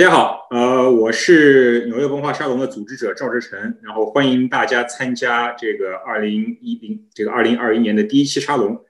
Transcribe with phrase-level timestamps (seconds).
[0.00, 8.82] 大家好，呃，我是纽约文化沙龙的组织者赵志成，然后欢迎大家参加这个二零一零这个二零二一年的第一期沙龙。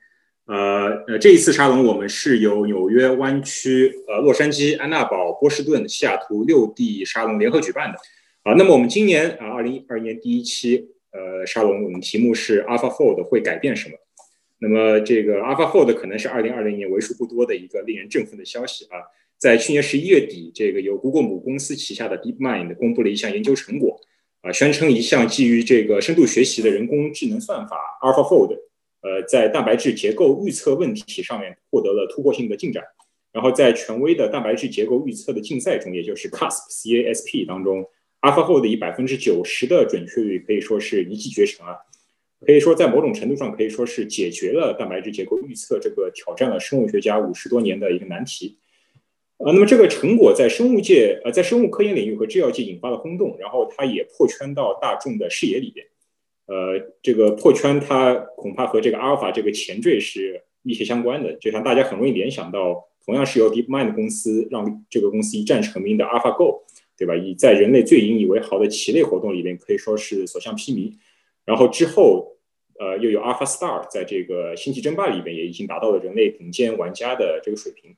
[0.46, 7.99] 呃呃，这一次沙龙我们是由纽约湾区、呃洛杉矶、安娜堡、波士顿、西雅图六地沙龙联合举办的。
[8.45, 13.96] 啊，那么我们今年啊二零二一年第一期呃沙龙，我们题目是 AlphaFold 会改变什么？
[14.61, 19.03] 那么这个 AlphaFold 可能是二零二零年为数不多的一个令人振奋的消息啊。
[19.40, 23.98] 在去年十一月底，这个由谷歌母公司旗下的 DeepMind 公布了一项研究成果，
[24.43, 28.58] 啊，宣称一项基于这个深度学习的人工智能算法 AlphaFold，
[29.00, 32.84] 呃，在蛋白质结构预测问题上面获得了突破性的进展。
[33.33, 37.83] 然后在权威的蛋白质结构预测的竞赛中，也就是 CASP 当中
[38.20, 41.77] ，AlphaFold 以百分之九十的准确率可以说是一骑绝尘啊，
[42.45, 48.59] 可以说在某种程度上可以说是解决了蛋白质结构预测这个挑战了生物学家五十多年的一个难题。
[49.43, 55.87] 呃，那么这个成果在生物界，呃，在生物科研领域和制药界引发了轰动，然后它也破圈到大众的视野里边。
[56.47, 66.61] 呃，这个破圈它恐怕和这个阿尔法这个前缀是密切相关的，就像大家很容易联想到，同样是由 DeepMind 公司让这个公司一战成名的 AlphaGo，
[66.99, 67.17] 对吧？
[67.17, 70.93] 以在人类最引以为豪的棋类活动里边可以说是所向披靡。
[71.47, 72.37] 然后之后，
[72.79, 77.97] 呃，又有 AlphaStar 在这个星际争霸里边也已经达到了人类顶尖玩家的这个水平。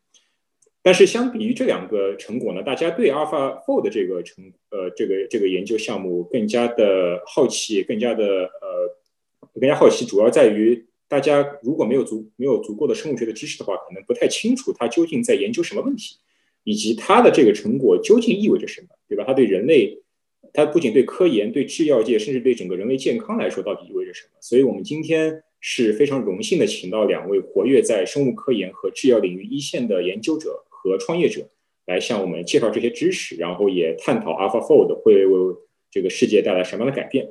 [0.84, 8.96] 但是相比于这两个成果呢，大家对 AlphaFold 这个成呃这个这个研究项目更加的好奇，更加的呃
[9.54, 16.16] 更加好奇，主要在于大家如果没有足没有足够的生物学的知识的话，可能不太清楚它究竟在研究什么问题，
[16.64, 19.22] 以及它的这个成果究竟意味着什么，对吧？
[19.24, 20.02] 它对人类，
[20.52, 24.30] 它不仅对科研、对制药界，甚至对整个人类健康来说，到底意味着什么？
[24.40, 30.64] 所以我们今天是非常荣幸的，请到两位活跃在生物科研和制药领域一线的研究者。
[30.82, 31.48] 和创业者
[31.86, 35.56] 来向我们介绍这些知识，然后也探讨 AlphaFold 会为
[35.92, 37.28] 这个世界带来什么样的改变。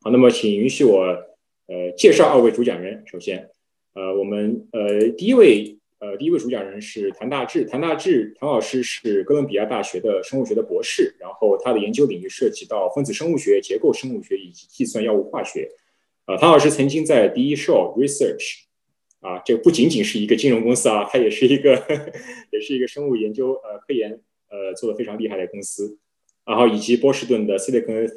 [0.00, 1.02] 好，那么请允许我
[1.68, 3.04] 呃介绍二位主讲人。
[3.06, 3.48] 首先，
[3.94, 15.68] 呃，我们呃第一位呃第一位主讲人是谭大志，谭大志谭老师是哥伦比亚大学的生物学的博士，然后他的研究领域涉及到分子生物学、结构生物学以及计算药物化学。
[16.26, 18.69] 呃，谭老师曾经在第一 show research。
[19.20, 21.72] 啊，这不仅仅是一个金融公司啊，它也是一个，
[22.50, 25.98] 也是一个生物研究呃科研呃做的非常厉害的公司，
[26.46, 28.08] 然后以及波士顿的 Silicon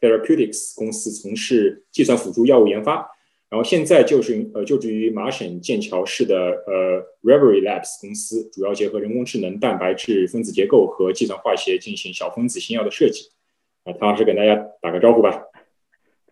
[0.00, 3.06] Therapeutics 公司从事计算辅助药物研发，
[3.50, 6.34] 然后现在就是呃就职于麻省剑桥市的
[6.66, 13.28] 呃 Reverie Labs 公司，主要结合人工智能、蛋白质分子结构和计算化学进行小分子新药的设计。
[13.84, 15.42] 啊，唐老师给大家打个招呼吧。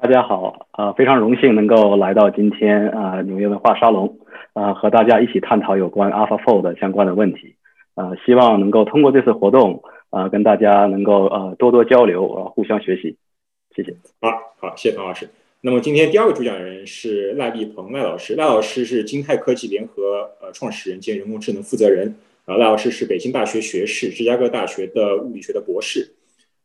[0.05, 4.19] 大家好，呃，非常荣幸能够来到今天啊纽约文化沙龙，
[4.53, 7.55] 呃，和大家一起探讨有关 AlphaFold 相关的问题，
[7.95, 13.17] 呃，希望能够通过这次活动，呃，跟大家能够呃多多交流，呃，互相学习，
[13.75, 13.97] 谢谢。
[14.21, 14.29] 好，
[14.59, 15.27] 好，谢谢唐老师。
[15.63, 26.13] 那么今天第二位主讲人是赖立鹏赖老师，赖老师是金泰科技联合呃创始人兼人工智能负责人，啊，赖老师是北京大学学士，芝加哥大学的物理学的博士。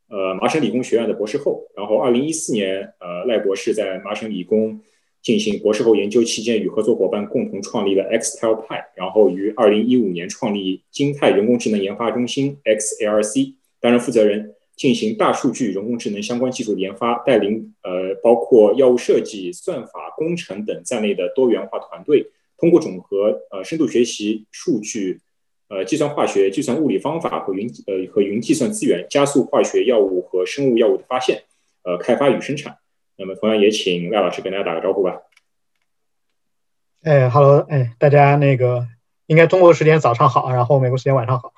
[0.09, 4.81] 呃，麻省理工学院的博士后，然后二零一四年，呃，赖博士在麻省理工
[5.21, 22.25] 进行博士后研究期间，与合作伙伴共同创立了 XTelPy，然后于二零一五年创立金泰人工智能研发中心 XARC，担任负责人，进行大数据、人工智能相关技术研发，带领呃包括药物设计、算法、工程等在内的多元化团队，
[22.57, 25.19] 通过整合呃深度学习数据。
[25.69, 31.43] 呃，计算化学、计算物理方法和云呃和云计算资源，加速化学药物和生物药物的发现、
[31.83, 32.79] 呃开发与生产。
[33.15, 35.21] 那么，同样也请赖老师跟大家打个招呼吧。
[37.03, 38.87] 哎，Hello，哎，大家那个
[39.27, 41.53] 应该中国时间早上好，然后美国时间晚上好。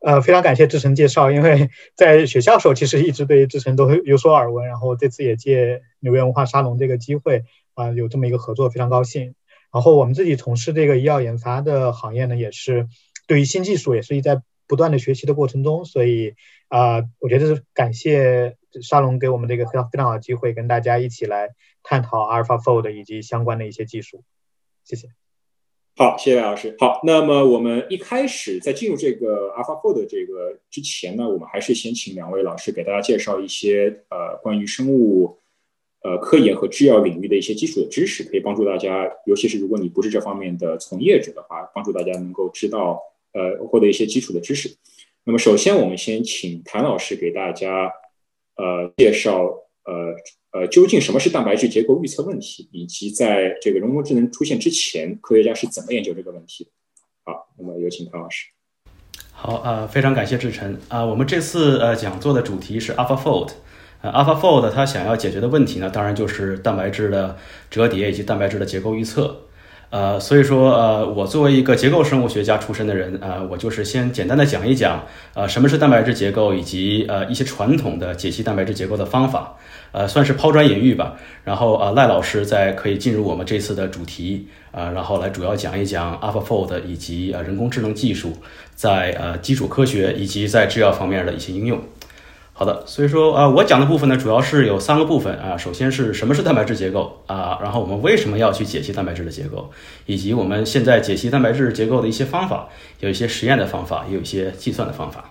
[0.00, 7.44] 呃，非常感谢志成介绍，因为 在学校时候其实一直对志成都有所耳闻，然后这次也借纽约文化沙龙这个机会
[7.74, 9.36] 啊，有这么一个合作，非常高兴。
[9.72, 12.88] 然后我们自己从事这个医药研发的行业呢，也是。
[13.32, 16.34] 对于新技术也是在不断的学习的过程中，所以
[16.68, 21.48] 啊，我觉得是感谢沙龙给我们这个非常非常好的机会，跟大家一起来
[21.82, 24.22] 探讨 AlphaFold 以及相关的一些技术。
[24.84, 25.08] 谢谢。
[25.96, 26.76] 好，谢谢老师。
[26.78, 35.38] 好，那么我们一开始在进入这个 AlphaFold 这个之前呢，我们还是先请两位老师给大家介绍一些呃关于生物
[36.02, 43.00] 呃科研和制药领域的一些基础的知识，可以帮助大家，尤其是如果你不是这方面的从业者的话，帮助大家能够知道。
[43.32, 44.76] 呃，获得一些基础的知识。
[45.24, 47.90] 那么，首先我们先请谭老师给大家
[48.56, 49.44] 呃介绍
[49.84, 50.14] 呃
[50.52, 56.70] 呃究竟什么是蛋白质结构预测问题，以及在这个人工智能出现之前，科学家是怎么研究这个问题的。
[57.24, 58.46] 好，那么有请谭老师。
[59.30, 61.04] 好啊，非常感谢志晨啊。
[61.04, 63.52] 我们这次呃讲座的主题是 AlphaFold，
[64.02, 67.38] 呃，AlphaFold 它想要解决的问题呢，当然就是蛋白质的
[67.70, 69.46] 折叠以及蛋白质的结构预测。
[69.92, 75.04] 呃，所以说，呃，我作为一个结构生物学家出身的人，呃，我就是先简单的讲一讲，
[75.34, 79.54] 呃，什么是蛋白质结构，以及呃一些传统的解析蛋白质结构的方法，
[79.92, 81.16] 呃，算是抛砖引玉吧。
[81.44, 88.32] 然后，呃，赖老师再可以进入我们这次的主题，呃，然后来主要讲一讲 AlphaFold 以及呃人工智能技术
[88.74, 91.78] 在呃基础科学以及在制药方面的一些应用。
[92.62, 95.56] 好的，所以说啊，我讲的部分呢，主要是有三个部分啊。
[95.56, 97.58] 首先是什么是蛋白质结构啊？
[97.60, 99.68] 然后我们为什么要去解析蛋白质的结构，
[100.06, 102.68] 以及我们现在解析蛋白质结构的一些方法，
[103.00, 105.24] 有一些实验的方法，也有一些计算的方法。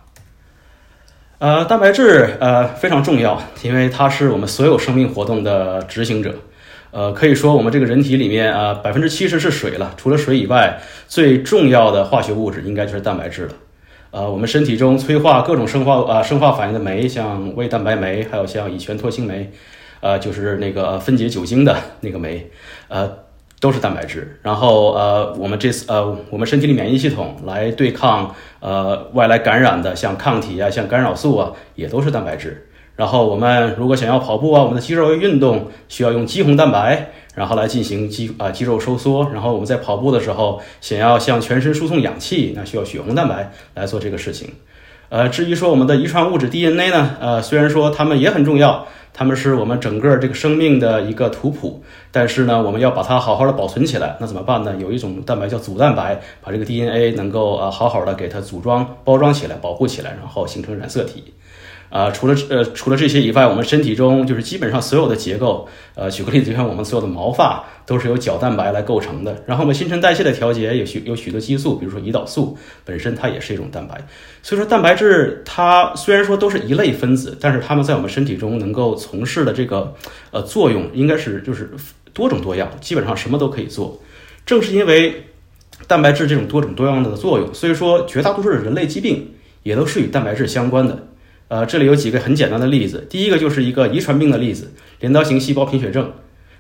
[1.38, 6.36] 呃，蛋白质呃非常重要，因为它是我们所有生命活动的执行者。
[6.92, 13.54] 呃，可以说我们这个人体里面啊，百分之七十是水了，除了水以外，最重要的化学物质应该就是蛋白质了。
[14.12, 19.50] 呃，我们身体中催化各种生化啊生化反应的酶，像胃蛋白酶，还有像乙醛脱氢酶，
[20.02, 22.52] 呃，就是那个分解酒精的那个酶，
[22.90, 23.10] 呃，
[23.62, 24.38] 都是蛋白质。
[24.42, 32.68] 然后呃，我们这次呃，我们身体里免疫系统来对抗呃外来感染的，像抗体啊，像干扰素啊，也都是蛋白质。
[32.98, 37.12] 然后我们如果想要跑步啊，我们的肌肉运动需要用肌红蛋白。
[37.34, 44.50] 然后来进行肌啊肌肉收缩，然后我们在跑步的时候想要向全身输送氧气，那需要血红蛋白来做这个事情。
[45.10, 54.74] 呃，至于说我们的遗传物质 DNA 呢，呃，虽然说它们也很重要，它们是我们整个这个生命的一个图谱，但是呢，我们要把它好好的保存起来，那怎么办呢？
[54.80, 61.34] 有一种蛋白叫组蛋白，把这个 DNA 能够呃好好的给它组装包装起来，保护起来，然后形成染色体。
[61.92, 69.44] 啊，除了呃除了这些以外，我们身体中就是基本上所有的结构，呃，举个例子，就像我们所有的毛发都是由角蛋白来构成的。
[69.46, 74.02] 然后我们新陈代谢的调节有许有许多激素，比如说胰岛素本身它也是一种蛋白。
[74.42, 79.94] 所以说蛋白质它虽然说都是一类分子，但是它们在我们身体中能够从事的这个
[80.32, 81.70] 呃作用应该是就是
[82.14, 84.02] 多种多样，基本上什么都可以做。
[84.46, 85.26] 正是因为
[85.88, 89.34] 蛋白质这种多种多样的作用，所以说绝大多数的人类疾病
[89.64, 91.08] 也都是与蛋白质相关的。
[91.52, 93.06] 呃，这里有几个很简单的例子。
[93.10, 94.72] 第一个就是一个遗传病的例子，
[95.02, 96.10] 镰刀型细胞贫血症。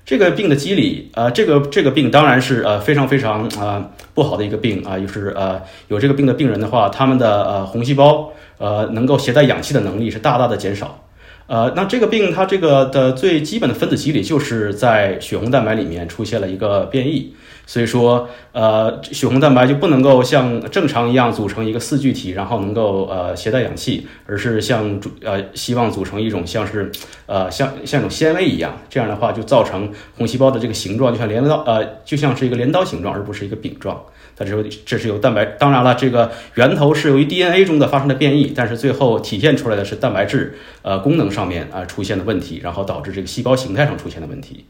[0.04, 11.06] 这个病的机理，呃，这个这个病当然是呃非常非常啊不好的一个病啊，就是呃有这个病的病人的话，他们的呃红细胞呃能够携带氧气的能力是大大的减少。
[11.48, 17.34] 呃，那这个病它这个的最基本的分子机理就是在血红蛋白里面出现了一个变异。
[17.72, 26.92] 所以说，呃，血红蛋白就不能够像正常一样组成一个四聚体，然后能够呃携带氧气，而是像组呃希望组成一种像是
[27.28, 34.04] 呃像像一种纤维一样，这样的话就造成红细胞的这个形状就像镰刀呃就像是一个镰刀形状，而不是一个饼状。
[34.36, 44.66] 它这这是由蛋白，当然了，这个源头是由于 DNA 中的发生的变异，但是最后体现出来的是蛋白质呃功能上面啊出现的问题，然后导致这个细胞形态上出现的问题。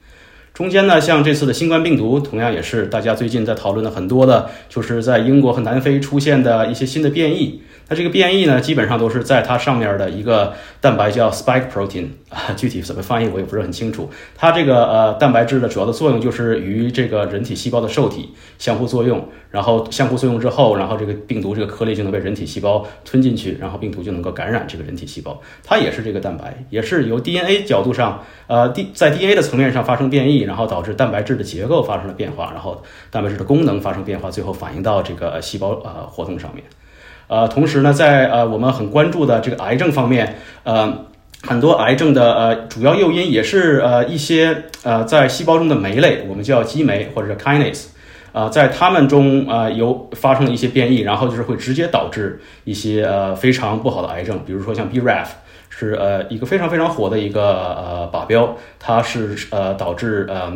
[0.53, 7.61] 中间呢，像这次的新冠病毒，同样也是大家最近在讨论的很多的，就是在英国和南非出现的一些新的变异。
[7.91, 14.09] 那这个变异呢，基本上都是在它上面的一个蛋白叫 spike protein 啊，具体怎么翻译我也不是很清楚。
[14.33, 25.41] 它这个呃蛋白质的主要的作用就是与这个人体细胞的受体相互作用，然后相互作用之后，然后这个病毒这个颗粒就能被人体细胞吞进去，然后病毒就能够感染这个人体细胞。
[25.61, 36.63] 它也是这个蛋白，也是由 DNA 角度上呃 D 在 DNA 的层面上发生变异，然后导致蛋白质的结构发生了变化，然后蛋白质的功能发生变化，最后反映到这个细胞呃活动上面。
[37.31, 41.05] 呃，同时呢，在呃我们很关注的这个癌症方面，呃，
[41.43, 47.85] 很多癌症的呃主要诱因也是呃一些呃在细胞中的酶类，我们叫激酶或者是 kinase，
[48.33, 55.27] 呃，在它们中呃有发生了一些变异，然后就是会直接导致一些呃非常不好的癌症，比如说像 BRAF
[55.69, 60.51] 是呃一个非常非常火的一个呃靶标，它是呃导致呃。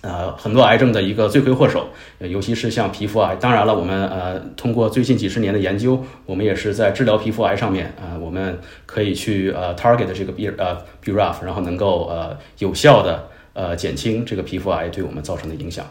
[0.00, 1.88] 呃，很多癌症的一个罪魁祸首，
[2.20, 3.34] 尤其是像皮肤癌。
[3.34, 15.84] 当然了，我们呃通过最近几十年的研究，我们也是在治疗皮肤癌上面啊，我们可以去呃 target 这个 B 呃 BRAF，然后能够呃有效的呃减轻这个皮肤癌对我们造成的影响。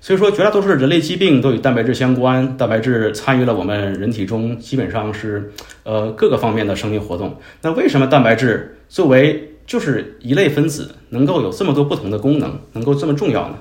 [0.00, 5.52] 所以说，绝大多数的人类疾病都与蛋白质相关，蛋白质参与了我们人体中基本上是
[5.82, 7.36] 呃各个方面的生命活动。
[7.60, 13.54] 那为什么蛋白质作为就是一类分子能够有这么多不同的功能，能够这么重要呢？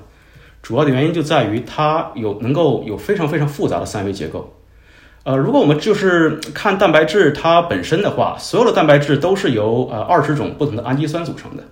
[0.63, 4.57] 主要的原因就在于它有能够有非常非常复杂的三维结构。
[5.23, 11.63] 呃，如果我们就是看蛋白质它本身的话，所有的蛋白质都是由呃二十种不同的氨基酸组成的。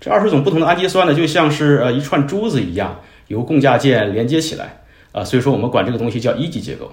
[0.00, 4.82] 这二十种不同的氨基酸呢，就像是呃一串珠子一样，由共价键连接起来。
[5.12, 6.90] 啊，所以说我们管这个东西叫一级结构。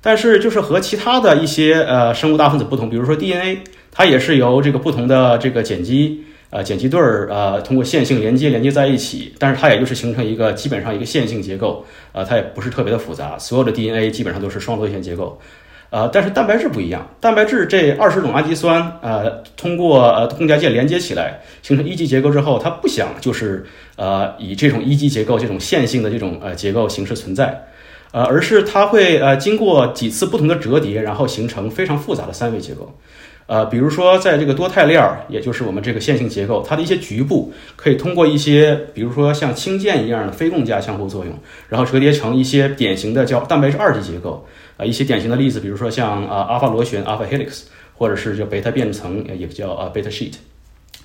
[0.00, 3.62] 但是就是和其他的一些呃生物大分子不同，比如说 DNA，
[3.96, 15.40] 它也是由这个不同的这个碱基呃碱基对儿呃通过线性连接连接在一起，但是它也就是形成一个基本上一个线性结构，呃它也不是特别的复杂，所有的 DNA 基本上都是双螺旋结构。
[15.88, 23.64] 呃，但是蛋白质不一样，蛋白质这二十种氨基酸，呃，通过呃共价键连接起来形成一级结构之后，它不想就是
[23.96, 27.66] 呃以这种一级结构这种线性的这种呃结构形式存在，
[28.10, 32.92] 呃，而是它会呃经过几次不同的折叠，然后形成非常复杂的三维结构。
[33.46, 41.32] 呃，比如说在这个多肽链儿，也就是我们这个线性结构，它的一些局部可以通过一些，比如说像氢键一样的非共价相互作用，
[41.68, 44.46] 然后折叠成一些典型的叫蛋白质二级结构。
[44.76, 47.62] 啊，一些典型的例子，比如说像啊阿尔法螺旋 （alpha helix）
[47.94, 50.34] 或者是叫贝塔变层，也叫啊贝塔 sheet。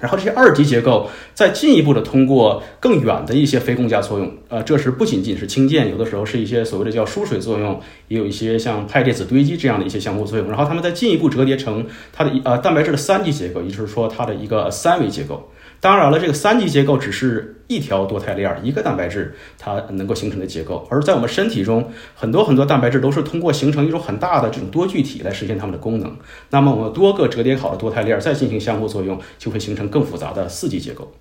[0.02, 10.48] 然后这些二级结构再进一步的通过更远的一些非共价作用，呃，这时不仅仅是氢键，有的时候是一些所谓的叫疏水作用，也有一些像派电子堆积这样的一些相互作用。
[10.50, 15.50] 然后它们再进一步折叠成它的呃蛋白质的三级结构，也就是说它的一个三维结构。
[15.82, 20.88] 当然了，这个三级结构只是一条多肽链，一个蛋白质它能够形成的结构。
[20.92, 26.16] 而在我们身体中，很多很多蛋白质都是通过形成一种很大的这种多聚体来实现它们的功能。
[26.52, 31.12] 那么我们多个折叠好的多肽链再进行相互作用，就会形成更复杂的四级结构。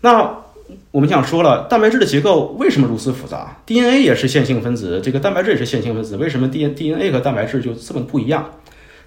[0.00, 0.38] 那
[0.90, 8.52] 我们想说了，蛋白质的结构为什么如此复杂？DNA 也是线性分子，这个蛋白质也是线性分子，为什么 D DNA 和蛋白质就这么不一样？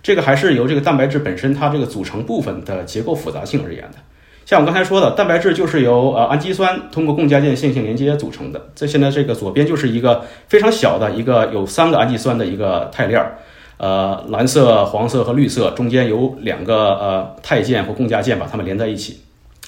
[0.03, 3.98] 这个还是由这个蛋白质本身它这个组成部分的结构复杂性而言的。
[4.45, 8.62] 像我刚才说的，蛋白质就是由呃氨基酸通过共价键线性连接组成的。
[8.75, 13.38] 在现在这个左边就是一个非常小的一个有三个氨基酸的一个肽链儿，
[13.77, 19.21] 呃，蓝色、黄色和绿色，中间有两个呃肽键或共价键把它们连在一起。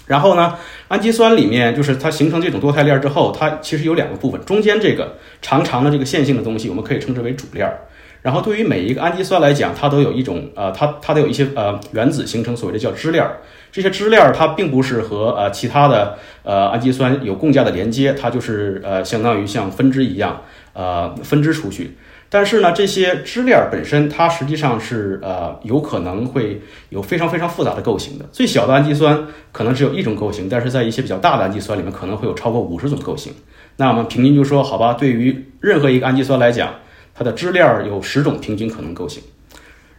[0.08, 0.55] 然后呢，
[0.89, 7.79] 氨基酸里面就是它形成这种多肽链之后，它其实有两个部分，中间这个长长的这个线性的东西，我们可以称之为主链儿。
[8.25, 13.38] 然后对于每一个氨基酸来讲，它都有一种呃，它它都有一些呃原子形成所谓的叫支链儿。
[13.72, 20.41] 这些支链儿它并不是和呃其他的呃氨基酸有共价的连接，它就是呃相当于像分支一样
[20.74, 21.96] 呃分支出去。
[22.27, 28.25] 但是呢，这些支链儿本身它实际上是呃有可能会有非常非常复杂的构型的。
[28.32, 33.32] 最小的氨基酸可能只有一种构型，但是在一些比较大的氨基酸里面可能会有超过五十种构型。
[33.77, 36.74] 那我们平均就说好吧，对于任何一个氨基酸来讲，
[37.15, 39.24] 它的支链儿有十种平均可能构型。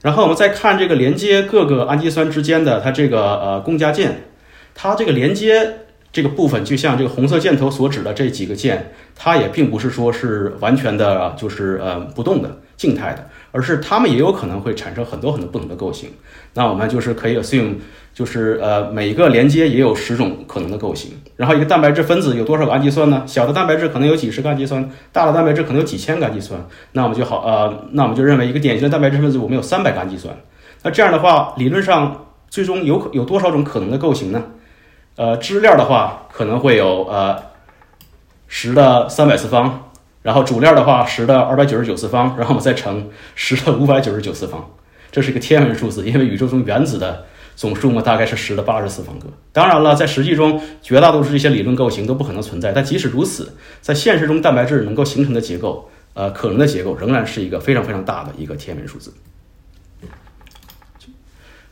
[0.02, 4.24] 然后我们再看这个连接各个氨基酸之间的它这个呃共价键，
[4.74, 5.78] 它这个连接
[6.12, 16.10] 这个部分就像这个红色箭头所指的这几个键，它也并不是说是完全的就是呃不动的静态的，而是它们也有可能会产生很多很多不同的构型。
[16.52, 17.76] 那我们就是可以 assume。
[18.16, 21.10] 就是呃，每个连接也有十种可能的构型。
[21.36, 23.22] 然后一个蛋白质分子有多少个氨基酸呢？
[23.26, 26.58] 小的蛋白质可能有几十个氨基酸，大的蛋白质可能有几千个氨基酸。
[26.92, 30.34] 那我们就好呃，那我们就认为一个典型的蛋白质分子我们有三百个氨基酸。
[30.82, 34.42] 那这样的话，理论上最终有有多少种可能的构型呢？
[35.16, 37.36] 呃，支链的话可能会有呃
[38.48, 39.85] 十的三百次方，
[40.26, 44.68] 然后主链的话十的二百九十九次方，然后我们再乘十的五百九十九次方，
[45.12, 47.24] 这是一个天文数字，因为宇宙中原子的。
[47.56, 49.26] 总数目大概是十的八十次方个。
[49.50, 52.70] 当然了，在实际中，绝大多数这些理论构型都不可能存在。
[52.70, 59.10] 但即使如此，在现实中，蛋白质能够形成的结构，呃，可能的结构仍然是一个非常非常大的一个天文数字。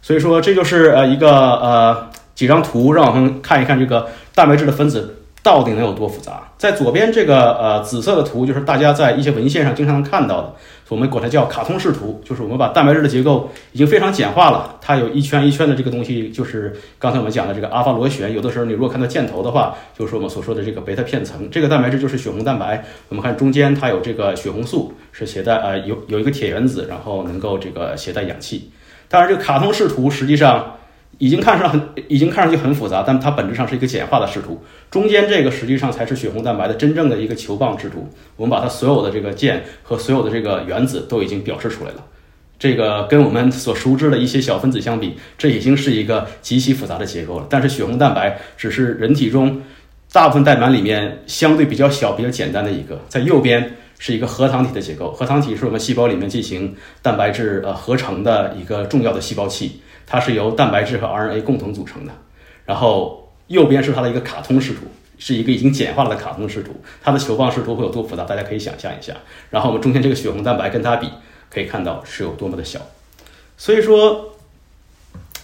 [0.00, 5.13] 所以说，这就是呃一个呃几张图，让我们看一看这个蛋白质的分子
[5.44, 6.42] 到底能有多复杂。
[6.56, 10.54] 在左边这个呃紫色的图，就是大家在一些文献上经常能看到的。
[10.88, 14.76] 我们管它叫卡通视图，就是我们把蛋白质的结构已经非常简化了。
[14.80, 18.32] 它有一圈一圈的这个东西，就是刚才我们讲的这个阿法螺旋。
[18.32, 21.50] 有的时候你如果看到箭头的话，就是我们所说的这个贝塔片层。
[21.50, 22.82] 这个蛋白质就是血红蛋白。
[23.10, 28.70] 我们看中间它有这个血红素，是携带呃有有一个铁原子，然后能够这个携带氧气。
[29.08, 30.76] 当然，这个卡通视图实际上。
[31.18, 34.62] 已经看上很，已经看上去很复杂，但它本质上是一个简化的视图。
[34.90, 38.08] 中间这个实际上才是血红蛋白的真正的一个球棒制图。
[38.36, 42.04] 我们把它所有的这个键和所有的这个原子都已经表示出来了。
[42.58, 47.46] 这个跟我们所熟知的一些小分子相比，这已经是一个极其复杂的结构了。
[47.50, 49.60] 但是血红蛋白只是人体中
[50.12, 53.00] 大部分蛋白里面相对比较小、比较简单的一个。
[53.08, 59.80] 在右边是一个核糖体的结构，核糖体是我们细胞里面进行蛋白质呃合成的一个重要的细胞器。
[60.06, 62.12] 它是由蛋白质和 RNA 共同组成的，
[62.64, 64.80] 然后右边是它的一个卡通视图，
[65.18, 66.72] 是一个已经简化了的卡通视图。
[67.02, 69.14] 它的球棒视图会有多复杂，大家可以想象一下。
[69.50, 71.08] 然后我们中间这个血红蛋白跟它比，
[71.50, 72.80] 可以看到是有多么的小。
[73.56, 74.34] 所以说，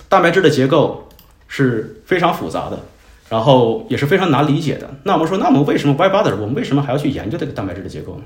[0.08, 1.08] 蛋白质的结构
[1.46, 2.80] 是非常复杂的，
[3.28, 4.90] 然后也是非常难理解的。
[5.04, 6.32] 那我们说，那我们为什么 Why bother？
[6.36, 8.24] 我们为什么还要去研究这个蛋白质的结构呢？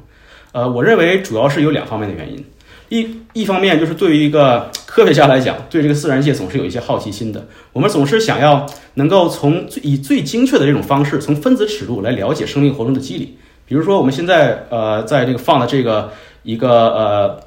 [0.52, 2.44] 呃，我认为主要是有两方面的原因。
[2.88, 7.44] 一一方面就是对于一个科学家来讲，对这个自然界总是有一些好奇心的。
[7.72, 13.36] 我们总是想要能够从最以最精确的这种方式，从分子尺度来了解生命活动的机理。
[13.66, 16.12] 比如说，我们现在呃在这个放的这个
[16.44, 17.40] 一个呃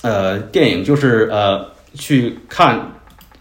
[0.00, 2.92] 呃电影，就是呃去看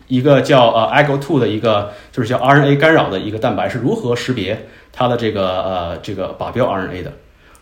[0.09, 7.13] 一个叫呃 Ago two 的一个就是叫 RNA 干扰的一个蛋白是如何识别它的这个呃这个靶标 RNA 的。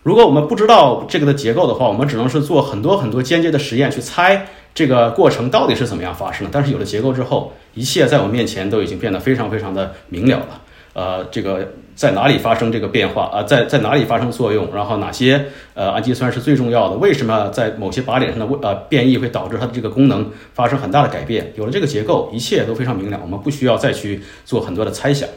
[0.02, 6.50] 如果我们不知道这个的结构的话，我们只能是做很多很多间接的实验去猜这个过程到底是怎么样发生的。
[6.54, 10.62] 但是有了结构之后，一切在我面前都已经变得非常非常的明了了。
[10.94, 13.42] 呃，这个在哪里发生这个变化啊？
[13.42, 14.70] 在在哪里发生作用？
[14.76, 16.96] 然后哪些呃氨基酸是最重要的？
[16.98, 21.52] 为什么在某些靶点上的呃变异会导致它的这个功能发生很大的改变？
[21.56, 25.28] 有了这个结构，一切都非常明了，我们不需要再去做很多的猜想。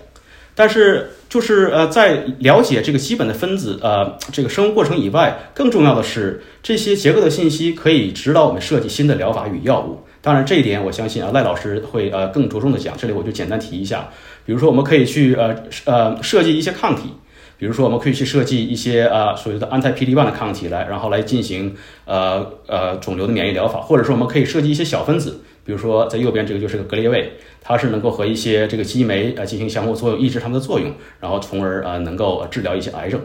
[0.54, 9.98] 但是，就是呃，在了解这个基本的分子呃这个生物过程以外，更重要的是这些结构的信息可以指导我们设计新的疗法与药物。
[10.22, 12.96] 当然，这一点我相信啊，赖老师会呃更着重的讲。
[12.96, 14.08] 这里我就简单提一下，
[14.46, 17.10] 比如说我们可以去呃呃设计一些抗体，
[17.58, 21.76] 比如说我们可以去设计一些呃所谓的 anti-PD-1 的抗体来，然后来进行
[22.06, 27.30] 呃呃肿瘤的免疫疗法，或者说我们可以设计一些小分子，比如说在右边这个就是个格列卫。
[27.66, 33.20] 它是能够和一些这个激酶呃进行相互作用，抑制它们的作用，然后从而呃能够治疗一些癌症。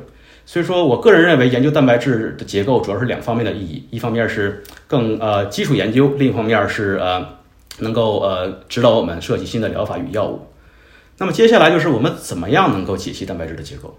[0.47, 7.23] 所以说我个人认为，研究蛋白质的结构主要是两方面的意义：一方面是更呃基础研究，另一方面是呃
[7.77, 10.41] 能够呃指导我们设计新的疗法与药物。
[11.19, 13.95] 那么接下来就是我们怎么样能够解析蛋白质的结构？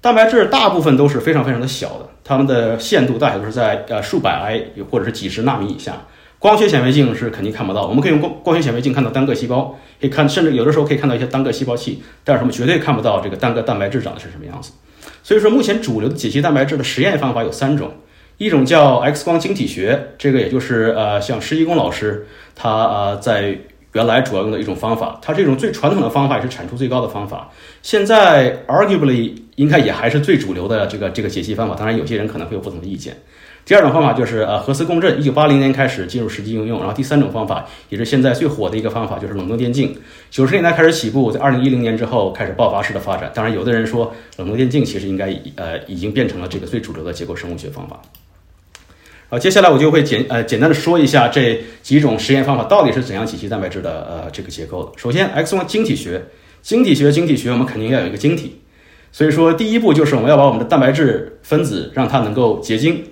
[0.00, 6.00] 蛋白质大部分都是非常非常的小的，它们的限度大小都是在呃数百 i 或者是几十纳米以下。
[6.38, 14.72] 光学显微镜是肯定看不到，我们可以用光光学显微镜看到单个细胞，可以看，甚至有的时候可以看到一些单个细胞器，但是我们绝对看不到这个单个蛋白质长得是什么样子。
[15.22, 17.90] 所以说，目前主流的解析蛋白质的实验方法有三种，
[18.36, 23.58] 一种叫 X 光晶体学，这个也就是呃像施一公老师他呃在
[23.92, 27.50] 原来主要用的一种方法，它是一种最传统的方法，也是产出最高的方法。
[27.82, 33.16] 现在 arguably 应该也还是最主流的这个这个解析方法，当然有些人可能会有不同的意见。
[33.66, 36.78] 第二种方法就是呃核磁共振，一九八零年开始进入实际应用。
[36.78, 39.92] 然后第三种方法也是现在最火的一个方法，就是冷冻电镜。
[40.30, 43.28] 九十年代开始起步，在二零一零年之后开始爆发式的发展。
[43.34, 48.00] 当然，有的人说冷冻电镜其实应该呃已经变成了这个最主流的结构生物学方法。
[49.28, 54.92] 好，接下来我就会简呃简单的说一下这几种实验方法到底是怎样解析蛋白质的呃这个结构的。
[54.96, 56.24] 首先，X 光晶体学，
[56.62, 58.60] 晶体学，晶体学，我们肯定要有一个晶体。
[59.10, 63.02] 所以说，第一步就是我们要把我们的蛋白质分子让它能够结晶。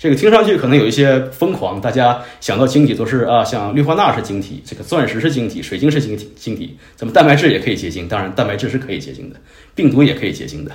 [0.00, 8.08] 这个听上去可能有一些疯狂，大家想到晶体都是啊，像氯化钠是晶体，这个钻石是晶体，水晶是晶体，晶体，咱们蛋白质也可以结晶。
[8.08, 9.38] 当然，蛋白质是可以结晶的，
[9.74, 10.70] 病毒也可以结晶的。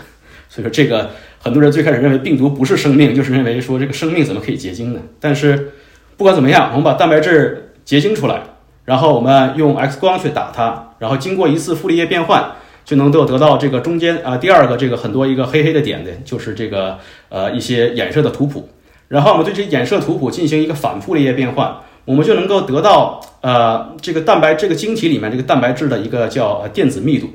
[0.48, 1.10] 所以说，这个
[1.40, 5.00] 很多人最开始认为病毒不是生命，就是认为说这个生命怎么可以结晶呢？
[5.20, 5.72] 但是
[6.18, 8.44] 不管怎么样，我们把蛋白质结晶出来，
[8.84, 12.46] 然后我们用 X 光去打它，然后经过一次傅立叶变换，
[12.86, 18.70] 就能够得到这个中间啊第二个这个很多一个黑黑的点的，就是这个呃一些衍射的图谱。
[19.08, 27.30] 然后我们对这衍射图谱进行一个反傅立叶变换，我们就能够得到呃这个蛋白这个晶体里面这个蛋白质的一个叫电子密度。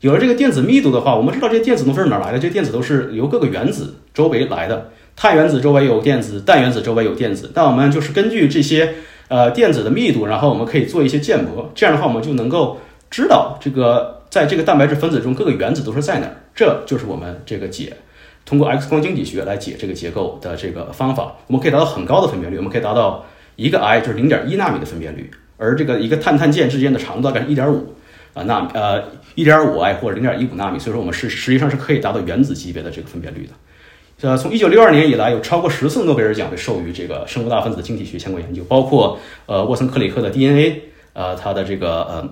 [0.00, 2.38] 有了这个电子密度的话，我们知道这些电子都是哪来的？
[2.38, 4.90] 这些电子都是由各个原子周围来的。
[5.16, 7.50] 碳原子周围有电子，氮原子周围有电子。
[7.54, 8.96] 那我们就是根据这些
[9.28, 11.70] 呃电子的密度，然后我们可以做一些建模。
[11.74, 12.78] 这样的话，我们就能够
[13.10, 16.36] 知道这个在这个蛋白质分子中各个原子都是在哪儿。
[16.54, 17.96] 这就是我们这个解。
[18.46, 27.92] 通过 X 光晶体学来解这个结构的这个方法，我们可以达到很高的分辨率，我们可以达到一个 i 就是零点一纳米的分辨率，而这个一个碳碳键之间的长度大概是一点五
[28.34, 29.02] 啊纳米呃
[29.34, 34.28] 一点五 i 或者零点一五纳米，所以说我们是实际上是可以达到原子级别的这个分辨率的。
[34.28, 40.82] 呃，从一九六二年以来，有超过十次诺贝尔奖被授予这个生物大分子的晶体学相关研究，包括呃沃森克里克的 DNA
[41.14, 42.30] 呃它的这个呃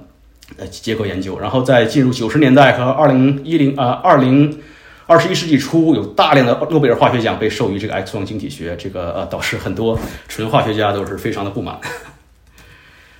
[0.58, 4.56] 呃结构研究，然后在进入九十年代和二零一零呃二零。
[5.06, 11.78] 二十一世纪初，有大量的诺贝尔化学奖被授予这个 X 光晶体学，这个呃导致很多纯化学家都是非常的不满。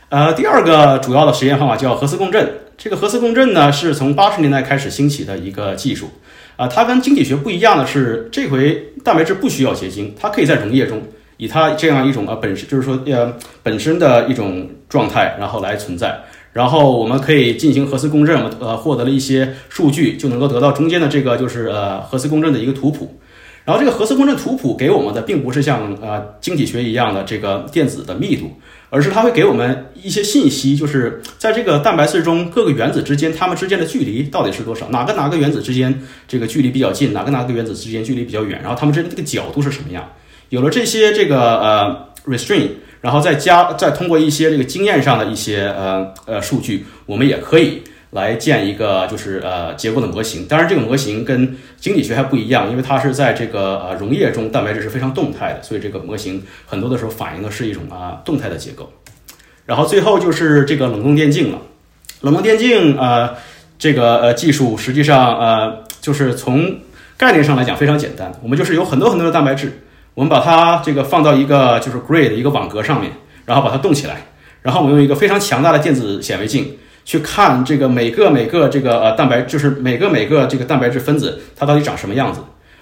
[0.08, 2.60] 呃，第二个主要的实验方法叫核磁共振。
[2.78, 6.10] 这个核磁共振呢，是从八十年代开始兴起的一个技术。
[6.56, 11.02] 啊，它跟晶体学不一样的是，这回蛋白质不需要结晶，它可以在溶液中
[11.36, 16.18] 以它这样一种呃本身就是说呃本身的一种状态，然后来存在。
[16.54, 23.18] 然后我们可以进行核磁共振，呃获得了一些数据，就能够得到中间的这个就是呃核磁共振的一个图谱。
[23.64, 28.52] 然后这个核磁共振图谱给我们的并不是像呃晶体学一样的这个电子的密度，
[28.90, 40.08] 而是它会给我们一些信息，就是在这个蛋白质中各个原子之间它们之间的距离到底是多少，哪个哪个原子之间这个距离比较近，哪个哪个原子之间距离比较远，然后它们之间这个角度是什么样。
[40.50, 42.68] 有了这些这个呃 restrain，
[43.00, 50.46] 然后再加再通过一些这个经验上的一些呃呃数据，我们也可以来建一个就是呃结构的模型。
[50.46, 58.90] 当然，这个模型跟经济学还不一样，因为它是在这个呃溶液中，蛋白质是非常动态的，所以这个模型很多的时候反映的是一种啊动态的结构。
[59.66, 61.58] 然后最后就是这个冷冻电镜了，
[62.20, 63.34] 冷冻电镜呃
[63.78, 66.78] 这个呃技术实际上呃就是从
[67.16, 69.80] 概念上来讲非常简单，我们就是有很多很多的蛋白质。
[70.14, 73.12] 我们把它这个放到一个就是 grid 一个网格上面，
[73.44, 74.16] 然后把它动起来，
[74.62, 82.40] 然后我用一个非常强大的电子显微镜去看这个每个每个这个呃蛋白，就是每个每个这个蛋白质分子它到底长什么样子。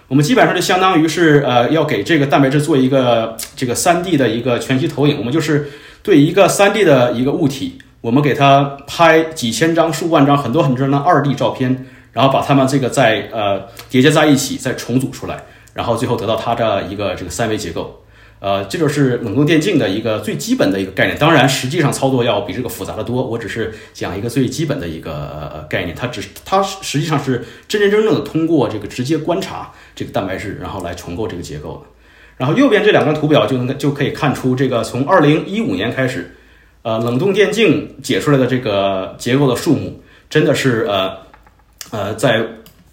[0.08, 5.16] 我们基本上就相当于是呃要给这个蛋白质做一个这个三 D 的一个全息投影。
[5.18, 5.70] 我们就是
[6.02, 15.42] 对一个三 D 的一个物体，我们给它拍几千张、数万张、很多很多张的二 D 照片，然后把它们这个再呃叠加在一起，再重组出来。
[15.74, 18.04] 然后最后得到它的一个这个三维结构，
[18.40, 21.16] 呃，这就是冷冻电镜的一个最基本的一个概念。
[21.16, 23.24] 当然，实际上操作要比这个复杂的多。
[23.24, 31.90] 我只是讲一个最基本的一个概念，它只它实际上是真真正正的通过这个直接观察这个蛋白质，然后来重构这个结构的。
[32.36, 36.34] 然后右边这两张图表就能就可以看出，这个从二零一五年开始，
[36.82, 41.16] 呃，冷冻电镜解出来的这个结构的数目真的是呃
[41.92, 42.44] 呃在。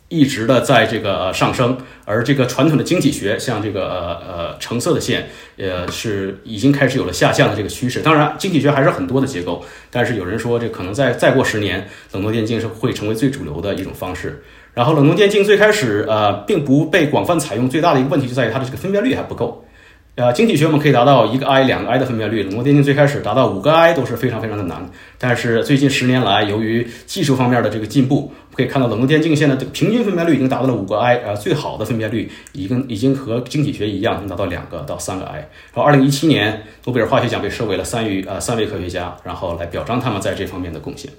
[0.10, 8.02] 一直的在这个上升，而这个传统的经济学，像这个呃呃橙色的线，呃是已经开始有了下降的这个趋势。
[8.02, 14.44] 当然，经济学还是很多的结构，但是有人说这可能再再过十年，冷冻电竞是会成为最主流的一种方式。
[14.74, 19.64] 然后，冷冻电竞最开始呃并不被广泛采用，最大的一个问题就在于它的这个分辨率还不够。
[20.20, 24.86] 呃，晶体学我们可以达到一个 i、两个 i 的分辨率，冷冻电镜最开始达到五个 i 都是非常非常的难。
[25.18, 35.38] 但是最近十年来，由于技术方面的这个进步，可以看到冷冻电镜现在这个平均分辨率已经达到了五个 i，呃，最好的分辨率已经已经和晶体学一样，能达到两个到三个 i。
[35.38, 41.10] 然后，二零一七年诺贝尔化学奖被授给了三于呃三位科学家，然后来表彰他们在这方面的贡献。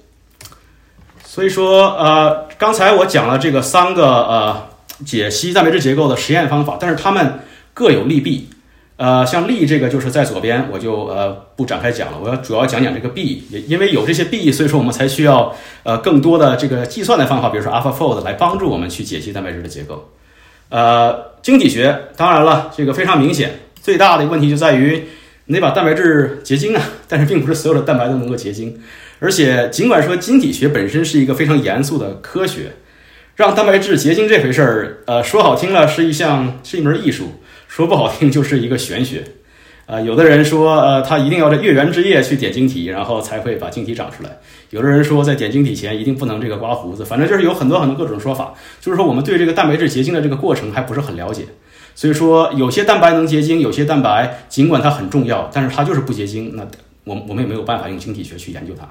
[1.23, 4.67] 所以说，呃，刚才我讲了这个三个呃
[5.03, 7.39] 解析蛋白质结构的实验方法，但是它们
[7.73, 8.47] 各有利弊。
[9.01, 12.19] 呃，像力这个就是在左边，我就呃不展开讲了。
[12.23, 20.11] 我要主要讲讲这个弊，也因为有这些弊，所以说我们才需要呃更多的这个计算的方法，比如说 AlphaFold 来帮助我们去解析蛋白质的结构。
[20.69, 25.05] 呃，晶体学当然了，这个非常明显，最大的问题就在于
[25.45, 28.79] 你得把蛋白质结晶啊，但是并不是所有的蛋白都能够结晶。
[29.17, 32.73] 而且尽管说晶体学本身是一个非常严肃的科学，
[33.35, 37.40] 让蛋白质结晶这回事儿，呃，说好听了是一项是一门艺术。
[37.71, 39.23] 说不好听就是一个玄学，
[39.87, 44.29] 呃，有的人说，呃，他一定要在月圆之夜去点晶体，然后才会把晶体长出来；
[44.71, 47.05] 有的人说，在点晶体前一定不能这个刮胡子。
[47.05, 51.45] 反正就是有很多很多各种说法，就是说我们对这个蛋白质结晶的这个过程还不是很了解。
[51.95, 56.53] 所以说，有些蛋白能结晶，有些蛋白尽管它很重要，但是它就是不结晶。
[56.57, 56.67] 那
[57.05, 58.85] 我我们也没有办法用晶体学去研究它。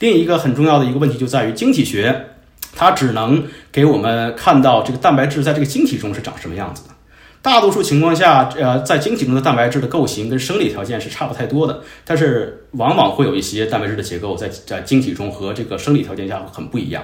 [0.00, 2.30] 另一个很重要的一个问题就在于晶体学，
[2.74, 6.97] 它只能给我们看到这个蛋白质在这个晶体中是长什么样子的。
[7.40, 17.02] 大多数情况下，呃，在晶体中的蛋白质的构型跟生理条件是差不太多的，但是往往会有一些蛋白质的结构在在晶体中和这个生理条件下很不一样。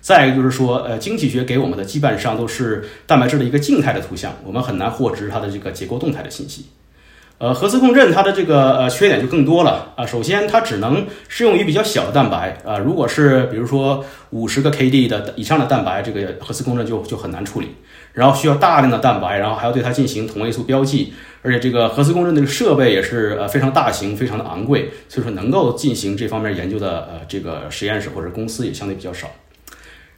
[0.00, 6.66] 再一个就是说，呃，晶体学给我们的基本上都是蛋白质的一个静态的图像，我们很难获知它的这个结构动态的信息。
[7.38, 10.06] 呃，核磁共振它的这个呃缺点就更多了啊。
[10.06, 17.74] 首先，它只能适用于比较小的蛋白啊，如果是比如说五十个 kD 的以上的蛋白，这个核磁共振就就很难处理。
[18.12, 29.28] 然后需要大量的蛋白，然后还要对它进行同位素标记，而且这个核磁共振的设备也是呃非常大型、非常的昂贵，所以说能够进行这方面研究的呃这个实验室或者公司也相对比较少。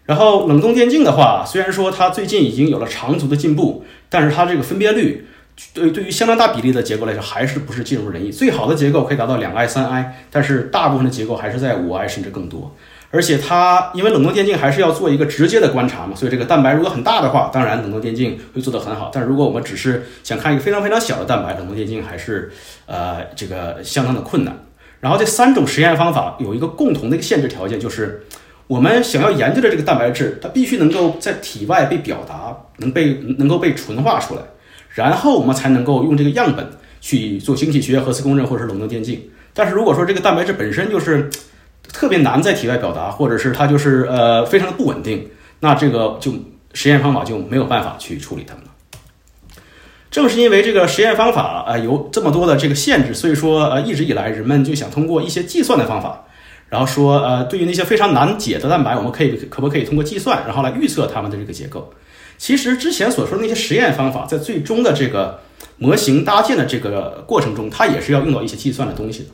[0.04, 5.26] 然后冷冻电镜的话，虽然说它最近已经有了长足的进步，但是它这个分辨率
[5.72, 8.30] 对对于相当大比例的结构来说还是不是尽如人意。
[8.30, 12.74] 最好的结构可以达到两 i、三 i，但是大部分的结构还是在五 i 甚至更多。
[13.14, 19.08] 而且它因为冷冻电镜还是要做一个直接的观察嘛，所以这个蛋白如果很大的话，当然冷冻电镜会做得很好。
[19.14, 22.50] 但是如果我们只是想看一个非常非常小的蛋白，冷冻电镜还是
[22.86, 24.52] 呃这个相当的困难。
[24.98, 28.26] 然后这三种实验方法有一个共同的一个限制条件，就是
[28.66, 34.40] 我们想要研究的这个蛋白质，它必须能够在体外被表达，能被能够被纯化出来，
[34.88, 36.66] 然后我们才能够用这个样本
[37.00, 39.22] 去做晶体学、核磁共振或者是冷冻电镜。
[39.52, 41.30] 但是如果说这个蛋白质本身就是
[41.94, 45.26] 特别难在体外表达，或者是它就是呃非常的不稳定，
[45.60, 46.32] 那这个就
[46.72, 48.70] 实验方法就没有办法去处理它们了。
[50.10, 56.24] 正是因为这个实验方法啊有这么多的这个限制，所以说呃一直以来人们就想通过一些计算的方法，
[56.68, 61.92] 然后说呃对于那些非常难解的蛋白，我们可以可不可以通过计算，然后来预测它们的这个结构。
[62.36, 65.38] 其实之前所说的那些实验方法，在最终的这个
[65.78, 69.28] 模型搭建的这个过程中，它也是要用到一些计算的东西的。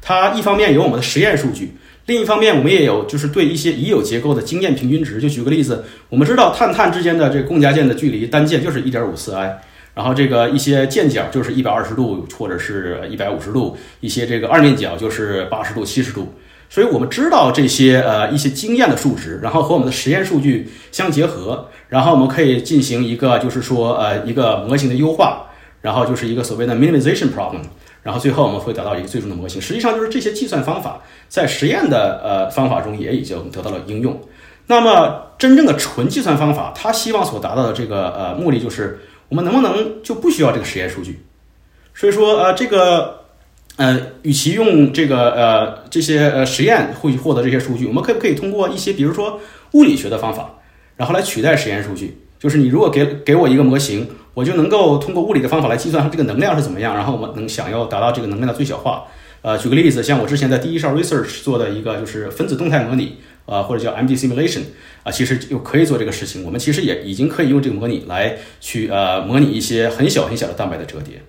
[0.00, 5.20] 它一方面有我们的实验数据，另一方面我们也有就是对一些已有结构的经验平均值。
[5.20, 9.58] 就举个例子，我们知道碳碳之间的这个共价键的距离单键就是一点五四 i，
[9.94, 16.34] 然后这个一些键角就是一百二十度或者是一百五十度，一些这个二面角就是八十度、七十度。
[16.68, 25.46] 所以我们知道这些呃一些经验的数值，然后和我们的实验数据相结合，然后我们可以进行一个就是说呃一个模型的优化。
[25.84, 27.60] 然后就是一个所谓的 minimization problem，
[28.04, 29.60] 然后最后我们会得到一个最终的模型。
[29.60, 34.20] 实际上就是这些计算方法在实验的呃方法中也已经得到了应用。
[34.66, 41.24] 那么真正的纯计算方法，它希望所达到的这个呃目的就是我们能不能就不需要这个实验数据？
[41.94, 43.24] 所以说呃这个
[43.76, 49.40] 呃与其用这个呃这些呃实验会获得这些数据，我们可不可以通过一些比如说
[49.72, 50.56] 物理学的方法，
[50.96, 52.18] 然后来取代实验数据？
[52.38, 54.06] 就是你如果给给我一个模型。
[54.34, 59.04] 我就能够通过物理的方法来计算它这个能量是怎么样，然后我们能想要达到这个能量的最小化。
[59.42, 64.62] 呃，举个例子，像我之前在第一哨 research 做的一个就是分子动态模拟，呃，或者叫 MD simulation，
[65.02, 66.44] 啊，其实就可以做这个事情。
[66.44, 71.20] 我们其实也已经可以用这个模拟来去呃模拟一些很小很小的蛋白的折叠。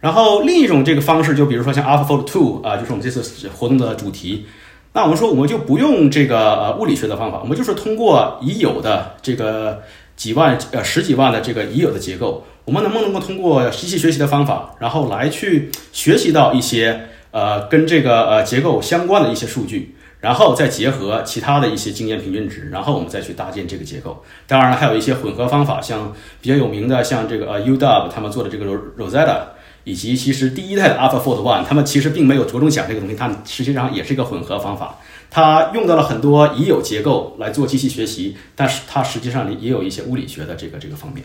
[0.00, 4.46] 然后另一种这个方式，就比如说像 AlphaFold Two 啊，就是我们这次活动的主题。
[4.92, 9.82] 那我们说我们就不用这个呃物理学的方法，我们就是通过已有的这个。
[10.16, 24.24] 几万呃十几万的这个已有的结构，我们能不能够通过机器学习的方法，然后来去学习到一些呃跟这个呃结构相关的一些数据，然后再结合其他的一些经验平均值，然后我们再去搭建这个结构。
[24.46, 28.64] 当然了，还有一些混合方法，像比较有名的，像这个呃 UW 他们做的这个
[28.98, 29.40] Rosetta，
[29.86, 34.96] 以及其实第一代的 AlphaFold One，他们其实并没有着重讲这个东西，它实际上也是一个混合方法。
[35.30, 41.24] 它用到了很多已有结构来做机器学习，但是它实际上也有一些物理学的这个这个方面。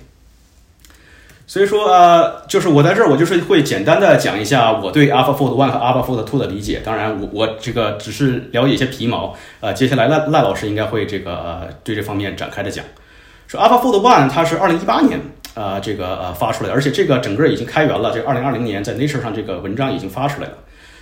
[1.48, 6.84] 所以说，呃，就是我在这儿，我就是会简单的讲一下我对 AlphaFold One 和 AlphaFold Two 的理解。
[6.86, 9.36] 当然，我我这个只是了解一些皮毛。
[9.60, 12.86] 呃，接下来赖赖老师应该会这个呃对这方面展开的讲。
[13.48, 15.20] 说 AlphaFold One 它是二零一八年
[15.54, 18.12] 呃这个呃发出来，而且这个整个已经开源了。
[18.14, 20.58] 这二零二零年在 Nature 上这个文章已经发出来了。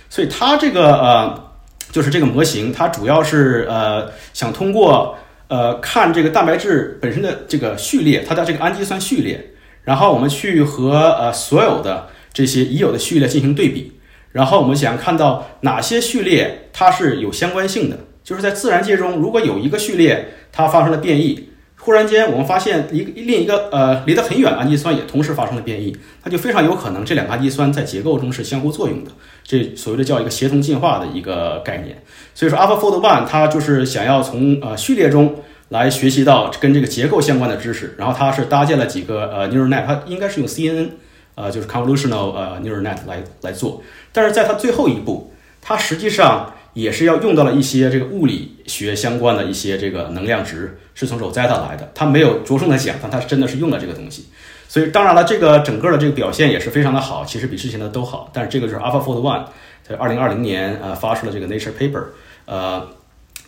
[0.08, 1.50] 所以它这个呃。
[1.92, 9.44] 就是这个模型，它主要是呃想通过呃看这个蛋白质本身的这个序列，它的这个氨基酸序列，
[9.82, 13.92] 然后我们去和呃所有的这些已有的序列进行对比，
[14.30, 21.49] 然后我们想看到哪些序列它是有相关性的，就是在自然界中，如果有一个序列它发生了变异。
[21.82, 29.10] 忽然间，我们发现一另一个呃离得很远氨基酸也同时发生了变异，那就非常有可能这两个氨基酸在结构中是相互作用的，
[29.42, 32.02] 这所谓的叫一个协同进化的一个概念。
[32.34, 35.36] 所以说，AlphaFold One 它就是想要从呃序列中
[35.70, 40.88] 来学习到跟这个结构相关的知识，然后它是搭建了几个呃 neural net，它应该是用 CNN，
[41.34, 46.52] 呃就是 convolutional 呃 neural net 来来做，但是在它最后一步，它实际上。
[46.72, 51.90] 也是要用到了一些这个物理学相关的一些这个能量值，是从 Rosetta 来的。
[51.94, 54.26] 他没有着重的讲，但他真的是用了这个东西。
[54.68, 58.30] 所以当然了，这个整个的这个表现也是非常的好，其实比之前的都好。
[58.32, 59.46] 但是这个是 AlphaFold One，
[59.82, 62.04] 在二零二零年呃发出了这个 Nature paper，
[62.44, 62.86] 呃，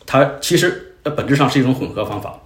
[0.05, 2.41] 它其实本质上是一种混合方法。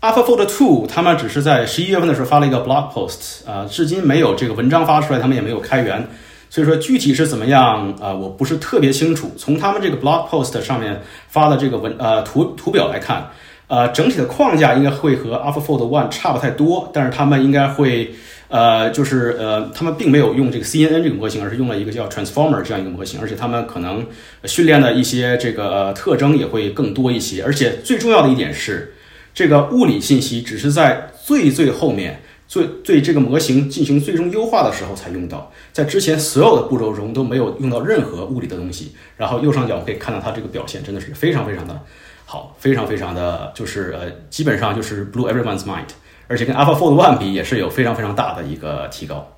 [0.00, 6.08] AlphaFold Two 他们只是在十一月份的时候发了一个 blog post，啊，至今没有这个文章发出来，他们也没有开源。
[6.50, 8.12] 所以说具体是怎么样啊？
[8.12, 9.30] 我不是特别清楚。
[9.36, 13.30] 从他们这个 blog post 上面发的这个文呃图图表来看，
[13.66, 18.14] 呃，整体的框架应该会和 AlphaFold One 差不太多，但是他们应该会
[18.48, 24.06] 呃就是呃他们并没有用这个 CNN 这个模型，而是用了一个叫 Transformer 这样一个模型，而且他们可能
[24.44, 27.42] 训练的一些这个呃特征也会更多一些。
[27.44, 28.94] 而且最重要的一点是，
[29.34, 32.22] 这个物理信息只是在最最后面。
[32.48, 38.96] 最对这个模型进行最终优化的时候才用到，在之前所有的步骤中都没有用到任何物理的东西。
[39.18, 41.78] 然后右上角可以看到它这个表现真的是非常非常的
[42.24, 45.88] 好，非常非常的就是呃，基本上就是 blew everyone's mind，
[46.26, 49.28] 而且跟 AlphaFold One 比也是有非常非常大的一个提高。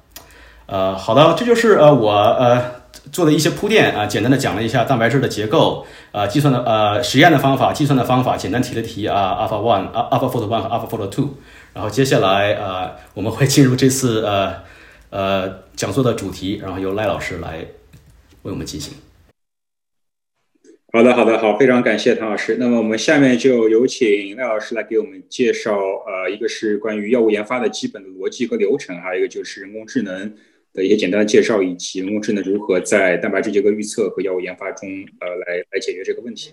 [0.67, 2.63] 呃，好的，这就是呃我呃
[3.11, 11.31] 做的一些铺垫啊，简单的讲了一下蛋白质的结构，呃，计算的呃实验的方法，计算的方法，简单提了提啊 Alpha One、Alpha Fold One 和 AlphaFold Two。
[11.73, 14.63] 然后接下来，呃，我们会进入这次呃
[15.11, 17.59] 呃讲座的主题，然后由赖老师来
[18.43, 18.95] 为我们进行。
[20.93, 22.57] 好的，好的，好，非常感谢唐老师。
[22.59, 30.35] 那么我们下面就有请赖老师来给我们介绍，呃，一个是关于药物研发的基本的逻辑和流程，还有一个就是人工智能
[30.73, 34.89] 的一些简单的介绍，以及人工智能如何在蛋白质结构预测和药物研发中，
[35.21, 36.53] 呃，来来解决这个问题。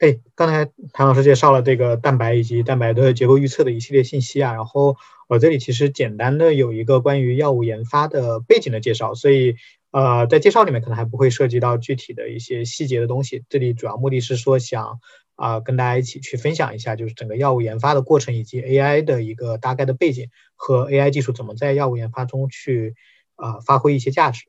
[0.00, 4.96] 哎，刚才谭老师介绍了这个蛋白以及蛋白的结构预测的一系列信息啊，然后
[5.28, 9.56] 我这里其实简单的有一个关于药物研发的背景的介绍，所以
[9.92, 13.44] 呃，在介绍里面可能还不会涉及到具体的一些细节的东西。
[13.48, 14.98] 这里主要目的是说想
[15.36, 22.94] 啊跟大家一起去分享一下，就是整个药物研发的过程以及 AI 的一个大概的背景和 AI 技术怎么在药物研发中去
[23.36, 24.46] 啊发挥一些价值。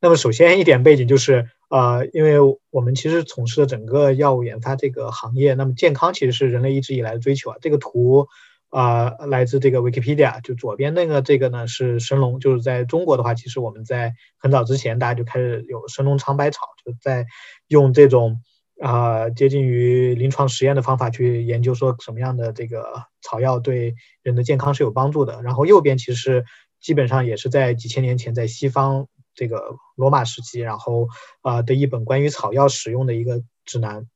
[0.00, 1.48] 那么首先一点背景就是。
[1.68, 2.36] 呃，因为
[2.70, 7.56] 我们其实从事的整个药物研发这个行业，那么健康其实是人类一直以来的追求啊。
[7.60, 8.28] 这个图，
[8.68, 17.26] 啊，来自这个 Wikipedia，就左边那个这个呢是神龙，就是在中国的话，其实我们在很早之前大家就开始有神龙尝百草，就在
[17.66, 18.42] 用这种
[18.80, 25.42] 啊接近于临床实验的方法去研究说什么样的这个草药对人的健康是有帮助的。
[25.42, 26.44] 然后右边其实
[26.80, 29.08] 基本上也是在几千年前在西方。
[29.36, 31.08] 这个罗马时期，然后
[31.42, 34.08] 啊的一本关于草药使用的一个指南。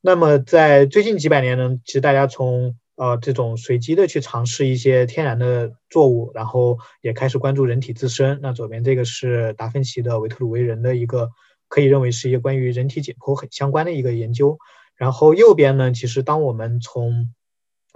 [0.00, 8.40] 那么在最近几百年呢，其实大家从呃这种随机的去尝试一些天然的作物，然后也开始关注人体自身。
[8.42, 11.30] 那左边这个是达芬奇的维特鲁威人的一个
[11.68, 14.58] 可以认为是一个关于人体解剖很相关的一个研究。
[14.96, 17.32] 然后右边呢，其实当我们从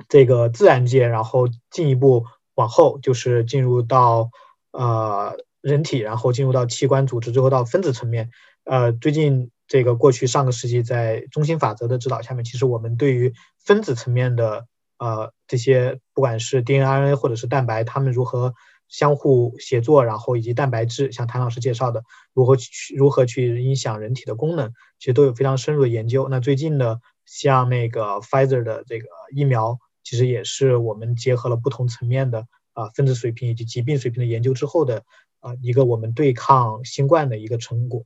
[0.08, 4.30] 这个自然界，然后进一步往后，就是进入到
[4.70, 5.36] 呃。
[5.60, 8.30] 人体，然后进入到器官组织，最后到分子层面。
[8.64, 13.32] 呃，最近这个过去上个世纪，在中心法则的指导下面，其实我们对于
[13.64, 14.66] 分子层面的
[14.98, 18.54] 呃这些，不管是 DNA、或者是蛋白，它们如何
[18.88, 22.02] 相互协作，然后以及蛋白质，像谭老师介绍的，
[22.34, 26.28] 如何去如何去影响人体的功能，其实都有非常深入的研究。
[26.28, 35.04] 那最近呢，像那个 Pfizer 的这个疫苗，其实也是我们结合了不同层面的啊分子水平以及疾病水平的研究之后的。
[35.46, 38.02] 啊，一个我们对抗新冠的一个成果。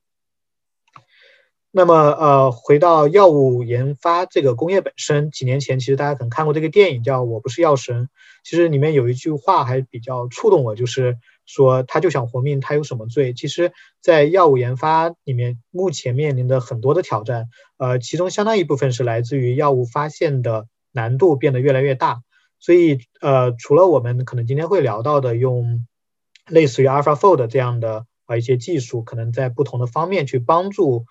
[1.71, 8.05] 那么，呃，回到药物研发这个工业本身，几年前其实大家可能看过这个电影叫《我不是药神》，
[8.45, 13.33] 其实里面有一句话还比较触动我，就是说他就想活命，他有什么罪？
[13.33, 13.73] 其实，
[14.03, 17.49] 在药物研发里面，目前面临的很多的挑战，
[17.79, 22.21] 呃，其中相当一部分是来自于药物发现的难度变得越来越大。
[22.59, 25.87] 所以，呃，除了我们可能今天会聊到的用。
[26.51, 31.07] 类似于 AlphaFold 这样的啊一些技术，可能在不同的方面去帮助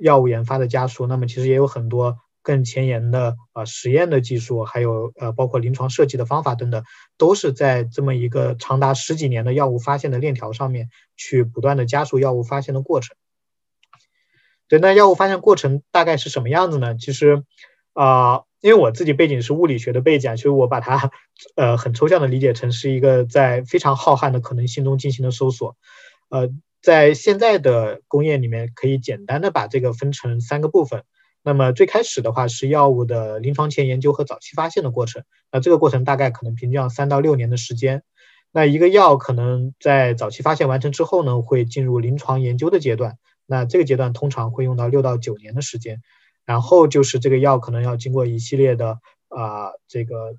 [0.00, 1.06] 药物研发的加速。
[1.06, 6.82] 那么其实也有很多更前沿的啊实验的技术，还有呃包括临床设计的方法等等，
[7.18, 13.16] 都是在这么一个长达十几年的药物发现的链条上面去不断的加速药物发现的过程。
[14.68, 16.96] 对，那药物发现过程大概是什么样子呢？
[16.96, 17.44] 其实
[17.92, 18.45] 啊。
[18.60, 21.10] 因为我自己背景是物理学的背景，所以我把它，
[21.54, 25.76] 呃，很抽象的理解成是一个在非常浩瀚的可能性中进行的搜索。
[26.30, 26.48] 呃，
[26.82, 31.04] 在现在的工业里面，可以简单的把这个分成三个部分。
[31.42, 35.22] 那么最开始的话是药物的临床前研究和早期发现的过程。
[35.52, 38.02] 那这个过程大概可能平均要三到六年的时间。
[38.50, 43.18] 那一个药可能在早期发现完成之后呢，会进入临床研究的阶段。
[43.46, 46.00] 那这个阶段通常会用到六到九年的时间。
[46.46, 50.36] 然后就是这个药可能要经过一系列的啊这个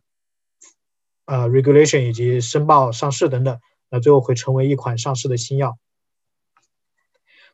[1.26, 5.78] 呃 regulation 以及申报上市等等，那最后会成为一款上市的新药。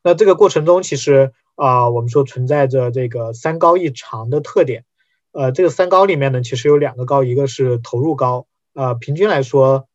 [0.04, 4.86] 那这个过程中其实啊我们说存在着这个三高一长的特点，
[5.32, 9.88] 呃这个三高里面呢其实有两个高，一个是投入高，呃平均来说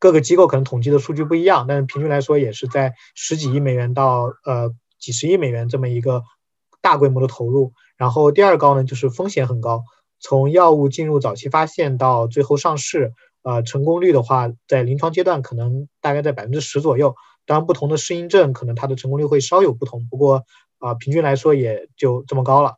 [0.00, 6.24] 各个机构可能统计的数据不一样，但是平均来说也是在十几亿美元到呃几十亿美元这么一个
[6.80, 7.72] 大规模的投入。
[8.02, 9.84] 然后第二高呢，就是风险很高。
[10.18, 13.12] 从药物进入早期发现到最后上市，
[13.44, 17.14] 呃，成功率的话，在临床阶段可能大概在百分之十左右。
[17.46, 20.42] 当然，不同的适应症可能它的成功率会稍有不同，不过
[20.80, 22.74] 啊，平均来说也就这么高了。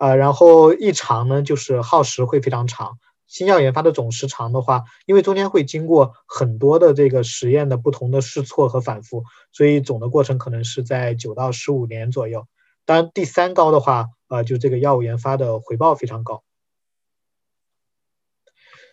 [0.00, 2.98] 呃，然后一长呢，就是耗时会非常长。
[3.28, 9.22] 新药研发的总时长的话，因为中间会经过很多的这个实验的不同的试错和反复，
[9.52, 12.48] 所以总的过程可能是在九到十五年左右。
[12.84, 14.06] 当然，第三高的话。
[14.30, 16.44] 啊，就这个药物研发的回报非常高，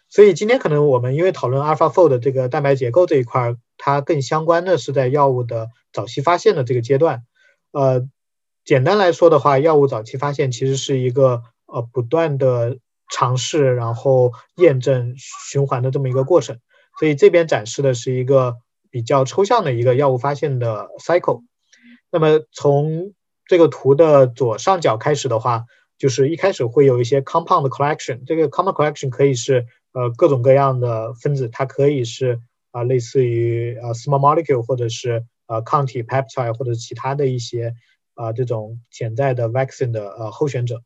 [0.10, 7.24] 所以今天可能我们因为讨论 AlphaFold 这个蛋白结构这一块，它更相关的是在药物的早期发现的这个阶段。
[7.72, 8.10] 呃，
[8.66, 12.80] 简单来说的话，药物早期发现其实是一个呃不断的
[13.12, 16.60] 尝试，然后验证循环的这么一个过程。
[17.00, 18.56] 所以这边展示的是一个
[18.90, 21.44] 比较抽象的一个药物发现的 cycle。
[22.10, 23.14] 那么从
[23.48, 25.66] 这个图的左上角开始的话，
[25.98, 28.26] 就是一开始会有一些 compound collection。
[28.26, 32.40] 这个 compound collection 可以是呃各种各样的分子，它可以是
[32.72, 37.74] 啊类似于呃 small molecule，或者是呃抗体 peptide，或者其他的一些
[38.16, 40.82] 啊这种潜在的 vaccine 的呃候选者。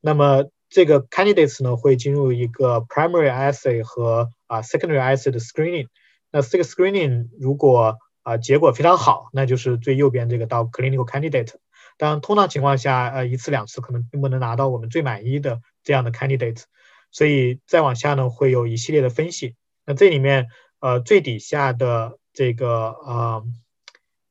[0.00, 5.86] 那么这个 candidates 呢会进入一个 primary assay 和啊 secondary assay 的 screening。
[6.30, 11.54] 那这个 screening 如果啊结果非常好，那就是最右边这个到 clinical candidate。
[11.98, 16.62] 当然，通常情况下，呃，一次两次可能并不能拿到我们最满意的这样的 candidate。
[17.10, 19.54] 所以再往下呢，会有一系列的分析。
[19.84, 20.46] 那这里面，
[20.80, 23.44] 呃，最底下的这个呃，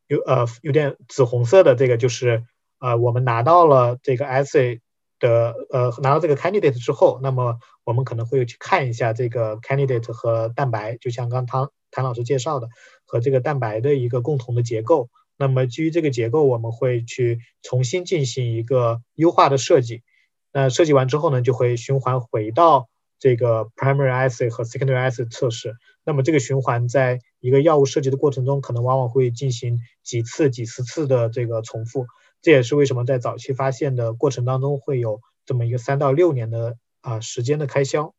[0.08, 2.44] 有呃有点紫红色的这个就是，
[2.80, 4.80] 呃，我们拿到了这个 assay
[5.20, 12.68] 的，呃，拿到这个 candidate 之后，那么我们可能会去看一下这个 candidate 和蛋白，就像刚汤谭老师介绍的，
[13.06, 15.10] 和这个蛋白的一个共同的结构。
[15.38, 20.04] 那么基于这个结构，我们会去重新进行一个优化的设计。
[20.54, 25.76] 那设计完之后呢，就会循环回到这个 primary assay 和 secondary assay 测试。
[26.04, 32.06] 那么这个循环在一个药物设计的过程中，可能往往会进行几次、几十次的这个重复。
[32.42, 38.14] 这也是为什么在早期发现的过程当中会有这么一个三到六年的啊时间的开销。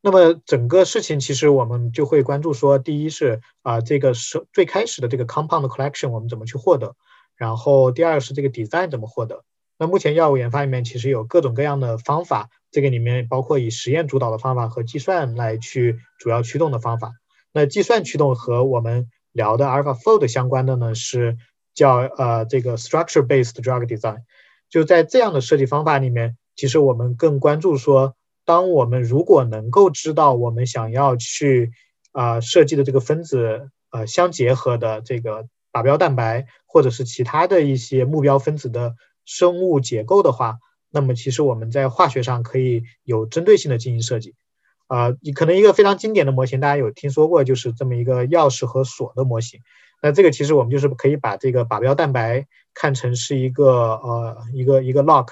[0.00, 6.94] 那么整个事情其实我们就会关注说，第一是啊这个是最开始的这个 compound collection 我们怎么去获得，
[7.36, 9.44] 然后第二是这个 design 怎么获得。
[9.76, 17.12] 那目前药物研发里面其实有各种各样的方法，这个里面包括以实验主导的方法和计算来去主要驱动的方法。
[17.52, 21.38] 那计算驱动和我们聊的 AlphaFold 相关的呢，是
[21.74, 24.22] 叫呃这个 structure-based drug design。
[24.68, 28.16] 就在这样的设计方法里面，其实我们更关注说，
[28.48, 31.72] 当我们如果能够知道我们想要去
[32.12, 38.94] 啊设计的这个分子呃相结合的这个靶标蛋白，或者是其他的一些目标分子的。
[39.30, 40.56] 生物结构的话，
[40.88, 44.34] 那么其实我们在化学上可以有针对性的进行设计，
[44.86, 49.60] 啊，你可能一个非常经典的模型，大家有听说过，就是这么一个钥匙和锁的模型。
[50.00, 55.28] 那这个其实我们就是可以把这个靶标蛋白看成是一个呃一个一个 lock，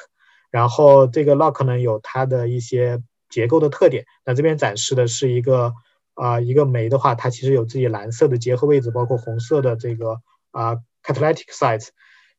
[0.57, 4.07] 然后这个 lock 呢有它的一些结构的特点。
[4.25, 5.75] 那这边展示的是一个
[6.15, 11.89] 啊一个酶的话，它其实有自己蓝色的结合位置，包括红色的这个啊 catalytic site。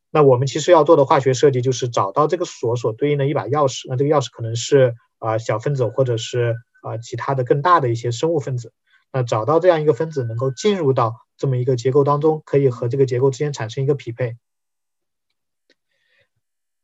[0.10, 3.86] 那我们其实要做的化学设计就是找到这个锁所对应的一把钥匙。
[3.88, 8.74] 那这个钥匙可能是啊小分子或者是啊其他的更大的一些生物分子。
[9.14, 14.38] 那找到这样一个分子能够进入到这么一个结构当中，可以和这个结构之间产生一个匹配。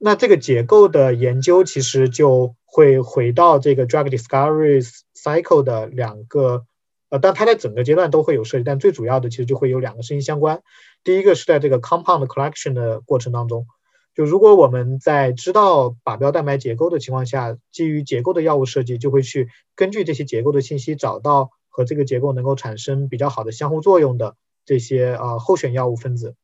[0.06, 4.86] 那这个结构的研究其实就会回到这个 drug discovery
[5.16, 6.66] cycle 的两个。
[7.08, 10.62] 呃，但它在整个阶段都会有涉及，但最主要的其实就会有两个事情相关。
[11.06, 13.66] 第一个是在这个 compound collection 的过程当中，
[14.14, 24.36] 就如果我们在知道靶标蛋白结构的情况下，基于结构的药物设计，就会去根据这些结构的信息，找到和这个结构能够产生比较好的相互作用的
[24.66, 26.36] 这些呃候选药物分子。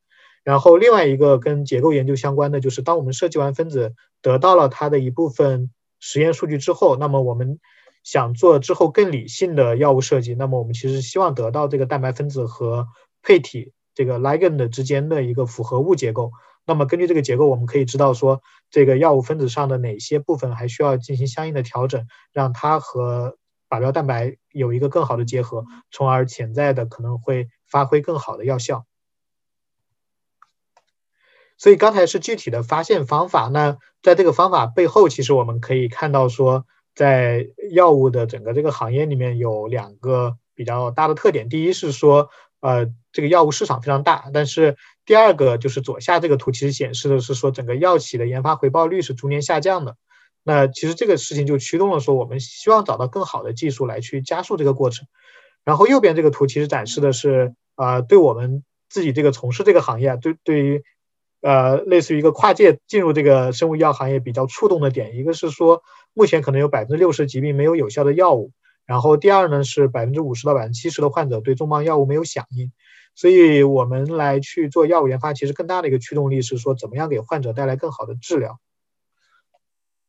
[0.42, 7.60] 然后另外一个跟结构研究相关的就是，当我们设计完分子，得到了它的一部分实验数据之后，那么我们
[8.02, 12.88] 想做之后更理性的药物设计，那么我们其实希望得到这个蛋白分子和
[13.22, 16.32] 配体这个 ligand 之间的一个复合物结构。
[16.66, 23.36] 那么根据这个结构，我们可以知道说这个药物分子上的哪些部分还需要进行相应的调整，让它和
[23.68, 28.86] 靶标蛋白有一个更好的结合，从而潜在的可能会发挥更好的药效。
[31.60, 36.64] 所以刚才是具体的发现方法，那在这个方法背后，其实我们可以看到说。
[36.92, 42.28] 在药物的整个这个行业里面有两个比较大的特点，第一是说，
[42.60, 49.96] 呃，这个药物市场非常大，但是第二个就是左下这个图其实显示的是说，整个药企的研发回报率是逐年下降的。
[50.42, 55.06] 那其实这个事情就驱动了说，我们希望找到更好的技术来去加速这个过程。
[55.64, 60.82] 然后右边这个图其实展示的是，啊，对我们自己这个从事这个行业，对对于。
[61.42, 65.82] 呃，类似于一个跨界进入这个生物医药行业比较触动的点，一个是说
[66.12, 68.52] 目前可能有百分之六十疾病没有有效的药物，
[68.84, 72.70] 然后第二呢是百分之五十到百分之七十的患者对重磅药物没有响应，
[73.14, 78.58] 所以我们来去做药物研发，其实更大的一个驱动力是说怎么样给患者带来更好的治疗。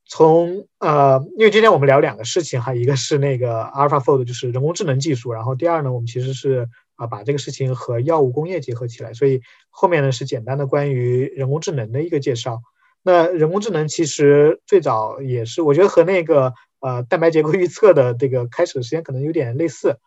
[0.05, 6.67] 从呃，因为今天我们聊两个事情哈，一个是那个 AlphaFold 就是人工智能技术，然后第二呢，我们其实是。
[7.01, 9.41] 啊，把这个事情和药物工业结合起来，所以
[9.71, 12.61] 后面呢是简单的关于人工智能的一个介绍。
[13.01, 19.97] 那人工智能其实最早也是，我觉得和那个呃蛋白结构预测的这个开始的时间可能有点类似。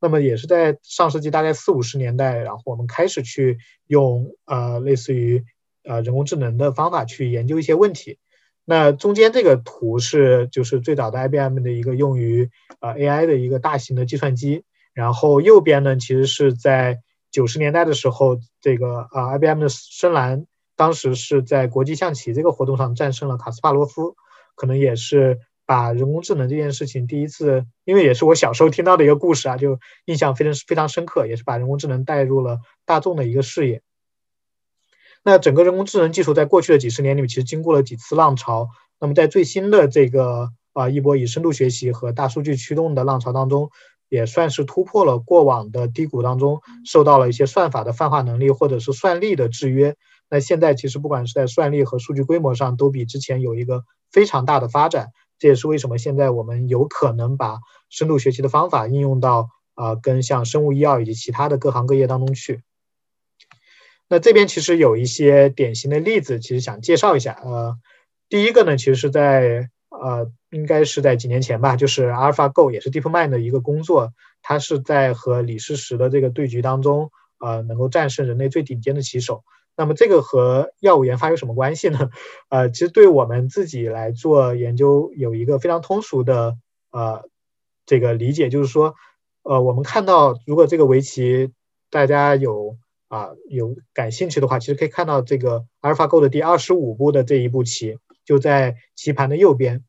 [0.00, 5.42] 那么也是在上世纪大概四五十年代，然后我们开始去用呃类似于
[5.82, 8.18] 呃人工智能的方法去研究一些问题。
[8.64, 12.48] 那中间这个图是就是最早的 IBM 的一个用于
[12.78, 14.62] 呃 AI 的一个大型的计算机。
[14.94, 24.16] 然后右边呢，其实是在九十年代的时候，这个啊，IBM 的深蓝当时是在国际象棋这个活动上战胜了卡斯帕罗夫。
[24.56, 33.82] 可能也是把人工智能这件事情第一次，因为也是我小时候听到的一个故事啊，就印象非常非常深刻，也是把人工智能带入了大众的一个视野。
[35.24, 38.68] 那整个人工智能技术在过去的几十年里面，其实经过了几次浪潮。
[39.00, 43.70] 那么在最新的这个啊一波以深度学习和大数据驱动的浪潮当中，
[44.14, 49.96] 也算是突破了过往的低谷当中受到了一些算法的泛化能力或者是算力的制约。
[50.30, 55.08] 那现在其实不管是在算力和数据规模上，都比之前有一个非常大的发展。
[55.40, 57.58] 这也是为什么现在我们有可能把
[57.90, 62.62] 深度学习的方法应用到啊跟像生物医药以及其他的各行各业当中去。
[64.08, 67.36] 那这边其实有一些典型的例子，其实想介绍一下。
[67.42, 67.76] 呃，
[68.28, 69.70] 第一个呢，其实是在
[70.04, 79.44] 呃，应该是在几年前吧，就是 AlphaGo 也是 DeepMind 的一个工作，它是在和李世石的这个对局当中，呃，能够战胜人类最顶尖的棋手。
[79.76, 82.10] 那么这个和药物研发有什么关系呢？
[82.50, 86.58] 呃，其实对我们自己来做研究，有一个非常通俗的
[86.90, 87.24] 呃
[87.86, 88.94] 这个理解，就是说，
[89.42, 91.50] 呃，我们看到如果这个围棋
[91.90, 92.76] 大家有。
[93.08, 99.84] 啊，有感兴趣的话，其实可以看到这个 AlphaGo 的第二十五步的这一步棋，就在棋盘的右边。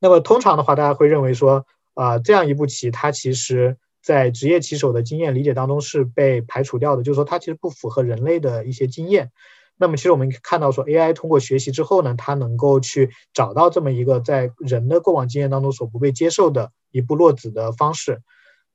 [0.00, 9.30] 那么通常的话，大家会认为说，啊，这样一步棋，它其实在职业棋手的经验理解当中是被排除掉的，就是说它其实不符合人类的一些经验。
[9.76, 18.20] 那么其实我们看到说，AI 通过学习之后呢，它能够去找到这么一个在人的过往经验当中所不被接受的一步落子的方式。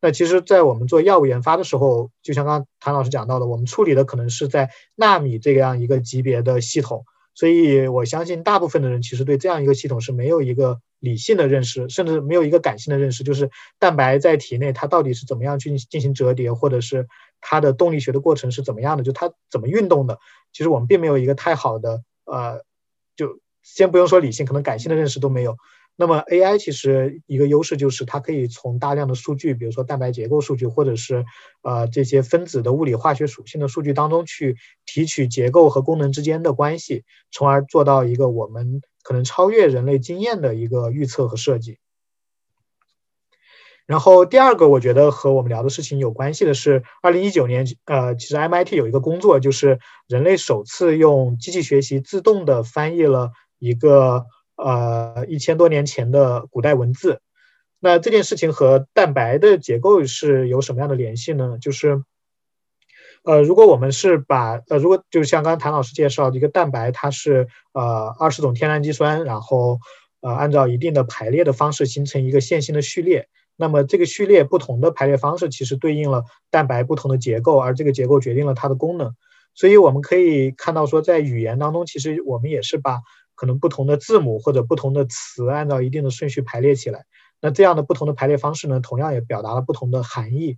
[0.01, 13.49] 那其实，在我们做药物研发的时候，就像刚刚谭老师讲到的，我们处理的可能是在纳米这样一个级别的系统，所以我相信大部分的人其实对这样一个系统是没有一个理性的认识，甚至没有一个感性的认识，就是
[13.79, 17.07] 蛋白在体内它到底是怎么样去进行折叠，或者是
[17.39, 20.19] 它的动力学的过程是怎么样的，就它怎么运动的，
[20.51, 22.63] 其实我们并没有一个太好的呃，
[23.15, 25.55] 就先不用说理性，可能感性的认识都没有。
[25.97, 31.23] 那么 AI 其实一个优势就是它可以从大量的数据，比如说蛋白结构数据，或者是
[31.61, 41.77] 呃这些分子的物理化学属性的数据当中去提取结构和功能之间的关系，从而做到一个我们可能超越人类经验的一个预测和设计。
[43.85, 54.25] 然后第二个我觉得和我们聊的事情有关系的是，二零一九年呃其实 MIT 有一个工作，就是人类首次用机器学习自动的翻译了一个。
[54.57, 57.19] 呃，一千多年前的古代文字，
[57.81, 61.57] 那这件事情和蛋白的结构是有什么样的联系呢？
[61.59, 62.01] 就是，
[63.25, 69.79] 呃，如果我们是把呃，如果就是像刚刚谭老师介绍的一个蛋白，它是呃二十种天然基酸，然后
[70.21, 79.13] 呃按照一定的排列的方式形成一个线性的序列，那么这个序列不同的排列方式其实对应了蛋白不同的结构，而这个结构决定了它的功能，
[79.53, 82.99] 所以我们可以看到说，在语言当中，其实我们也是把。
[83.37, 87.03] 可能不同的字母或者不同的词按照一定的顺序排列起来，
[87.41, 90.57] 那这样的不同的排列方式呢，同样也表达了不同的含义。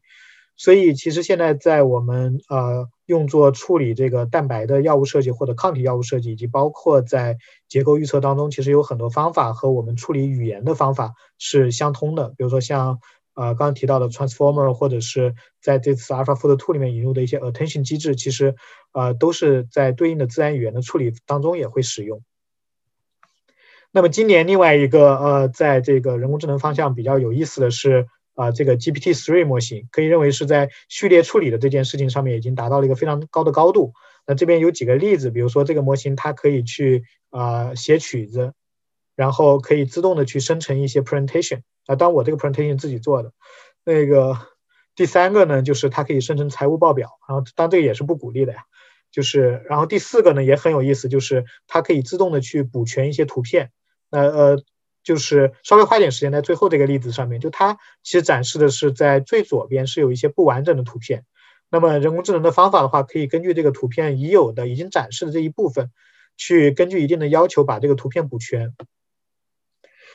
[0.58, 7.38] 所以其实现在在我们呃用作处理这个蛋白的药物设计或者抗体药物设计，以及包括在
[7.68, 12.30] 结构预测当中，其实有很多方法和我们处理语言的方法是相通的。
[12.30, 13.00] 比如说像
[13.36, 18.56] 呃刚刚提到的 transformer，或者是在这次 AlphaFold Two 里面引入的一些 attention 机制，其实
[18.94, 22.24] 呃都是在对应的自然语言的处理当中也会使用。
[23.92, 28.08] 那么今年另外一个呃，在这个人工智能方向比较有意思的是
[28.38, 33.94] 啊，这个 GPT-3 模型可以认为是在序列处理的这件事情上面已经达到了一个非常高的高度。
[34.28, 38.54] 那这边有几个例子，比如说这个模型它可以去啊写曲子，
[39.16, 43.34] 然后可以自动的去生成一些 presentation 啊，当我这个 presentation 自己做的。
[43.84, 44.38] 那个
[44.96, 48.66] 第三个呢，就是它可以生成财务报表，然后当这个也是不鼓励的呀。
[49.10, 53.72] 就是，然后第四个呢也很有意思，就是它可以自动的去补全一些图片。
[54.12, 54.64] 那呃，
[55.08, 61.24] 就是稍微花点时间在最后这个例子上面，就它其实展示的是在最左边是有一些不完整的图片。
[61.70, 65.92] 那么人工智能的方法的话，可以根据这个图片已有的、已经展示的这一部分，
[66.36, 68.76] 去根据一定的要求把这个图片补全。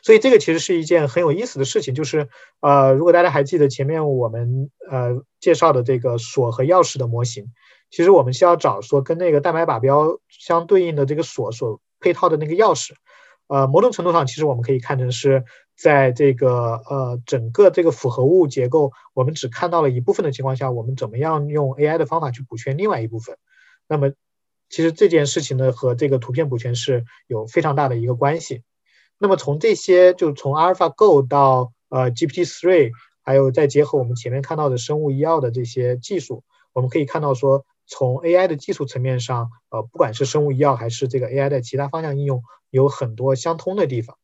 [0.02, 2.28] 所以这个其实是一件很有意思的事情，就是
[2.60, 7.46] 呃，如果大家还记得前面我们呃介绍的这个锁和钥匙的模型，
[7.90, 12.92] 其实我们需要找说跟那个蛋白靶标相对应的这个锁所配套的那个钥匙。
[13.52, 15.44] 呃，某种程度上，其实我们可以看成是
[15.76, 23.36] 在这个呃整个这个复合物结构，我们只看到了一部分的情况下，我们怎么样用 AI 的方法去补全另外一部分？
[23.86, 24.12] 那么，
[24.70, 28.62] 其实这件事情呢，和这个图片补全是有非常大的一个关系。
[29.18, 32.92] 那么从这些，就从 AlphaGo 到呃 GPT-3，
[33.22, 36.42] 还有再结合我们前面看到的生物医药的这些技术，
[36.72, 44.16] 我们可以看到说，从 AI 的技术层面上，呃，不管是生物医药还是这个 AI 的其他方向应用，有很多相通的地方。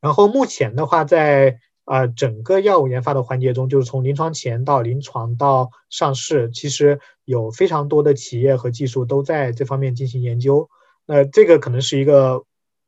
[0.00, 10.68] 然后目前的话，在啊整个药物研发的环节中，就是从临床前到临床到上市，其实有非常多的企业和技术都在这方面进行研究。
[11.06, 12.44] 那这个可能是一个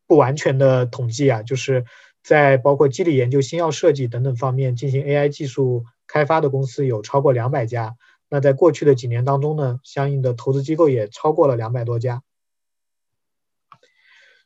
[0.09, 1.85] 不完全的统计啊，就是
[2.25, 7.95] 在包括机理研究、新药设计等等方面进行 AI 技术开发的公司有超过两百家。
[8.33, 12.23] 那在过去的几年当中呢，相应的投资机构也超过了两百多家。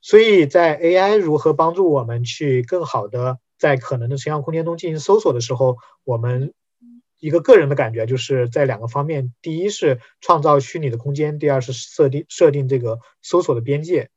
[0.02, 6.52] 所以在 AI 如何帮助我们去更好的在可能的成像空间中进行搜索的时候，我们
[7.20, 14.10] 一个个人的感觉就是在两个方面：第一是创造虚拟的空间，第二是设定设定这个搜索的边界。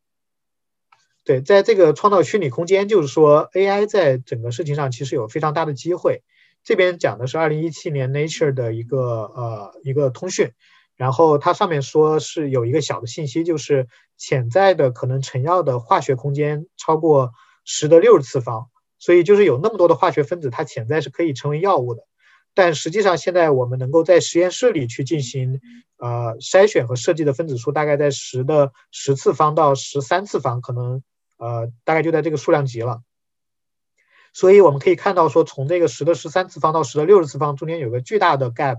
[1.26, 6.24] 对，在这个创造虚拟空间，就是说 AI 在整个事情上其实有非常大的机会。
[6.64, 10.52] 这边讲的是二零一七年 Nature 的一个呃一个通讯。
[10.96, 13.88] 然后它上面说是有一个小的信息，就是
[14.18, 17.32] 潜在的可能成药的化学空间超过
[17.64, 22.04] 十的六十次方，所以就是有那么多的化学分子，它潜在是可以成为药物的。
[22.54, 25.62] 但实际上现在我们能够在实验室里去进行
[26.00, 31.02] 呃筛选和设计的分子数，大概在十的十次方到十三次方，可能
[31.38, 33.00] 呃大概就在这个数量级了。
[34.34, 38.78] 所以我们可以看到说，从这个十的十三次方到十的六十次方中间有个巨大的 gap。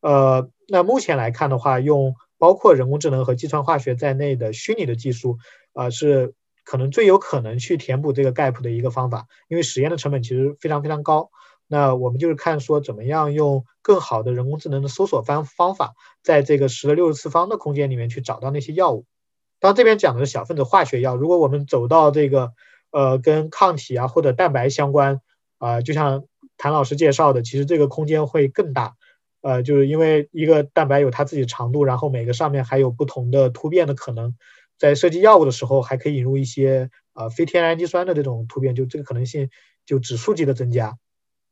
[0.00, 5.38] 呃，那目前来看的话，用包括人工智能和计算化学在内的虚拟的技术，
[5.74, 9.26] 啊，是可能最有可能去填补这个 gap 的一个方法。
[9.48, 11.30] 因为实验的成本其实非常非常高。
[11.68, 19.06] 那我们就是看说怎么样用更好的人工智能的搜索方方法，在这个十的六十次方的空间里面去找到那些药物。
[19.60, 22.52] 当这边讲的是小分子化学药，如果我们走到这个
[22.92, 25.20] 呃跟抗体啊或者蛋白相关，
[25.58, 26.24] 啊，就像
[26.56, 28.94] 谭老师介绍的，其实这个空间会更大。
[29.40, 34.36] 呃，就是因为一个蛋白有它自己长度，然后每个上面还有不同的突变的可能，
[34.78, 39.50] 在设计药物的时候还可以引入一些呃非天然氨基酸的这种突变，就这个可能性
[39.84, 40.96] 就指数级的增加。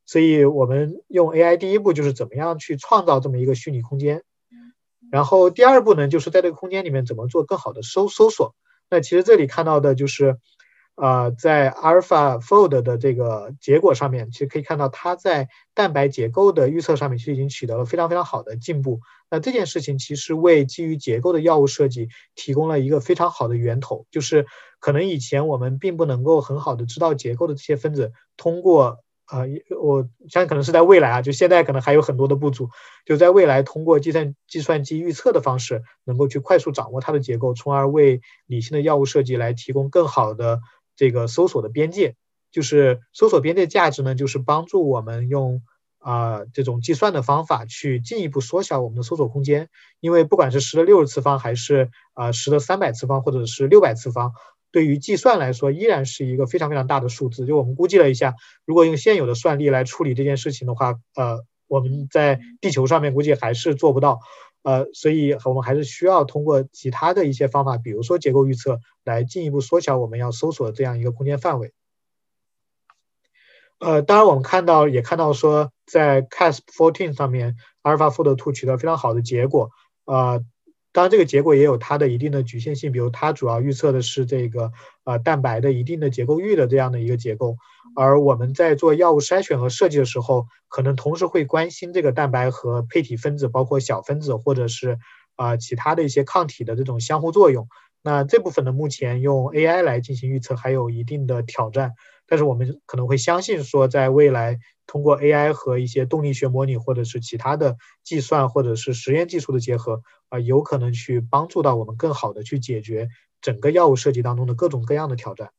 [0.07, 4.23] 所以我们用 AI 第一步就是怎么样去创造这么一个虚拟空间，
[5.11, 8.55] 然后第二步呢，就是在这个空间里面怎么做更好的搜搜索。
[8.89, 10.37] 那其实这里看到的就是。
[11.01, 19.01] 呃，在 AlphaFold 的这个结果上面，其实可以看到它在蛋白结构的预测上面其实已经取得了非常非常好的进步。
[19.31, 24.45] 那这件事情其实为基于结构的药物设计提供了一个非常好的源头，就是
[24.79, 28.99] 可能以前我们并不能够很好的知道结构的这些分子，通过
[29.33, 29.47] 呃，
[29.81, 32.69] 我相信可能是在未来啊，就现在可能还有很多的不足，
[33.07, 40.61] 就在未来通过计算计算机预测的方式，能够去快速掌握它的结构，从而为理性的药物设计来提供更好的。
[41.01, 42.15] 这个搜索的边界，
[42.53, 45.63] 就是搜索边界价值呢，就是帮助我们用
[45.99, 49.71] 啊这种计算的方法去进一步缩小我们的搜索空间。
[50.01, 54.33] 因为不管是十的六十次方，还是啊十的三百次方，或者是六百次方，
[54.71, 57.47] 对于计算来说，依然是一个非常非常大的数字。
[57.47, 58.35] 就我们估计了一下，
[58.67, 64.21] 如果用现有的算力来处理这件事情的话，呃，我们在地球上面估计还是做不到。
[64.63, 71.73] 呃，所以我们还是需要通过其他的一些方法，比如说结构预测，来进一步缩小我们要搜索的这样一个空间范围。
[73.79, 79.71] 呃，当然我们看到也看到说，在 Cas14 上面，AlphaFold Two 取得非常好的结果。
[80.05, 80.45] 呃。
[80.93, 84.73] 当然，这个结果也有它的一定的局限性，比如它主要预测的是这个
[85.05, 87.57] 呃蛋白的一定的结构域的这样的一个结构，
[87.95, 94.99] 而我们在做药物筛选和设计的时候，可能同时会关心这个蛋白和配体分子，包括小分子或者是
[95.37, 97.69] 啊其他的一些抗体的这种相互作用。
[98.03, 101.93] 那这部分呢，目前用 AI 来进行预测还有一定的挑战，
[102.31, 110.03] 但是我们可能会相信说，在未来通过 AI 和一些动力学模拟或者是其他的计算或者是实验技术的结合。
[110.31, 113.09] 啊，有可能去帮助到我们更好的去解决
[113.43, 115.51] 整个药物设计当中的各种各样的挑战。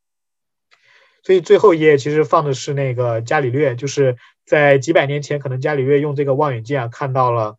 [1.23, 4.15] 所以最后一页其实放的是那个伽利略，就是
[4.45, 7.57] 在几百年前，可能伽利略用这个望远镜啊，看到了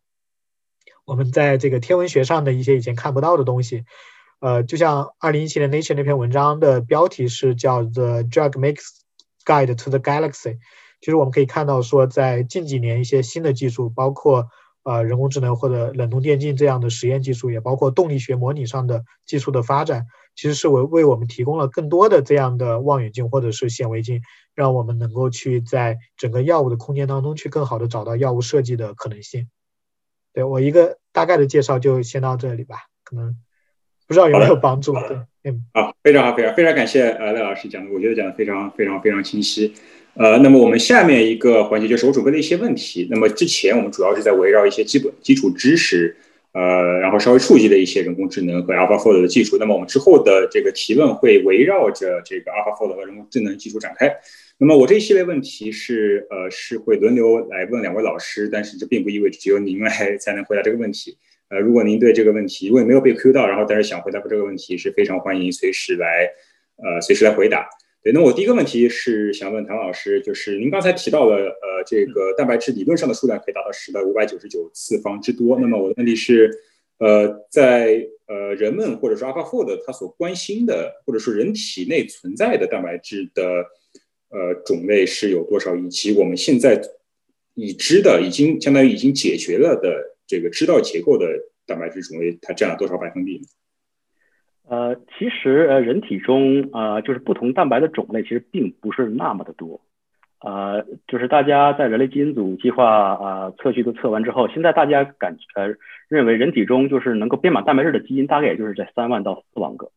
[1.05, 3.85] 我们在这个天文学上的一些以前看不到的东西。
[4.39, 8.87] 呃，就像二零一七年 Nature 那篇文章的标题是叫 The Drug Makes
[9.45, 10.57] Guide to the Galaxy。
[10.99, 14.47] 其实我们可以看到说，在近几年一些新的技术，包括
[14.83, 24.21] 呃，人工智能或者冷冻电镜这样的实验技术，也包括动力学模拟上的技术的发展，其实是为为我们提供了更多的这样的望远镜或者是显微镜，
[24.53, 29.49] 让我们能够去在整个药物的空间当中去更好的找到药物设计的可能性。
[30.33, 33.37] 对我一个大概的介绍就先到这里吧，可能
[34.05, 34.93] 不知道有没有帮助。
[34.93, 39.73] 对，嗯，好，非常好，非常非常感谢呃赖老师讲的，我觉得讲的非常非常非常清晰。
[40.13, 43.07] 呃，那么我们下面一个环节就是我准备了一些问题。
[43.11, 46.15] 那么之前我们主要是在围绕一些基本基础知识，
[46.53, 49.57] 呃，然后稍微触及的一些人工智能和 AlphaFold 的技术。
[49.59, 54.15] 那么我们之后的这个提问会围绕着这个 AlphaFold 和人工智能技术展开。
[54.59, 61.17] 那么我这一系列问题是呃是会轮流来问两位老师，但是这并不意味着只有您来才能回答这个问题。
[61.53, 66.27] 呃，如果您对这个问题如果没有被 Q 到，然后但是想回答这个问题，是非常欢迎随时来
[66.77, 67.69] 呃随时来回答。
[68.01, 75.59] 对，那我第一个问题是想问唐老师，就是您刚才提到了，呃，这个蛋白质理论上的数量可以达到十的五百九十九次方之多。
[75.59, 76.49] 那么我的问题是，
[76.97, 83.43] 呃，在呃人们或者说 AlphaFold 它所关心的，或者说人体内存在的蛋白质的
[84.29, 86.81] 呃种类是有多少，以及我们现在
[87.53, 91.27] 已知的、已经相当于已经解决了的这个知道结构的
[91.67, 93.45] 蛋白质种类，它占了多少百分比呢？
[94.65, 99.81] 呃，其实呃，人体中呃，就是不同蛋白的种类其实并不是那么的多，
[100.39, 105.75] 呃，就是大家在人类基因组计划啊测序都测完之后，现在大家感呃
[106.09, 109.91] 认为人体中就是能够编码蛋白质的基因大概也就是在三万到四万个，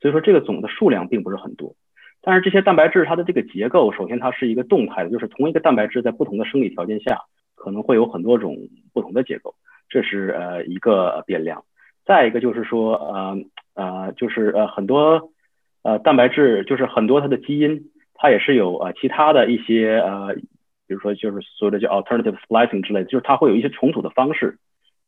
[0.00, 1.76] 所以说这个总的数量并不是很多，
[2.22, 7.20] 但是这些蛋白质它的这个结构，首先它是一个动态的，就是同一个蛋白质在不同的生理条件下
[7.54, 8.56] 可能会有很多种
[8.94, 9.54] 不同的结构，
[9.88, 11.64] 这是呃一个变量，
[12.04, 13.38] 再一个就是说呃。
[13.78, 15.32] 呃，就是呃很多
[15.82, 20.34] 呃蛋白质，就是很多它的基因，它也是有呃其他的一些呃，
[20.88, 24.56] 比如说就是所谓的叫 alternative splicing 之类，就是它会有一些重组的方式，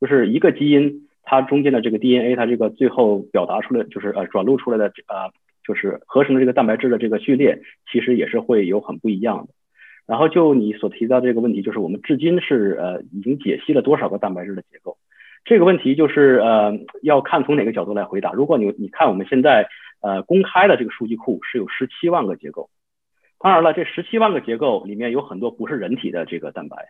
[0.03, 5.33] 就是一个基因它中间的这个 DNA，它这个最后表达出来就是呃转录出来的呃
[5.67, 9.55] 就是合成的这个蛋白质的这个序列，其实也是会有很不一样的。
[10.09, 14.97] 然后就你所提到这个问题，就是我们至今是呃已经解析了多少个蛋白质的结构？
[15.45, 18.33] 这个问题就是呃，要看从哪个角度来回答。
[18.33, 19.69] 如果你你看我们现在
[20.01, 22.71] 呃公开的这个数据库是有十七万个结构，
[23.39, 26.89] 当然了，这十七万个结构里面有很多不是人体的这个蛋白，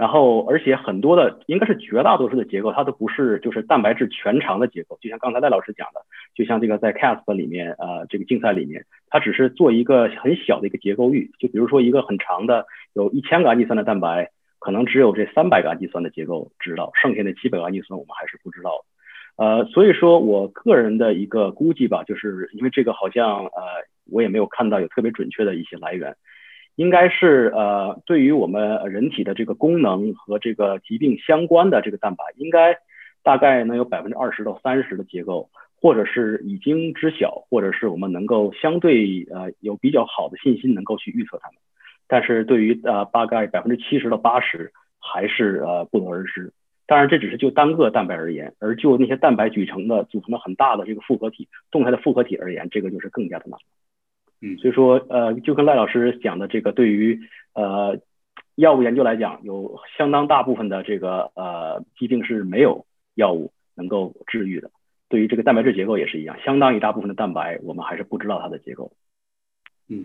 [0.00, 4.98] 然后而且很多的应该是绝大多数的结构它都不是就是蛋白质全长的结构。
[5.02, 6.00] 就像刚才赖老师讲的，
[6.34, 14.30] 就像这个在 CASP 里面呃这个竞赛里面，它只是做一个很小的一个结构域，就比如说一个很长的有一千个氨基酸的蛋白。
[14.62, 18.84] 可能只有这三百个氨基酸的结构知道，剩下的七百个氨基酸我们还是不知道。
[19.36, 23.62] 呃，所以说我个人的一个估计吧，就是因为这个好像呃
[24.12, 26.14] 我也没有看到有特别准确的一些来源，
[26.76, 32.78] 应该是呃对于我们人体的这个功能和这个疾病相关的这个蛋白，应该
[33.22, 35.50] 大概能有百分之二十到三十的结构，
[35.80, 41.56] 或者是已经知晓，或者是我们能够相对呃有比较好的信心能够去预测它们。
[42.08, 46.52] 但是对于呃大概百分之七十到八十还是呃不得而知。
[46.86, 53.60] 当然这只是就单个蛋白而言，而就那些蛋白组成的组成的很大的这个复合体动态的复合体而言，这个就是更加的难。
[54.42, 57.20] 嗯，所以说呃就跟赖老师讲的这个，对于
[57.54, 57.98] 呃
[58.54, 64.70] 药物研究来讲，有相当大部分的这个呃疾病是没有药物能够治愈的。
[65.08, 68.92] 对于这个蛋白质结构也是一样，相当一大部分的蛋白我们还是不知道它的结构。
[69.88, 70.04] 嗯，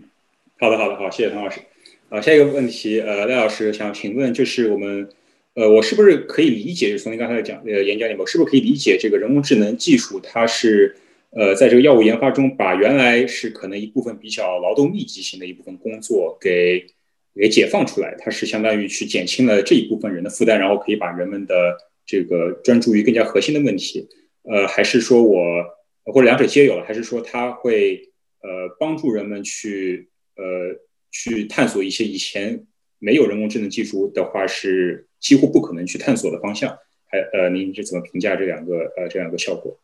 [0.58, 1.60] 好的好的好，谢谢唐老师。
[2.08, 5.08] 啊，下一个问题，呃，赖老师想请问，就是我们，
[5.54, 10.96] 呃，我是不是可以理解，就从您刚才讲呃演讲里面，是不是可以理解这个人工智能技术，它是，
[11.38, 16.86] 呃，在这个药物研发中，把原来是可能一部分比较劳动密集型的一部分工作给
[17.34, 21.76] 给解放出来，它是相当于去减轻了这一部分人的负担，然后可以把人们的
[22.06, 24.08] 这个专注于更加核心的问题，
[24.44, 25.64] 呃，还是说我
[26.06, 28.00] 或者两者皆有了，还是说它会
[28.40, 30.80] 呃帮助人们去呃。
[31.12, 32.66] 去探索一些以前
[32.98, 36.76] 没有人工智能技术的话是几乎不可能去探索的方向，
[37.06, 39.80] 还呃，您是怎么评价这两个呃这两个效果？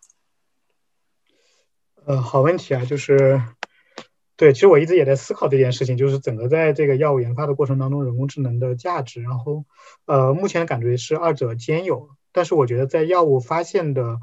[2.04, 3.40] 呃，好问题啊，就是
[4.36, 9.64] 对，其实我一直也在思考这件事情，就是整个在这个药物研发的过程当中，人工智能的价值，然后
[10.06, 14.18] 呃，目前感觉是二者兼有，但是我觉得在药物发现的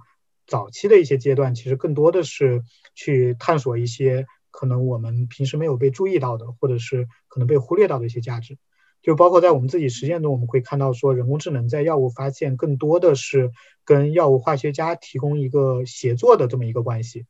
[0.45, 2.63] 早期的一些阶段，其实更多的是
[2.95, 4.25] 去探索一些。
[4.51, 8.57] 可能我们平时没有被注意到的，或者是可能被忽略到的一些价值，
[9.01, 13.51] 就包括在我们自己实践中，我们会看到说，人工智能在药物发现更多的是
[13.85, 17.25] 跟药物化学家提供一个协作的这么一个关系。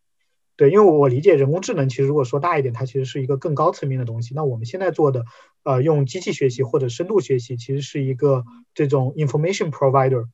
[0.59, 4.33] 对，因为我理解人工智能其实如果说大一点，它其实是一个更高层面的东西。
[4.35, 5.23] 那我们现在做的，
[5.63, 8.43] 呃，用机器学习或者深度学习，其实是一个
[8.73, 10.25] 这种 information provider。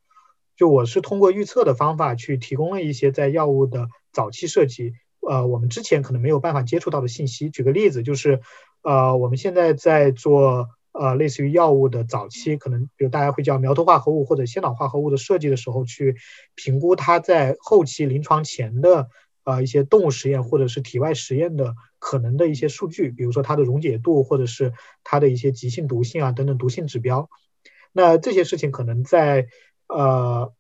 [0.57, 4.93] 就我是通过预测的方法去提供了一些在药物的早期设计。
[5.21, 7.51] 呃，我们之前可能没有办法接触到的信息。
[7.51, 8.41] 举个例子，就是，
[8.82, 16.15] 呃，我们现在在做呃类似于药物的早期，可能比如大家会叫苗头化合物或者先导化合物的设计的时候，去
[16.55, 19.09] 评估它在后期临床前的
[19.45, 24.73] 呃一些动物实验或者是体外实验的可能的一些数据，比如说它的溶解度或者是
[25.05, 27.29] 它的一些急性毒性啊等等毒性指标。
[27.93, 29.47] 那这些事情可能在
[29.87, 30.53] 呃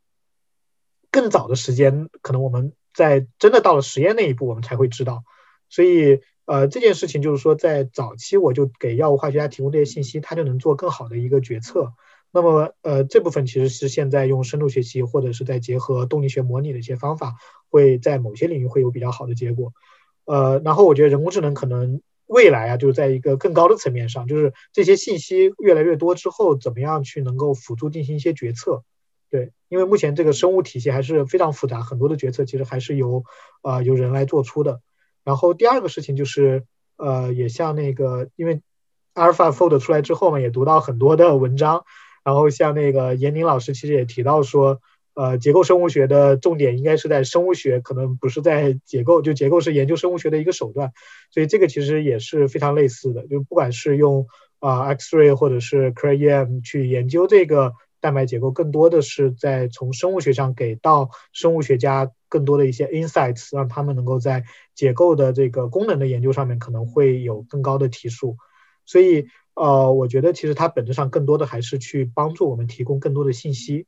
[1.11, 5.23] 更早的时间，可能我们在真的到了实验那一步，我们才会知道。
[5.67, 11.93] 所以呃这件事情就是说，在早期我就给药物化学家提供这些信息，他就能做更好的一个决策。
[12.35, 17.35] 那么，呃，这部分其实是现在用深度学习或者是在结合动力学模拟的一些方法，
[17.69, 19.71] 会在某些领域会有比较好的结果。
[20.25, 28.83] 呃，然后我觉得人工智能可能未来啊，就是在一个更高的层面上，就是这些信息越来越多之后，怎么样去能够辅助进行一些决策？
[29.31, 33.23] 对，因为目前这个生物体系还是非常复杂，很多的决策其实还是由
[33.61, 34.81] 呃由人来做出的。
[35.23, 36.65] 然后第二个事情就是，
[36.97, 38.61] 呃，也像那个，因为
[39.13, 41.85] AlphaFold 出来之后嘛，也读到很多的文章。
[42.25, 44.81] 然后像那个严宁老师其实也提到说，
[45.13, 50.91] 呃，结构生物学的重点应该是在生物学，可能不是在结构，就结构是研究生物学的一个手段，
[51.29, 54.25] 所以这个其实也是非常类似的，就不管是用
[54.59, 68.37] 啊 X-ray 或者是 CryEM 去研究这个蛋白结构，更多的是在从生物学上给到生物学家更多的一些 insights，让他们能够在结构的这个功能的研究上面可能会有更高的提速，
[68.83, 69.27] 所以。
[69.55, 73.87] 呃，我觉得其实它本质上更多的还是去帮助我们提供更多的信息，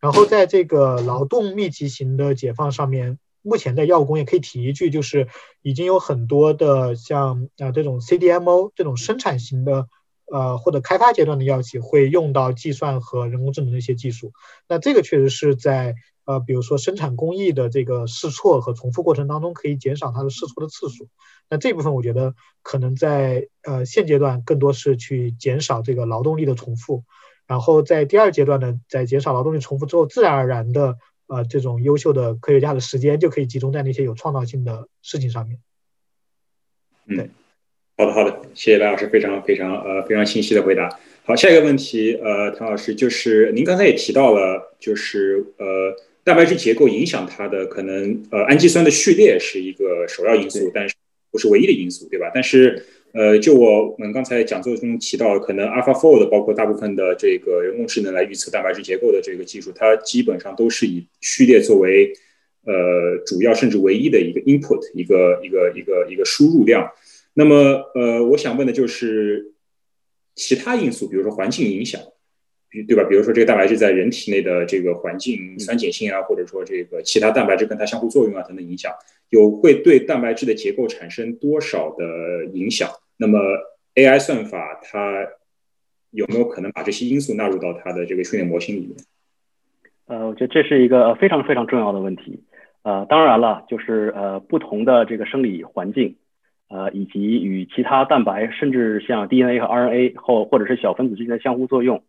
[0.00, 5.28] 然后在这个劳动密集型的解放上面，目前在药物工业可以提一句，就是
[5.62, 9.88] 已经有很多的像啊这种 CDMO 这种生产型的
[10.32, 14.32] 呃或者开发阶段的药企会用到计算和人工智能的一些技术，
[14.68, 15.94] 那这个确实是在。
[16.26, 21.08] 呃，比如说生产工艺的这个试错和重复过程当中，可以减少它的试错的次数。
[21.50, 27.04] 那这部分我觉得可能在呃现阶段更多是去减少这个劳动力的重复，
[27.46, 30.96] 然后在第二阶段呢，在减少劳动力重复之后，自然而然的
[31.26, 35.58] 呃这种优秀的科学家的时间就可以集中在那些有创造性的事情上面。
[37.04, 37.28] 嗯，
[37.98, 40.98] 好的好的，谢谢白老师非常非常呃非常清晰的回答。
[41.26, 45.94] 好，下一个问题，呃，唐老师就是您刚才也提到了，就是呃。
[46.24, 50.94] 蛋白质结构影响它的可能，呃，氨基酸的序列是一个首要因素，但是
[51.30, 52.30] 不是唯一的因素，对吧？
[52.34, 62.10] 但是，呃，就我们刚才讲座中提到，可能 AlphaFold 包括大部分的这个人工智能来预测蛋白质结构的这个技术，它基本上都是以序列作为
[62.64, 66.90] 呃主要甚至唯一的一个 input，一个一个一个一个输入量。
[67.34, 69.52] 那么，呃，我想问的就是
[70.34, 72.00] 其他因素，比如说环境影响。
[72.82, 73.04] 对吧？
[73.08, 78.92] 比如说这个蛋白质在人体内的这个环境酸碱性啊，或者说这个其他蛋白质跟它相互作用啊等等影响，
[79.30, 82.88] 有会对蛋白质的结构产生多少的影响？
[83.16, 83.38] 那么
[83.94, 85.26] AI 算法它
[86.10, 88.96] 有没有可能把这些因素纳入到它的这个训练模型里面？
[90.06, 92.42] 呃，我觉得这是一个非常非常重要的问题。
[92.82, 96.16] 呃，当然了，就是呃不同的这个生理环境，
[96.68, 102.02] 呃以及与其他蛋白，甚至像 DNA 和 RNA 或或者是小分子之间的相互作用。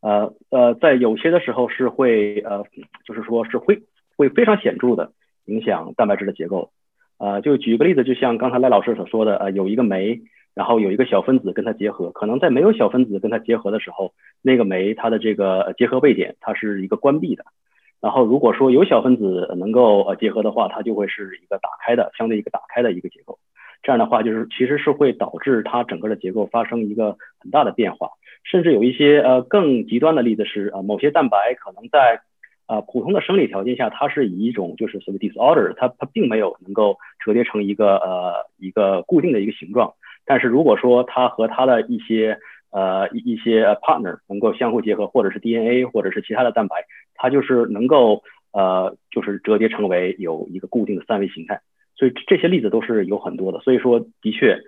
[0.00, 2.64] 呃呃，在有些的时候是会呃，
[3.04, 3.82] 就是说是会
[4.16, 5.12] 会非常显著的
[5.44, 6.70] 影响蛋白质的结构。
[7.18, 10.22] 呃，就举一个例子，就像刚才赖老师所说的，呃，有一个酶，
[10.54, 17.44] 然后有一个小分子跟它结合，可能在没有小分子跟它结合的时候，那个酶它的这个结合位点它是一个关闭的。
[18.00, 23.38] 然后如果说有小分子能够呃结合的话，它就会是一个打开的，相对一个打开的一个结构。
[23.82, 28.10] 这样的话，就是其实是会导致它整个的结构发生一个很大的变化。
[28.42, 32.20] 甚至有一些呃更极端的例子是呃某些蛋白可能在
[32.66, 39.92] 呃普通的生理条件下，它是以一种就是所谓 disorder，它它并没有能够折叠成一个呃一个固定的一个形状。
[40.24, 42.38] 但是如果说它和它的一些
[42.70, 46.76] 呃一一些 partner 能够相互结合，或者是 DNA 或者是其他的蛋白，
[47.14, 48.22] 它就是能够
[48.52, 51.60] 呃就是折叠成为有一个固定的三维形态。
[52.00, 53.60] 所以这些例子都是有很多的。
[53.60, 54.58] 所以说的确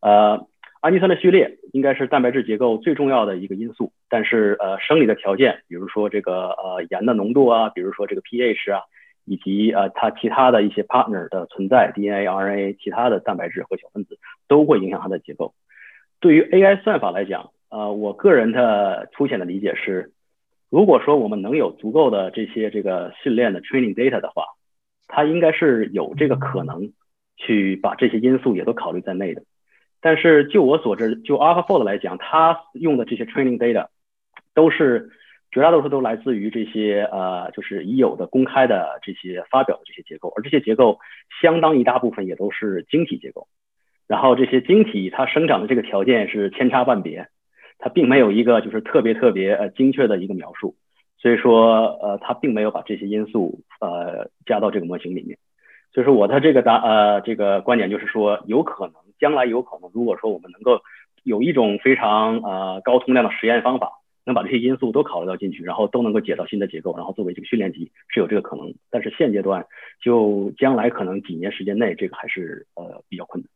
[0.00, 0.46] 呃。
[0.82, 8.82] 氨基酸的序列应该是蛋白质结构最重要的一个因素，但是呃生理的条件，比如说这个呃盐的浓度啊，比如说这个 pH 啊，
[9.24, 14.18] 以及呃它其他的一些 partner 的存在，DNA、RNA 其他的蛋白质和小分子
[14.48, 15.54] 都会影响它的结构。
[16.18, 20.10] 对于 AI 算法来讲，呃我个人的粗浅的理解是，
[20.68, 24.46] 如果说我们能有足够的这些这个训练的 training data 的话，
[25.08, 26.92] 它应该是有这个可能
[27.36, 29.42] 去把这些因素也都考虑在内的。
[30.00, 33.86] 但是就我所知，就 AlphaFold 来讲，它用的这些 training data
[34.54, 35.10] 都是
[35.52, 40.98] 绝大多数都来自于这些呃，就是已有的公开的这些发表的这些结构，而这些结构
[41.40, 43.46] 相当一大部分也都是晶体结构。
[44.08, 47.28] 然后这些晶体它生长的这个条件是千差万别，
[47.78, 50.74] 它并没有一个就是特别特别呃精确的一个描述，
[51.22, 55.38] 所以说呃他并没有把这些因素呃加到这个模型里面。
[55.94, 60.80] 所以说我的这个答呃这个观点就是说，有可能将来有可能，如果说我们能够
[61.22, 68.74] 有一种非常呃高通量的实验方法，能把这些因素都考虑到进去，然后都能够解到新的结构，然后作为这个训练集是有这个可能。
[68.88, 69.66] 但是现阶段
[70.02, 73.50] 就将来可能几年时间内，这个还是呃比较困难。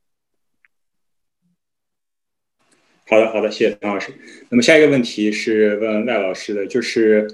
[3.08, 4.12] 好的，好的，谢谢唐老师。
[4.50, 7.26] 那么下一个问题是问赖老师的，就是。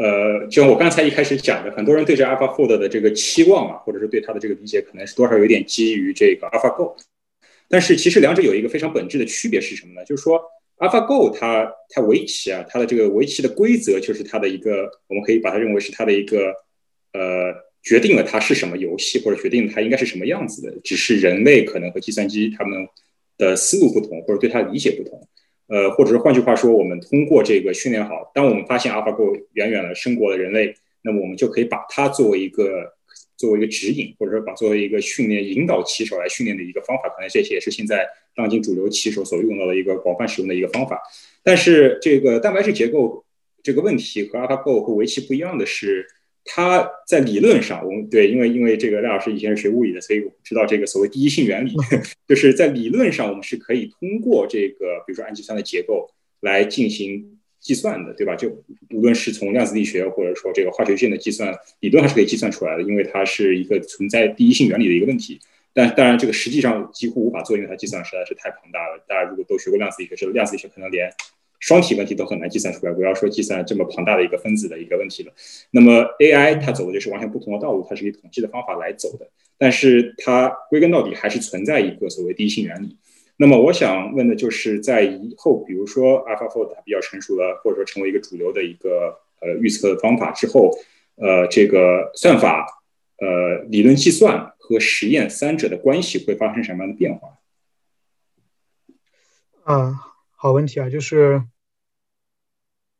[0.00, 6.96] 呃，就我刚才一开始讲的，很多人对这 AlphaFold 的这个期望啊，或者是对它的这个理解，可能是多少有点基于这个 AlphaGo。
[7.68, 10.02] 但是其实两者有一个非常本质的区别是什么呢？
[10.06, 10.40] 就是说
[10.78, 16.54] AlphaGo 它它围棋啊，它的这个围棋的规则就是它的一个，我们可以把它认为是它的一个
[17.12, 20.74] 呃，决定了它是什么游戏，或者决定它应该是什么样子的。
[20.82, 22.88] 只是人类可能和计算机他们
[23.36, 25.28] 的思路不同，或者对它的理解不同。
[25.70, 32.92] 呃，或者是换句话说，我们通过这个训练好，当我们发现 AlphaGo 远远的胜过了人类，那么我们就可以把它作为一个
[33.36, 37.08] 作为一个指引，或者说把作为一个训练引导棋手来训练的一个方法。
[37.10, 38.04] 可能这些也是现在
[38.34, 41.00] 当今主流棋手所用到的一个广泛使用的一个方法。
[41.44, 43.24] 但是这个蛋白质结构
[43.62, 46.04] 这个问题和 AlphaGo 和围棋不一样的是。
[46.44, 51.72] 它在理论上，我们对，因为因为这个赖老师以前是学物理的，所以我知道这个所谓第一性原理，
[52.26, 56.10] 就是在理论上我们是可以通过这个，比如说氨基酸的结构
[56.40, 58.34] 来进行计算的，对吧？
[58.34, 58.48] 就
[58.94, 65.38] 无论是从量子力学或者说这个化学性的计算，理论上是可以计算出来的，因为它是一个存在第一性原理的一个问题。
[65.72, 69.04] 但当然，这个实际上几乎无法做，因为它计算实在是太庞大了。
[69.06, 71.08] 大家如果都学过量子力学，知道量子力学可能连。
[71.60, 75.32] 双体问题都很难计算出来，不要说计算这么庞大的一个分子的一个问题了。
[75.70, 82.96] 那么 AI 它走的就是完全不同的道路，它是以统计的方法来走的，但是它归根到底还是存在一个所谓第一性原理。
[83.36, 90.70] 那么我想问的就是在以后，比如说 AlphaFold 它比较成熟了，或者说成为一个主流的一个呃预测的方法之后，
[91.16, 92.66] 呃，这个算法、
[93.18, 97.38] 呃理论计算和实验三者的关系会发生什么样的变化？
[99.64, 100.06] 啊。
[100.42, 101.44] 好问题啊，就是，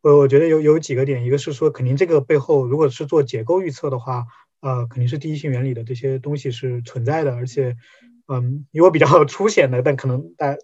[0.03, 4.27] 呃，我觉得有有几个点，一个是说，肯定这个背后，如果是做结构预测的话，
[4.59, 7.77] 呃，肯定是第一性原理的这些东西是存在的，而且，
[8.27, 10.59] 嗯， 以我比较粗浅的，但可能大家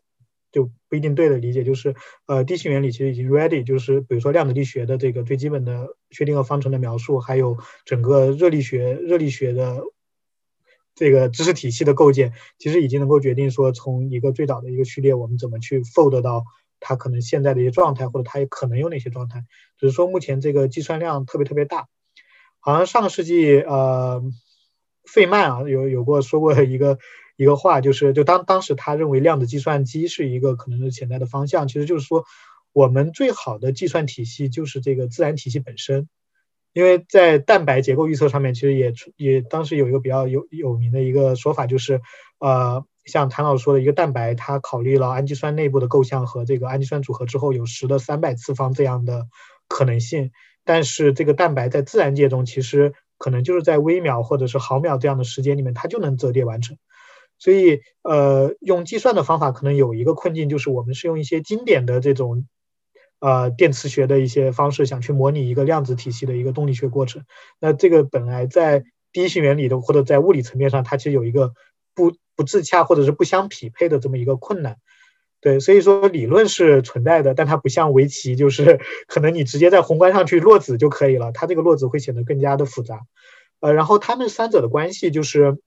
[0.52, 1.96] 就不一定对的理解，就是，
[2.28, 9.82] 呃，第一性原理其实已经 ready，就是比如说量子力学的这个最基本的薛定谔方程的描述，还有整个热力学热力学的。
[11.00, 16.44] 这个知识体系的构建，其实已经能够决定说，从一个最早的一个序列，我们怎么去 fold 到
[16.80, 19.44] 它可能现在的一些状态，或者它也可能有哪些状态。
[19.78, 21.88] 只是说目前这个计算量特别特别大，
[22.60, 24.24] 好像上个世纪，呃，
[25.06, 26.98] 费曼啊有有过说过一个
[27.36, 32.26] 一个话，就是就当当时他认为量子计算机是一个可能是潜在的方向，其实就是说
[32.74, 36.08] 我们最好的计算体系就是这个自然体系本身。
[36.74, 42.02] 因为在蛋白结构预测上面，其实也也当时有一个比较有有名的一个说法，就是
[42.38, 49.26] 呃，像谭老师说的一个蛋白，它考虑了氨基酸内部的构象和这个氨基酸组合之后有十的三百次方这样的
[49.68, 50.32] 可能性，
[50.64, 56.78] 但是这个蛋白在自然界中其实可能就是在微秒或者是毫秒这样的时间里面，它就能折叠完成，
[57.40, 62.46] 所以呃，用计算的方法可能有一个困境，就是我们是用一些经典的这种。
[63.20, 67.24] 呃，电磁学的一些方式想去模拟一个量子体系的一个动力学过程，
[67.60, 71.52] 那这个本来在第一性原理的或者在物理层面上，它其实有一个
[71.96, 74.78] 不不自洽或者是不相匹配的这么一个困难。
[75.42, 83.02] 对，所以说理论是存在的，但它不像围棋，就是 可能你直接在宏观上去落子就可以了，它这个落子会显得更加的复杂。
[83.60, 85.58] 呃，然后他们三者的关系就是，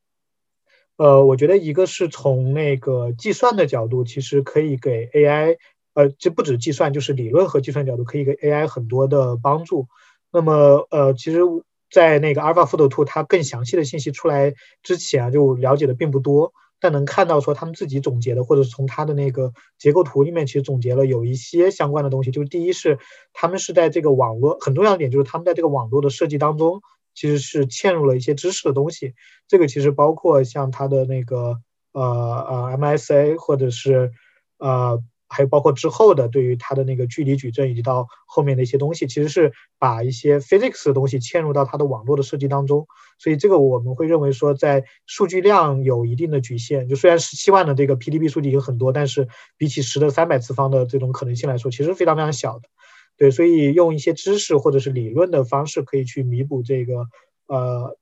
[0.97, 5.59] 呃，我觉得一个是从那个计算的角度，其实可以给 AI。
[5.93, 9.89] 呃，这不止计算，就是理论和计算角度可以给 AI 很多的帮助。
[10.33, 11.41] 那么，呃，其实，
[11.91, 16.53] 在那个 AlphaFold2 它更详细的信息出来之前啊，就了解的并不多。
[16.83, 22.31] 但能看到说他们自己总结的，或者是从它的那个结构图里面，其实总结了有一些相关的东西。
[22.31, 22.99] 就是第一是
[23.35, 26.81] 他们是在这个网络很重要的点，就是他们在这个网络的设计当中，
[27.15, 29.13] 其实是嵌入了一些知识的东西。
[29.47, 31.61] 这个其实包括像它的那个
[31.93, 34.13] 呃呃 MSA，或者是
[34.59, 35.03] 呃。
[35.33, 42.89] 还有包括之后的对于它的那个距离矩阵，以及到后面的一些东西，其实是把一些 physics 的东西嵌入到它的网络的设计当中。
[43.17, 46.89] 所以这个我们会认为说，在数据量有一定的局限。
[46.89, 52.69] 就虽然十七万的这个 PDB 数据已经很多，但是比起十的三百次方的这种可能性来说，其实非常非常小的。
[53.17, 57.07] 对，所以用一些知识或者是理论的方式，可以去弥补这个
[57.47, 57.97] 呃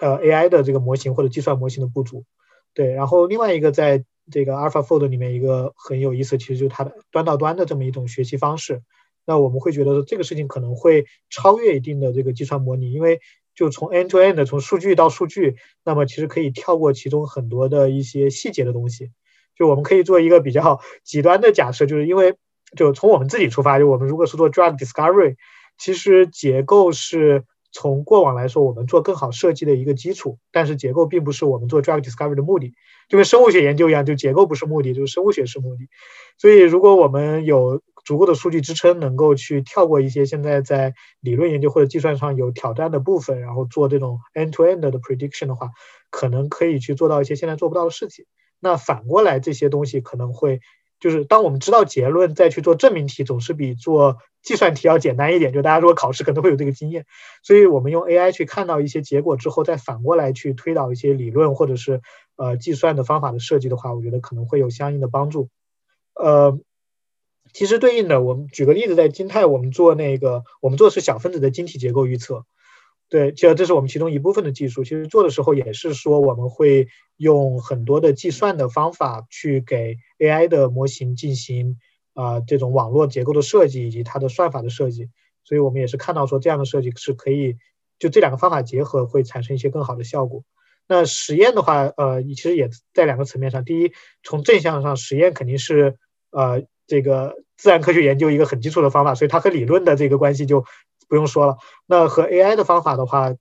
[0.00, 2.24] 呃 AI 的这个模型或者计算模型的不足。
[2.72, 4.04] 对，然后另外一个在。
[4.30, 8.82] 这个 AlphaFold 里面一个很有意思，其实就是它的端到端的这么一种学习方式。
[9.24, 13.20] 那我们会觉得这个事情可能会超越一定的这个计算模拟，因为
[13.54, 19.10] 就从 end to end 从数据到数据，那么其实可以跳过其中很多的一些细节的东西。
[19.56, 22.36] 就我们可以做一个比较 极端的假设，就是因为
[22.76, 25.36] 就从我们自己出发，就我们如果是做 drug discovery，
[25.78, 27.44] 其实结构是。
[27.74, 32.74] 从过往来说，我们做更好设计的一个基础，但是结构并不是我们做 drug discovery 的目的，
[33.12, 35.90] 就跟生物学研究一样，就结构不是目的，就是生物学是目的。
[36.38, 45.68] 所以，如果我们有足够的数据支撑，能够去跳过一些现在在理论研究或者计算上有挑战的部分，然后做这种 end to end 的 prediction 的话，
[46.08, 48.24] 可能可以去做到一些现在做不到的事情。
[48.60, 50.60] 那反过来，这些东西可能会。
[50.98, 55.52] 就是当我们知道结论，再去做证明题，总是比做计算题要简单一点。
[55.52, 57.06] 就大家如果考试可能会有这个经验，
[57.42, 62.02] 所以我们用 AI 去看到一些结果之后，再反过来去推导一些理论或者是
[62.42, 65.48] 呃计算的方法的设计的话，我觉得可能会有相应的帮助。
[66.14, 66.58] 呃，
[67.52, 72.44] 其实对应的，我们举个例子，在金泰我们做那个，我们做的是小分子的晶体结构预测。
[73.08, 74.82] 对，其实这是我们其中一部分的技术。
[74.82, 81.78] 其实做的时候也是说，我们会用很多的计算的方法去给 AI 的模型进行
[82.14, 85.10] 啊这种网络结构的设计以及它的算法的设计。
[85.44, 87.56] 所以我们也是看到说，这样的设计是可以
[87.98, 90.42] 就这两个方法结合会产生一些更好的效果。
[90.86, 93.64] 那实验的话，呃，其实也在两个层面上。
[93.64, 95.96] 第一，从正向上，实验肯定是
[96.30, 100.64] 呃这个自然科学研究一个很基础的方法，所以它和理论的这个关系就。
[101.08, 103.34] 不用说了，那和 AI 的方法的话，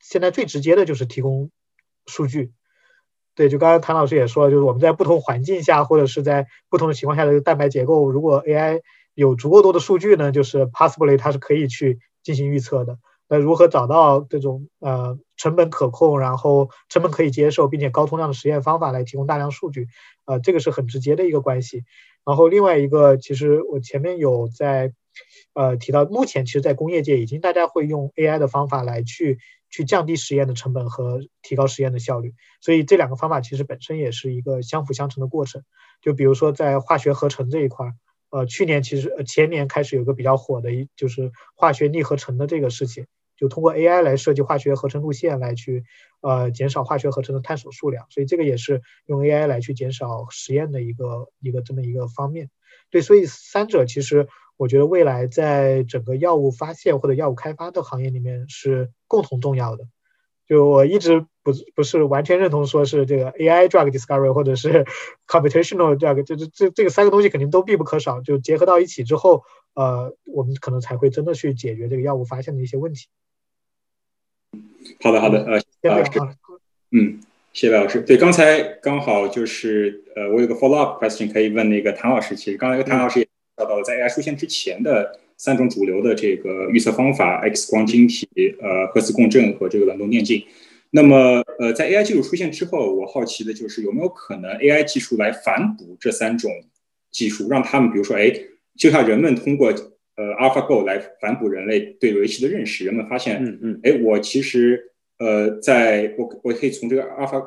[0.00, 1.50] 现在最直接的就是提供
[2.06, 2.52] 数据。
[3.34, 8.80] 对，就刚刚谭老师也说了，就是我们在不同环境下或者是在不同的情况下的蛋白结构，如果 AI
[9.12, 12.96] 有足够多的数据呢，就是 possibly 它是可以去进行预测的。
[13.28, 19.88] 那如何找到这种呃成本可控，然后成本可以接受，并且高通量的实验方法来提供大量数据？
[20.24, 21.84] 呃，这个是很直接的一个关系。
[22.24, 24.92] 然后另外一个，其实我前面有在。
[25.54, 35.64] 呃，提到目前其实，在工业界已经大家会用 AI 的方法来去去降低实验的成本和提高实验的效率，所以这两个方法其实本身也是一个相辅相成的过程。
[36.00, 37.92] 就比如说在化学合成这一块，
[38.30, 43.06] 呃，去年其实前年开始有个比较火的一就是化学逆合成的这个事情，
[43.38, 45.84] 就通过 AI 来设计化学合成路线来去
[46.20, 52.50] 呃减少化学合成的碳手数量，所以这个也是用 AI 来去减少实验的一个一个这么一个方面。
[52.90, 54.28] 对，所以三者其实。
[54.58, 59.84] 我觉得未来在整个药物发现或者药物开发的行业里面是共同重要的。
[60.48, 64.84] 就我一直不不是完全认同说是这个 AI drug discovery 或者是
[65.28, 68.20] computational drug，这这这这个三个东西肯定都必不可少。
[68.20, 73.06] 就结合到一起之后，呃，我们可能才会真的去解决这个药物发现的一些问题。
[75.00, 76.10] 好的，好的，呃，谢老师，
[76.92, 77.20] 嗯，
[77.52, 78.00] 谢谢老师。
[78.00, 82.34] 对，刚才刚好就是呃，我有个 follow up question 可以问那个谭老师。
[82.36, 83.28] 其实刚才谭老师也。
[83.58, 88.28] 聊到了在 AI 出现之前的三种主流的这个预测方法：X 光晶体、
[88.60, 90.44] 呃核磁共振和这个冷冻电镜。
[90.90, 96.48] 那么，呃，在 AI 技术出现之后，我好奇的就是有没有可能 AI 技术来反哺这三种
[97.10, 98.32] 技术，让他们比如说，哎，
[98.76, 99.72] 就像人们通过
[100.18, 107.42] 呃 AlphaGo 来反哺人类对围棋的认识，人们发现，嗯嗯，哎，我其实呃，在我我可以从这个 Alpha。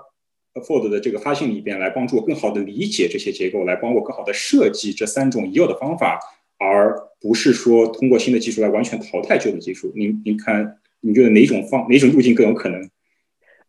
[0.68, 6.20] Fold 的这个发现里边来帮助我更好的理解这些结构，来帮我更好的设计这三种已有的方法，
[6.58, 9.94] 而不是说通过新的技术来完全淘汰旧的技术。
[9.96, 12.82] 您您看，你觉得哪种方哪种路径更有可能？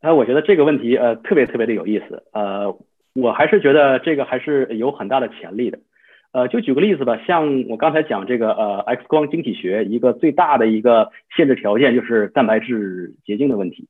[0.00, 2.24] 啊，我觉得这个问题呃特别特别的有意思。
[2.32, 2.76] 呃，
[3.12, 5.78] 我还是觉得这个还是有很大的潜力的。
[6.32, 13.86] 呃，就举个例子吧，像我刚才讲这个呃 X 光晶体学，一个最大的一个限制条件就是蛋白质结晶的问题。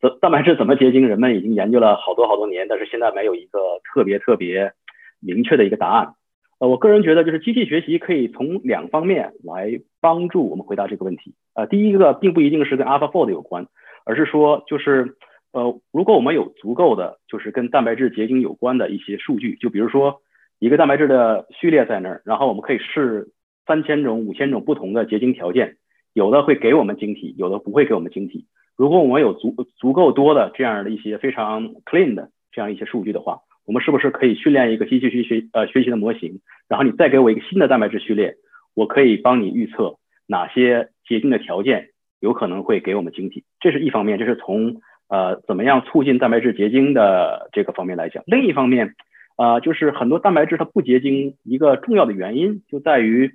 [0.00, 1.06] 怎蛋白质怎么结晶？
[1.06, 4.72] 人们已经研究了好多好多年，但是现在没有一个特别特别
[5.20, 6.14] 明确的一个答案。
[6.58, 11.34] 呃，我个人觉得，就是机器学习可以从两方面来帮助我们回答这个问题。
[11.54, 13.66] 呃，第一个并不一定是跟 AlphaFold 有关，
[14.04, 15.16] 而是说，就是
[15.52, 20.20] 呃，如果我们有足够的就是跟蛋白质结晶有关的一些数据，就比如说
[20.58, 23.28] 一个蛋白质的序列在那儿，然后我们可以试
[23.66, 25.76] 三千种、五千种不同的结晶条件，
[26.12, 28.46] 有的会给我们晶体，有的不会给我们晶体。
[28.76, 36.40] 如果我们有足足够多的这样的一些非常 clean 的这样一些数据的话，我们是不是可以训练一个机器学习呃学习的模型？
[36.68, 38.36] 然后你再给我一个新的蛋白质序列，
[38.74, 39.96] 我可以帮你预测
[40.26, 41.88] 哪些结晶的条件
[42.20, 43.44] 有可能会给我们晶体。
[43.60, 48.22] 这是一方面，这是从呃怎么样促进蛋白质结晶的这个方面来讲。
[48.26, 48.94] 另一方面，
[49.36, 53.32] 呃就是很多蛋白质它不结晶，一个重要的原因就在于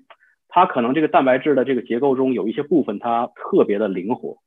[0.48, 4.38] 它可能这个蛋白质的这个结构中有一些部分它特别的灵活。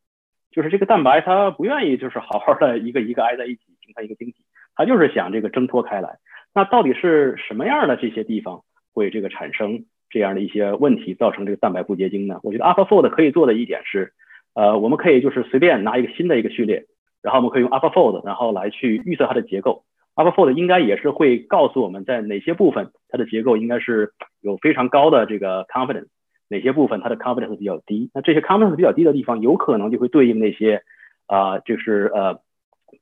[0.51, 4.37] 就是这个蛋白，它不愿意就是好好的一个一个挨在一起形成一个晶体，
[4.77, 6.19] 它就是想这个挣脱开来。
[6.55, 8.63] 那到底是什么样的这些地方
[8.93, 12.39] 会这个产生这样的一些问题，造成这个蛋白不结晶呢？
[12.45, 14.13] 我觉得 AlphaFold 可以做的一点是，
[14.55, 16.87] 呃，我们可以就是随便拿一个新的一个序列，
[17.21, 19.85] 然后我们可以用 AlphaFold，然后来去预测它的结构。
[20.15, 26.07] AlphaFold 应该也是会告诉我们在哪些部分它的结构应该是有非常高的这个 confidence，
[26.49, 28.11] 哪些部分它的 confidence 比较低。
[28.15, 30.83] 那这些 confidence 比较低的地方，有可能就会对应那些
[31.27, 32.41] 啊，就是呃，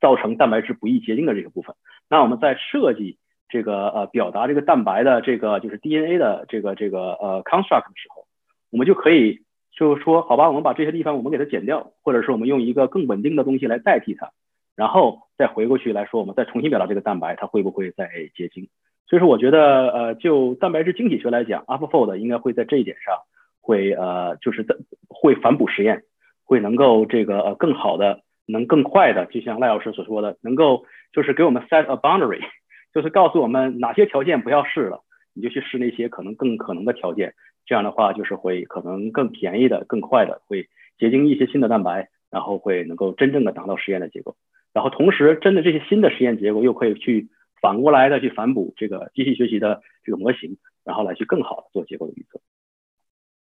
[0.01, 1.75] 造成蛋白质不易结晶的这个部分。
[2.09, 3.17] 那我们在设计
[3.47, 8.25] 这个呃表达这个蛋白的这个就是 DNA 的这个这个呃 construct 的时候，
[8.71, 9.41] 我们就可以
[9.77, 14.31] 就是说，好吧，我们把这些地方我们给它剪掉，或者是我们用一个更稳定的东西来代替它。
[14.75, 18.69] 然后再回过去来说，我们再重新表达这个蛋白，它会不会再结晶？
[19.05, 23.15] 所以说，我觉得呃，就蛋白质晶体学来讲，AlphaFold 应该会在这一点上
[23.61, 24.75] 会呃，就是在
[25.09, 26.03] 会反哺实验，
[26.45, 32.41] 会能够这个呃更好的，能更快的，就像赖老师所说的，能够就是给我们 set a boundary，
[32.93, 35.03] 就是告诉我们哪些条件不要试了，
[35.35, 37.33] 你就去试那些可能更可能的条件。
[37.65, 40.67] 这样的话，就是会可能更便宜的、更快的会
[40.97, 44.35] 结晶一些新的蛋白，然后会能够真正的达到实验的结构。
[44.73, 47.29] 然后同时，针对这些新的实验结果，又可以去
[47.61, 52.41] 反过来的去反哺这个机器学习的这个模型，然后来去更好的做结构的预测。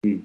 [0.03, 0.23] 嗯，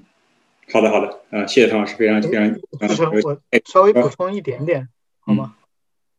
[0.71, 2.55] 好的，好的，啊，谢谢唐老师，非常非常。
[2.79, 4.87] 我稍微补充一点点，
[5.19, 5.55] 好吗？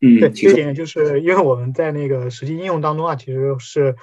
[0.00, 3.96] 嗯，对，这一点就是因为我们在那个实际应用当中啊，其实是，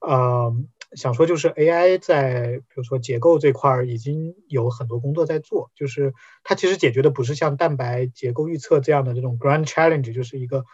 [0.00, 0.54] 呃。
[0.94, 10.64] 想说就是 AI 在比如说结构这块儿已经有很多工作在做，就是它其实解决的不是像蛋白结构预测这样的这种 grand challenge，就是一个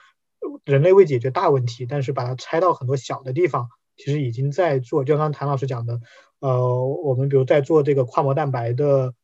[0.64, 5.04] 人类未解决大问题，但是把它拆到很多小的地方，其实已经在做。
[5.04, 6.00] 就刚谭老师讲的，
[6.40, 9.14] 呃，我们比如在做这个跨膜蛋白的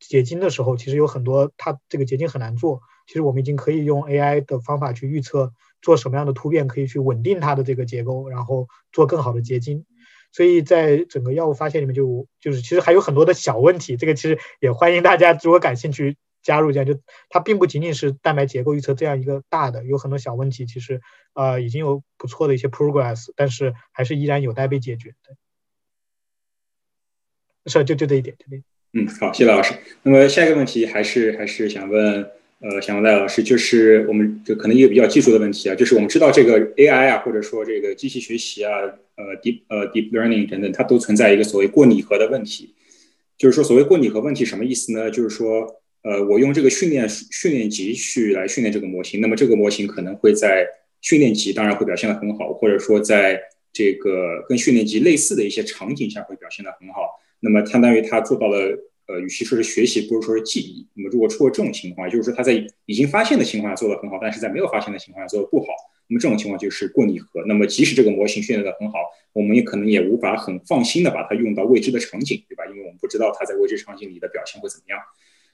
[0.00, 9.86] 结晶的时候，其实有很多它这个结晶很难做，其实我们已经可以用 AI 的方法去预测做什么样的突变可以去稳定它的这个结构，然后做更好的结晶。
[10.32, 16.98] 所以在整个药物发现里面，就就是其实还有很多的小问题，这个其实也欢迎大家如果感兴趣加入这样，就
[17.28, 21.00] 它并不仅仅是蛋白结构预测这样一个大的，有很多小问题，其实
[21.34, 25.36] 呃已经有不错的一些 progress，但是还是依然有待被解决的。
[27.66, 28.46] 是，就就这一点，这
[28.98, 29.74] 嗯，好，谢谢老师。
[30.02, 32.30] 那么下一个问题还是还是想问。
[32.64, 38.70] 呃，想问赖老师，就是我们就可能一个比较技术的问题啊，就是我们知道这个 AI 啊，或者说这个机器学习啊，
[39.16, 42.72] 呃，deep 呃 deep learning 等等，它都存在一个所谓过拟合的问题。
[43.36, 45.10] 就是说，所谓过拟合问题什么意思呢？
[45.10, 45.66] 就是说，
[46.02, 50.64] 呃，我用这个训练训练集去来训练这个模型，那么这个模型可能会在
[51.00, 53.40] 训练集当然会表现的很好，或者说在
[53.72, 57.20] 这个跟训练集类似的一些场景下会表现的很好。
[57.40, 58.78] 那么相当于它做到了。
[59.12, 60.88] 呃，与其说是学习，不如说是记忆。
[60.94, 62.52] 那么，如果出了这种情况，就是说他在
[62.86, 65.66] 已经发现的情况下做得很好，但是在没有发现的情况下做得不好，
[66.08, 67.44] 那么这种情况就是过拟合。
[67.46, 69.00] 那么，即使这个模型训练得很好，
[69.34, 72.64] 我们也可能也无法很放心的把它用到未知的场景，对吧？
[72.70, 74.98] 因为我们不知道它在未知场景里的表现会怎么样。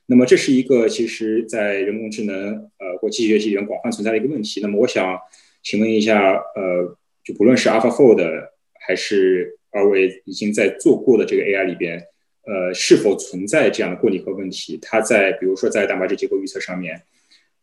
[0.06, 4.60] 那么，这是一个其实在人工智能呃或机器学习里面广泛存在的一个问题。
[4.62, 5.18] 那么，我想
[5.62, 8.48] 请问一下，呃，就不论是 AlphaFold
[8.86, 12.00] 还是二位已经在做过的这个 AI 里边。
[12.48, 14.78] 呃，是否存在这样的过拟合问题？
[14.80, 17.02] 它在比如说在蛋白质结构预测上面，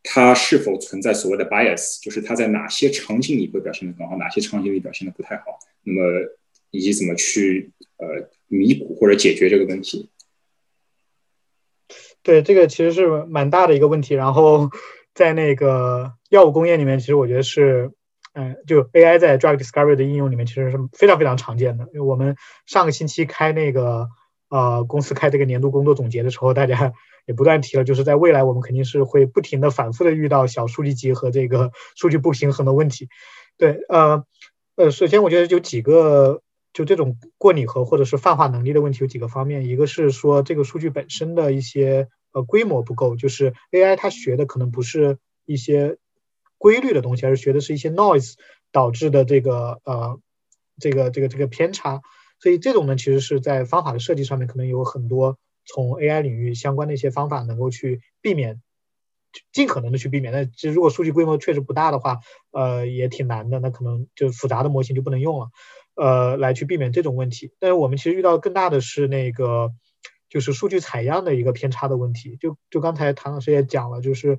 [0.04, 2.00] 它是否存在所谓的 bias？
[2.04, 5.44] 就是它在哪些场景里会表现的很好，哪些场景里表现的不太好？
[5.82, 6.02] 那么
[6.70, 10.12] 以及怎么去呃弥补或者解决这个问题？
[12.22, 14.14] 对，这个其实是蛮大的一个问题。
[14.14, 14.70] 然后
[15.16, 17.90] 在那个药物工业里面，其实我觉得是，
[18.34, 21.86] 嗯，就 AI 在 drug discovery 的应用里面其实是非常非常常见的。
[21.92, 22.36] 因为我们
[22.68, 24.10] 上个星期开那个。
[24.56, 26.94] 呃，公司开这个年度工作总结的时候，大家
[27.26, 33.10] 也不断提了，就是在未来我们肯定是会不停的、反复的遇到小数据集和这个数据不平衡的问题。
[33.58, 34.24] 对，呃，
[34.78, 36.42] 呃，首先我觉得有几个，
[36.72, 45.98] 就这种过拟合或者是泛化能力的问题有几个方面，一个是说这个数据本身的一些呃规模不够，就是 AI 它学的可能不是一些
[46.58, 48.36] 规律的东西，而是学的是一些 noise
[48.72, 50.18] 导致的这个呃
[50.80, 52.00] 这个这个这个偏差。
[52.46, 58.62] 所以这种呢，其实是在方法的设计上面，可能有很多从 AI 领域相关的一些方法，能够去避免，
[59.52, 60.32] 尽可能的去避免。
[60.32, 62.20] 那其实如果数据规模确实不大的话，
[62.52, 63.58] 呃，也挺难的。
[63.58, 65.48] 那可能就复杂的模型就不能用了，
[65.96, 67.52] 呃，来去避免这种问题。
[67.58, 69.72] 但是我们其实遇到更大的是那个，
[70.30, 72.38] 就是数据采样的一个偏差的问题。
[72.40, 74.38] 就就刚才唐老师也讲了，就是，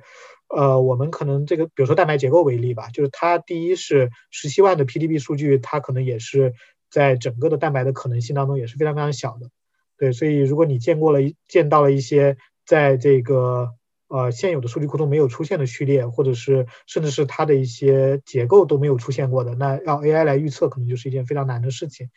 [0.57, 6.55] 呃，我们可能这个，比如说蛋白结构为例吧，就是它第一是十七万的 PDB 数据，它可能也是。
[6.97, 9.51] 在整个的蛋白的可能性当中也是非常非常小的，
[9.98, 13.74] 对，所以如果你见过了见到了一些在这个
[14.09, 22.09] 呃现有的数据库中没有出现的序列，或者是甚至是它的一些结构都没有出现过的，那让 AI 来预测可能就是一件非常难的事情。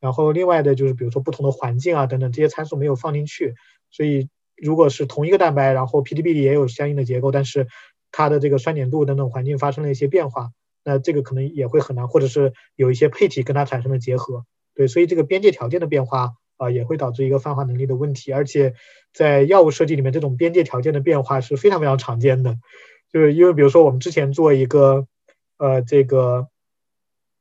[0.00, 3.54] 然后另外的就是比如说不同的环境啊等等这些参数没有放进去，
[3.90, 7.68] 所以如果是同一个蛋白，然后 PDB 里也有相应的结构，但是
[8.12, 10.50] 它的这个酸碱度等等环境发生了一些变化，
[10.86, 14.44] 那这个可能也会很难，或者是有一些配体跟它产生了结合，
[14.76, 18.74] 对，所以这个边界条件的变化啊，也会导致一个泛化能力的问题，而且
[19.12, 22.56] 在药物设计里面，这种边界条件的变化是非常非常常见的，
[23.12, 25.08] 就是因为比如说我们之前做一个
[25.58, 26.46] 呃这个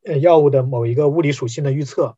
[0.04, 2.18] 呃药物的某一个物理属性的预测。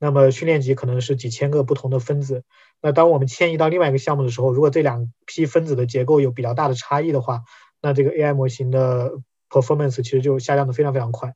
[0.00, 2.44] 那么训练集可能是几千个不同的分子。
[2.80, 7.42] 那当我们迁移到另外一个项目的时候，如果这两批分子的结构有比较大的差异的话，
[7.82, 9.14] 那这个 AI 模型的
[9.50, 11.34] performance 其实就下降的非常非常快。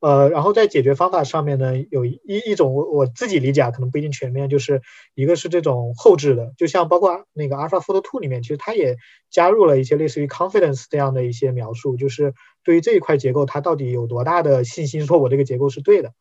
[0.00, 4.80] 呃，然后在解决方法上面呢，有一一种我我自己理解啊，可能不一定全面，就是
[5.16, 8.96] 一个是这种后置的，就像包括那个 AlphaFold Two 里面，其实它也
[9.28, 12.32] 加入了一些类似于 confidence 这样的一些描述，就是
[12.62, 16.12] 对于这一块结构，它到底有多大的信心说我这个结构是对的。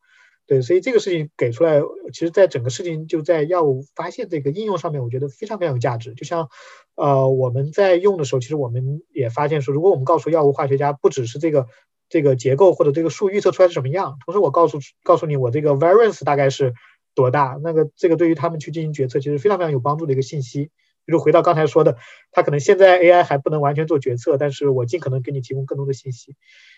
[0.47, 1.81] 对，所以这个事情给出来，
[2.13, 6.13] 其实，在整个事情就在药物发现这个应用上面，我觉得非常非常有价值。
[6.13, 6.47] 就像，
[6.95, 11.67] 呃，我们在用的时候，其实我们也发现说，如果我们告诉药物化学家，不只是这个
[12.07, 16.73] 这个结构或者这个数预测出来是什么样，同时我告诉告诉你我这个 variance 大概是
[17.13, 20.69] 多大，那个这个对于他们去进行决策，其实非常非常有帮助的一个信息。
[21.05, 21.97] 比如回到刚才说的，
[22.31, 26.35] 他可能现在 AI 还不能完全做决策，但是我尽可能给你提供更多的信息。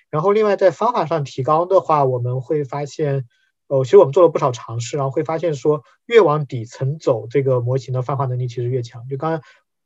[0.09, 3.25] 然后另外在方法上提高的话，我们会发现。
[3.69, 9.07] 哦，其实我们做了不少尝试，然后会发现说，越往底层走，这个模型的泛化能力其实越强。
[9.07, 9.41] 就刚刚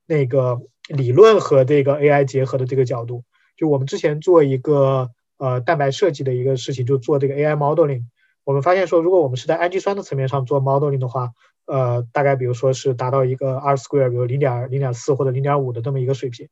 [0.08, 3.26] 那个理论和这个 AI 结合的这个角度，
[3.58, 8.04] 就我们之前做一个呃蛋白设计的一个事情，就做这个 AI modeling。
[8.46, 11.32] 我们发现说，如果我们是在氨基酸的层面上做 modeling 的话，
[11.66, 16.48] 呃，大概比如说是达到一个 R square，比如零点零点四或者零点五的这么一个水平。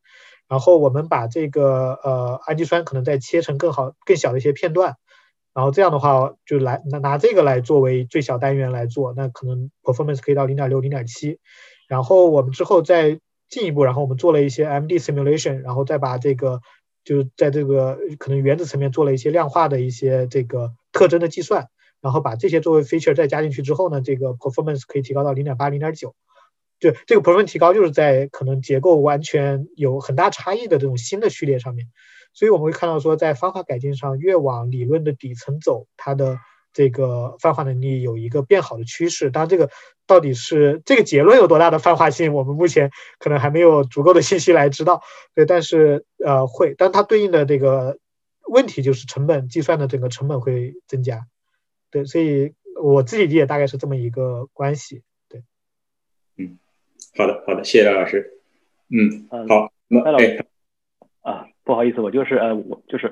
[0.48, 4.96] 然后我们把这个呃氨基酸可能再切成更好更小的一些片段。
[5.54, 11.38] 然后这样的话，就来拿拿这个来作为最小单元来做，那可能 performance 可以到零点六、零点七。
[11.88, 16.60] 然后我们之后再进一步，然后我们做了一些 MD simulation，然后再把这个
[17.04, 21.68] 就在这个可能原子层面做了一些量化的一些这个特征的计算，
[22.00, 26.14] 然后把这些作为 feature 再加进去之后呢，这个 performance 可以提高到零点八、零点九。
[26.80, 31.88] 就这个 performance 提高，就是在可能结构完全有很大差异的这种新的序列上面。
[32.34, 36.38] 所以我们会看到说，在方法改进上，越往理论的底层走，它的
[36.72, 39.30] 这个泛化能力有一个变好的趋势。
[39.30, 39.70] 当然，这个
[40.06, 45.02] 到底是这个结论有多大的泛化性，我们目前可能还没有足够的信息来知道。
[45.34, 47.98] 对，但是呃会，但它对应的这个
[48.48, 51.26] 问题就是成本计算的整个成本会增加。
[51.90, 55.02] 对，所以我自己理解大概是这么一个关系。
[55.28, 55.42] 对，
[56.38, 56.58] 嗯，
[57.14, 58.40] 好的，好的，谢谢赖老师。
[58.88, 60.46] 嗯，好，那么哎。
[61.72, 63.10] 不好意思，我就是呃，我就是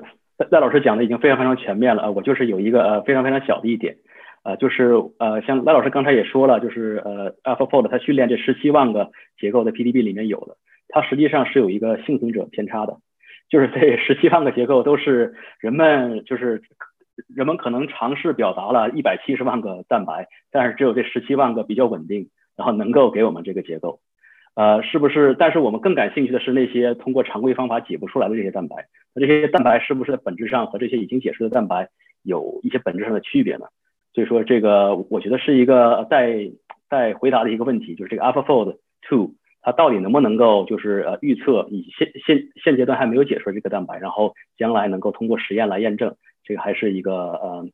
[0.51, 3.95] 赖老师讲的已经非常非常全面了啊，我就是有一个呃非常非常小的一点，
[4.43, 9.09] 呃，就是呃像赖老师刚才也说了，就是呃 AlphaFold 它训练这十七万个
[9.39, 10.57] 结构的 PDB 里面有的，
[10.89, 12.97] 它实际上是有一个幸存者偏差的，
[13.49, 16.61] 就是这十七万个结构都是人们就是
[17.35, 24.01] 人们可能尝试表达了一百七十万个蛋白，但是只有这十七万个比较稳定，然后能够给我们这个结构。
[24.53, 25.33] 呃，是不是？
[25.39, 28.87] 但是我们更感兴趣的是那些通过常规方法解不出来的这些蛋白。
[29.13, 31.89] 那这些蛋白是不是本质上和这些已经解释的蛋白
[32.23, 33.65] 有一些本质上的区别呢？
[34.13, 36.51] 所以说，这个我觉得是一个待
[36.89, 46.13] 待回答的一个问题，就是这个 AlphaFold Two 它到底能不能够就是呃预测你现现现阶段还没有解出来这个蛋白，然后将来能够通过实验来验证，
[46.43, 47.67] 这个还是一个呃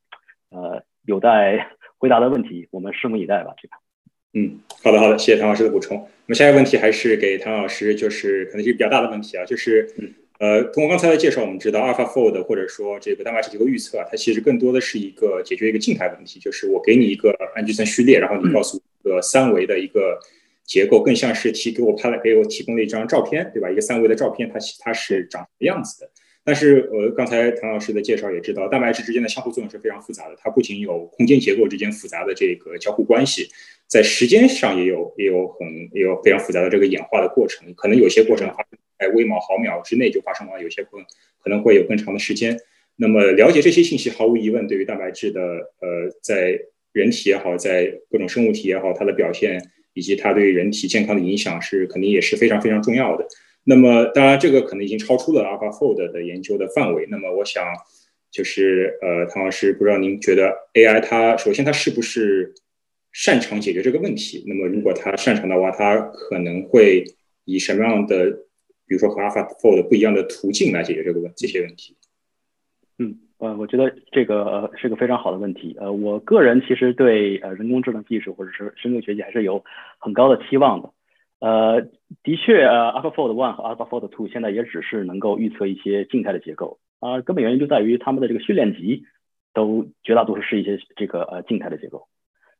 [0.51, 3.75] 呃有待回答的问题，我们拭目以待吧，这个。
[4.37, 5.97] 嗯，好的好的，谢谢唐老师的补充。
[6.27, 9.89] 那么下一个问题还是给唐老师，就是可能是比较大的问题啊，就是
[10.37, 20.19] 呃，通过刚才的介绍，我们知道 AlphaFold 或者说这个蛋白质结构预测啊，它其实更多的是一个解决一个静态问题，就是我给你一个氨基酸序列，然后你告诉我一个三维的一个
[20.63, 23.71] 结构，更像是提给我拍了给我提供了一张照片，对吧？
[23.71, 26.11] 一个三维的照片，它它是长什么样子的？
[26.47, 33.49] 但是呃，刚才唐老师的介绍也知道，蛋白质之间的相互作用是非常复杂的，它不仅有空间结构之间复杂的这个交互关系。
[33.85, 40.91] 在时间上也有也有很也有非常复杂的这个演化的过程，可能有些过程发生在微毛毫秒之内就发生了，有些可
[41.43, 42.57] 可能会有更长的时间。
[42.95, 45.41] 那么了解这些信息，毫无疑问对于蛋白质的
[45.81, 46.57] 呃，在
[46.93, 49.61] 人体也好，在各种生物体也好，它的表现
[49.91, 53.27] 以及它对人体健康的影响是肯定也是非常非常重要的。
[53.67, 57.05] 那么当然这个可能已经超出了 AlphaFold 的研究的范围。
[57.11, 57.63] 那么我想
[58.31, 62.53] 就是呃，唐老师，不知道您觉得 AI 它首先它是不是？
[63.13, 64.43] 擅长解决这个问题。
[64.45, 67.03] 那么，如果它擅长的话，它可能会
[67.45, 68.29] 以什么样的，
[68.85, 71.97] 比如说和 AlphaFold 不一样的途径来解决这个问这些问题？
[72.99, 75.75] 嗯，呃，我觉得这个呃是个非常好的问题。
[75.79, 79.63] 呃，我个人其实对呃人工智能技术或者是深度学习还是有
[79.97, 80.91] 很高的期望的。
[81.39, 81.81] 呃，
[82.23, 89.03] 的确，呃，AlphaFold One 和 AlphaFold Two 现在也只是能够预测一些静态的结构啊，根本原因就在于他们的这个训练集
[89.53, 92.07] 都绝大多数是一些这个呃静态的结构，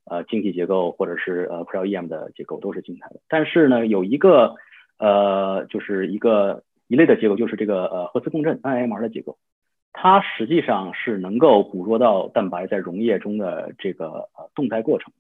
[0.05, 3.19] 呃，晶体结构或者是呃 Pre-EM 的结构都是静态的。
[3.27, 4.53] 但是呢，有一个
[4.99, 9.37] 呃，就是一个一类的结构，就是这个呃核磁共振 NMR 的结构，
[9.91, 15.11] 它实际上是能够捕捉到蛋白在溶液中的这个呃动态过程。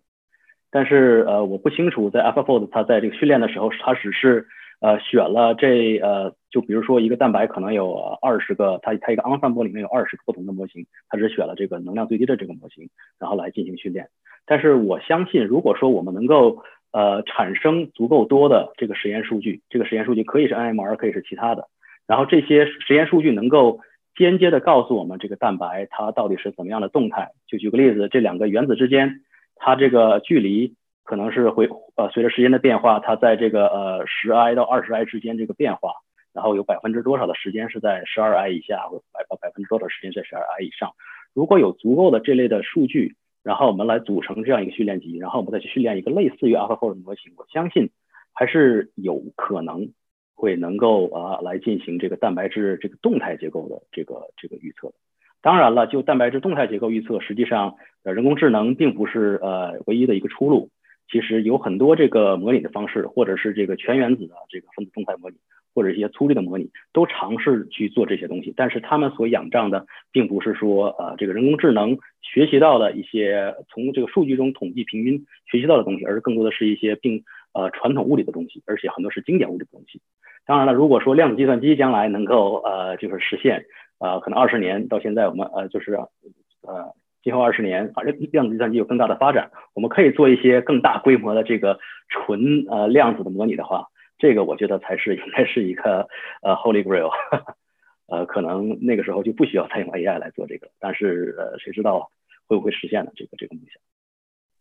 [0.77, 4.45] 但是呃，我不清楚在 AlphaFold 它在这个训练的时候，它只是
[4.79, 12.87] 呃选了这呃，就比如说一个蛋白可能有二十个，它它一个 ensemble 里面有二十个不同的模型，它只选了这个能量最低的这个模型，
[13.17, 14.07] 然后来进行训练。
[14.45, 21.69] 但是我相信，如果说我们能够呃产生足够多的这个实验数据，这个实验数据可以是 NMR，可以是其他的，
[22.05, 23.79] 然后这些实验数据能够
[24.15, 27.31] 间接的告诉我们这个蛋白它到底是怎么样的动态。
[27.47, 29.21] 就举个例子，这两个原子之间。
[29.59, 35.93] 它这个距离可能是会呃随着时间的变化，它在这个呃十 i 到二十 i 之间这个变化，
[36.33, 40.91] 然后有百分之多少的时间是在十二 i 以下，或百百分之多少时间在十二 i 以上。
[41.33, 47.89] 如果有足够的这类的数据，然后我们来组成这样一个训练集，然后我们再去训练一个类似于 AlphaFold 的模型，我相信
[48.33, 49.93] 还是有可能
[50.35, 54.95] 会能够啊来进行这个蛋白质这个动态结构的这个这个预测的。
[55.41, 60.69] 当然了，就蛋白质动态结构预测，实际上，呃，人工智能并不是呃唯一的一个出路。
[61.09, 65.37] 其实有很多这个模拟的方式，或者是这个全原子的这个分子动态模拟，
[65.73, 68.53] 或者一些粗略的模拟，都尝试去做这些东西。
[68.57, 77.23] 但是他们所仰仗的，并不是说呃这个人工智能学习到的一些从这个数据中统计平均学习到的东西，而是更多的是一些并
[77.53, 80.01] 呃传统物理的东西，而且很多是经典物理的东西。
[80.45, 83.63] 当然了，如果说量子计算机将来能够呃就是实现。
[83.99, 86.93] 啊，可能二十年到现在，我们呃就是呃，
[87.23, 91.79] 今后二十年，反正量子计算机有更大的发展，我们可以做一些更大规模的这个
[92.09, 93.87] 纯呃量子的模拟的话，
[94.19, 96.07] 这个我觉得才是应该是一个
[96.41, 97.09] 呃 Holy Grail，
[98.07, 102.11] 呃，可能那个时候就不需要再用 AI 来做这个，但是呃，谁知道
[102.45, 103.11] 会不会实现呢？
[103.15, 103.81] 这个这个梦想。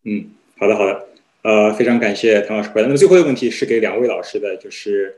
[0.05, 1.07] 嗯，好的好的，
[1.43, 2.87] 呃，非常感谢唐老师回答。
[2.87, 5.15] 那么最后一个问题是给两位老师的，就是。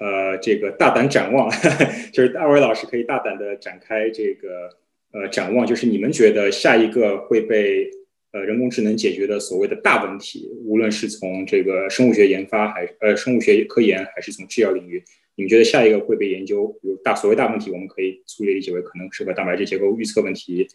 [0.00, 1.50] 呃，这个大胆展望，
[2.10, 4.70] 就是二位老师可以大胆的展开这个
[5.12, 7.90] 呃展望，就是你们觉得下一个会被
[8.32, 15.04] 呃人工智能解决的所谓的大问题，无论是从这个生物学研发还呃生物学科研，还是从制药领域，
[15.34, 20.66] 你们觉得下一个会被研究，有大所谓大问题，我们可以粗略理解为可能是和蛋白质结构预测问题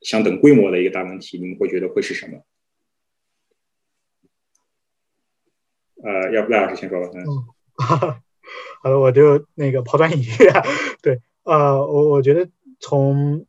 [0.00, 2.42] 相等规模的一个大问题，你们会觉得会是什么？
[6.02, 7.10] 呃，要不赖老师先说吧。
[7.14, 8.22] 嗯。
[8.82, 10.26] 好的，我就那个抛砖引玉。
[11.02, 12.48] 对，呃，我我觉得
[12.80, 13.44] 从，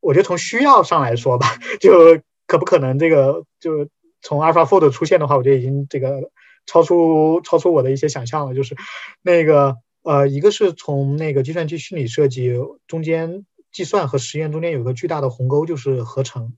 [0.00, 1.46] 我觉得从需要上来说吧，
[1.80, 3.88] 就可不可能这个就
[4.22, 6.30] 从 AlphaFold 出现的话，我觉得已经这个
[6.66, 8.54] 超出超出我的一些想象了。
[8.54, 8.76] 就是
[9.22, 12.52] 那个呃，一个是从那个计算机虚拟设计
[12.86, 16.52] 中间计算和实验中间有个巨大的鸿沟，就是合成，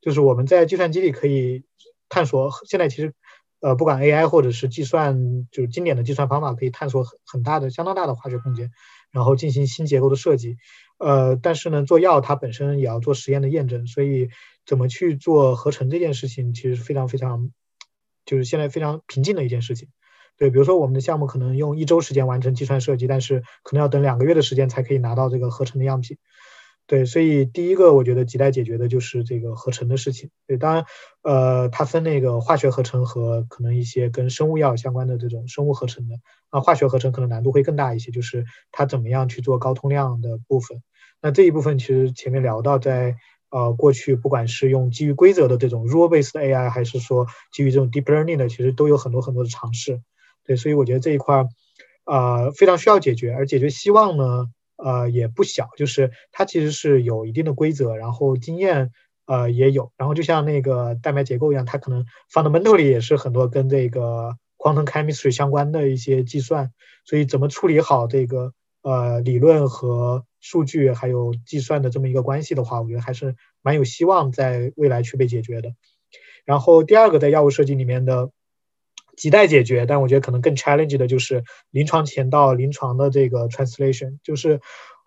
[0.00, 1.64] 就是我们在计算机里可以
[2.08, 2.50] 探索。
[2.68, 3.12] 现在其实。
[3.62, 8.72] 呃，不管 AI 或者是计算，就是经典的计算方法，可以探索很很大的、相当大的化学空间，
[9.12, 10.56] 然后进行新结构的设计。
[10.98, 14.30] 呃，但是呢，做药它本身也要做实验的验证，所以
[14.66, 17.50] 怎么去做合成这件事情，其实是非常非常，
[18.26, 19.88] 就是现在非常平静的一件事情。
[20.36, 26.18] 对，比如说我们的项目可能用一周时间完成计算设计，但是可能要等两个月的时间才可以拿到这个合成的样品。
[26.88, 30.30] 对，所以第一个我觉得亟待解决的就是这个合成的事情。
[30.46, 30.84] 对，当然，
[31.22, 36.16] 呃，它分那个化学合成和可能一些跟生物药相关的这种生物合成的。
[36.50, 40.82] 啊，化学合成可能难度会更大一些，就是它怎么样去做高通量的部分。
[41.22, 43.14] 那这一部分其实前面聊到，在
[43.50, 50.02] 呃过去，不管是用基于规则的这种 rule based AI，还是说基于这种 deep learning 的，其实都有很多很多的尝试。
[50.44, 51.48] 对，所以我觉得这一块儿
[52.04, 54.48] 啊非常需要解决，而解决希望呢。
[54.84, 58.90] 呃，也不小，就是它其实是有一定的规则，然后经验
[59.26, 66.72] 呃也有，然后就像那个蛋白结构一样，它可能 fundamentally 也是很多跟这个 quantum chemistry 相关的一些计算，
[67.04, 68.52] 所以怎么处理好这个
[68.82, 75.72] 呃理论和数据还有计算的这么一个关系的话，我觉得还是蛮有希望在未来去被解决的。
[76.44, 78.30] 然后第二个在药物设计里面的。
[79.16, 84.60] 亟待解决，但我觉得可能更 challenge 的就是临床前到临床的这个 translation，就是，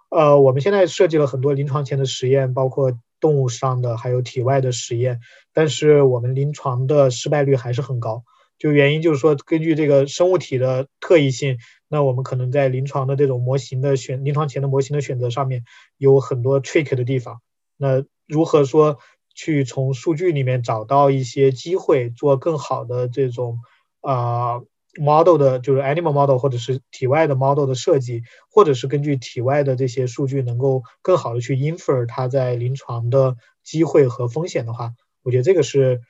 [0.10, 5.20] 呃，我们现在设计了很多临床前的实验，包括动物上的，还有体外的实验，
[5.54, 8.24] 但是我们临床的失败率还是很高。
[8.60, 11.58] 就原因就是说，根据这个生物体的特异性，
[11.90, 15.64] 那我们可能在临床的这种模型的选，临床前的模型的选择上面
[15.98, 17.42] 有很多 trick 的地方。
[17.76, 19.00] 那如何说
[19.34, 23.58] 去从数据里面找到一些机会，做更好的这种？
[24.06, 24.62] 啊
[25.02, 34.92] ，model 的，就是 animal model 或者是体外的 model 的设计，或者是根据体外的这些数据，能够更好的去 infer 它在临床的机会和风险的话，
[35.24, 36.02] 我觉得这个是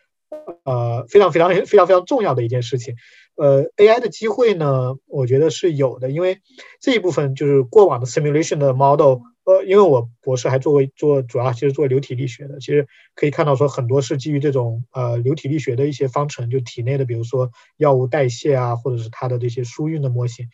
[0.63, 2.95] 呃非常非常非常非常重要的一件事情。
[3.35, 6.39] 呃，AI 的机会呢，我觉得是有的，因为
[6.81, 9.19] 这一部分就是过往的 simulation 的 model。
[9.45, 20.47] 呃，因为我博士还做过做主要其实做流体力学的，其实可以看到说很多是基于这种呃流体力学的一些方程，就体内的比如说药物代谢啊，或者是它的这些输运的模型。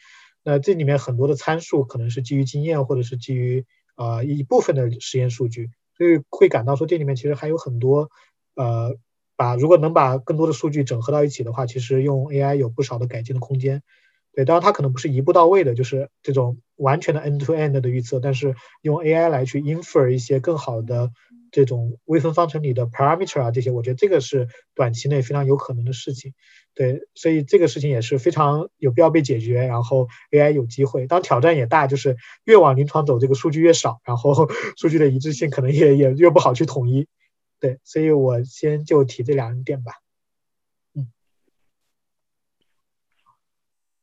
[0.43, 3.65] 那这里面很多的参数可能是基于经验，或者是基于
[3.95, 8.09] 呃一部分的实验数据，所以会感到说这里面其实还有很多
[8.55, 8.95] 呃
[9.37, 13.83] 把如果能把更多的数据整合到一起的话，其实用 AI 有不少的改进的空间。
[14.33, 21.11] 对，当然它可能不是一步到位的，就是这种完全的 end-to-end 的预测，但是用 AI 来去 infer 一些更好的
[21.51, 26.33] 这种微分方程里的 parameter 啊，这些我觉得这个是短期内非常有可能的事情。
[26.73, 37.07] 对，所以这个事情也是非常有必要被解决，然后 AI 有机会，当挑战也大，就是越往临床走，这个数据越少，然后 数据的一致性可能也也越不好去统一。
[37.59, 39.91] 对，所以我先就提这两点吧。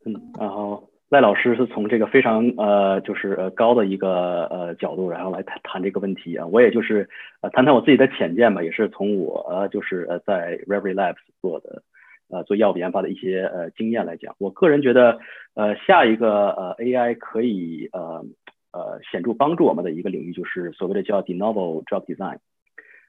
[0.09, 6.47] 嗯，然后赖老师是从这个非常呃，就是呃高的一个呃角度，然后来谈谈这个问题啊。
[6.47, 7.09] 我也就是
[7.43, 11.83] 呃谈谈我自己的浅见吧，也是从我呃就是呃在 Reverie Labs 做的
[12.31, 15.19] 呃做药物研发的一些呃经验来讲，我个人觉得
[15.55, 18.25] 呃下一个呃 AI 可以呃
[18.73, 22.39] 呃显著帮助我们的一个领域就是所谓的叫 de novo drug design，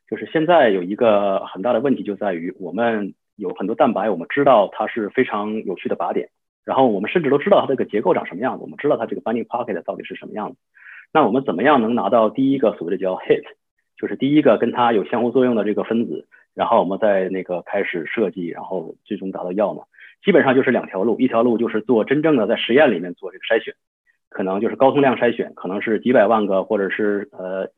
[0.10, 6.30] 就是现在有一个很大的问题就在于我们有很多蛋白，我们知道它是非常有趣的靶点。
[6.70, 10.58] 然后我们甚至都知道它这个结构长什么样子，我们知道它这个 binding pocket 到底是什么样子。
[11.12, 13.42] 那我们怎么样能拿到第一个所谓的叫 hit，
[13.98, 19.82] 就是第一个跟它有相互作用的这个分子，然后我们再那个开始设计，然后最终达到药呢？
[20.24, 23.74] 基本上就是两条路，一条路就是做真正的在实验里面做这个筛选，
[24.30, 27.70] 可能就是高通量筛选，可能是几百万个或者是呃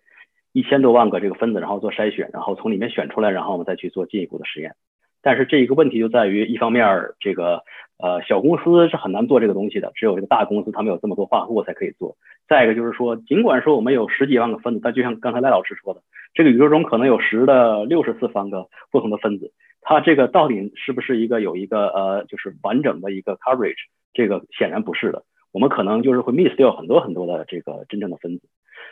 [0.51, 4.75] 一千多万个这个分子，然后做筛选，然后从里面选出来，然后我们再去做进一步的实验。
[5.21, 6.85] 但是这一个问题就在于，一方面
[7.19, 7.63] 这个。
[8.03, 12.17] 呃，小公司是很难做这个东西的，只有这个大公司，他们有这么多化合物才可以做。
[12.47, 16.01] 再一个就是说，尽管说我们有十几万个分子，但就像刚才赖老师说的，
[16.33, 23.77] 这个宇宙中可能有十的六十次方个不同的分子，它这个到底是不是一个有一个呃，就是完整的一个 coverage？
[24.15, 25.21] 这个显然不是的，
[25.51, 28.47] 我们可能就是会 miss 掉很多很多的这个真正的分子。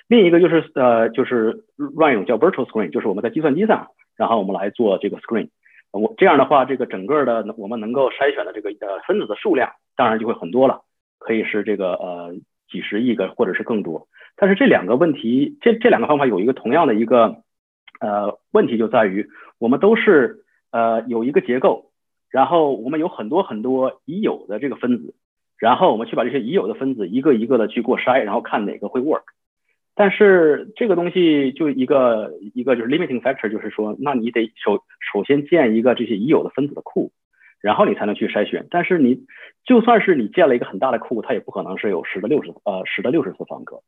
[0.07, 5.49] 另一个就是呃，就是 run 叫 virtual screen，就是我们在计算机上，然后我们来做这个 screen。
[5.91, 10.81] 我这样的话，这个整个的我们能够筛选的这个呃分子的数量，当然就会很多了，
[11.17, 12.35] 可以是这个呃
[12.69, 14.07] 几十亿个或者是更多。
[14.35, 17.37] 但是这两个问题，这这两个方法有一个同样的一个
[17.99, 21.91] 呃问题，就在于我们都是呃有一个结构，
[22.29, 25.15] 然后我们有很多很多已有的这个分子，
[25.57, 29.23] 然后我们去把这些已有的分子一个一个的去过筛，然后看哪个会 work。
[30.01, 34.81] 但是这个东西就一个一个就是 limiting factor，就是说，那你得首
[35.11, 37.11] 首先建一个这些已有的分子的库，
[37.59, 38.65] 然后你才能去筛选。
[38.71, 39.25] 但是你
[39.65, 43.81] 就算是你建了一个很大的库，它也不可能是有十的六十呃十的六十次方个。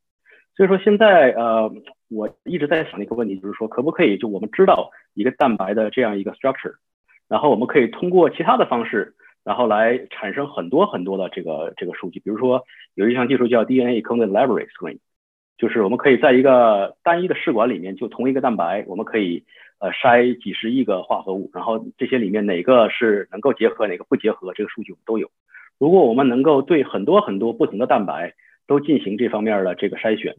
[0.54, 1.72] 所以说现在呃
[2.10, 6.74] 我一直在想的一个问题就是说，可不可以就我们知道一个蛋白的这样一个 structure，
[7.30, 9.16] 然后我们可以通过其他的方式，
[9.46, 12.20] 然后来产生很多很多的这个这个数据。
[12.20, 12.66] 比如说
[12.96, 15.00] 有一项技术叫 DNA c o d e n library screen。
[15.62, 19.44] 就是我们可以在一个单一的试管里面，就同一个蛋白，我们可以
[19.78, 25.30] 呃筛几十亿个化合物，然后这些里面哪个是能够结合，哪个不结合，这个数据我们都有。
[25.78, 28.34] 如果我们能够对很多很多不同的蛋白
[28.66, 30.36] 都进行这方面的这个筛选，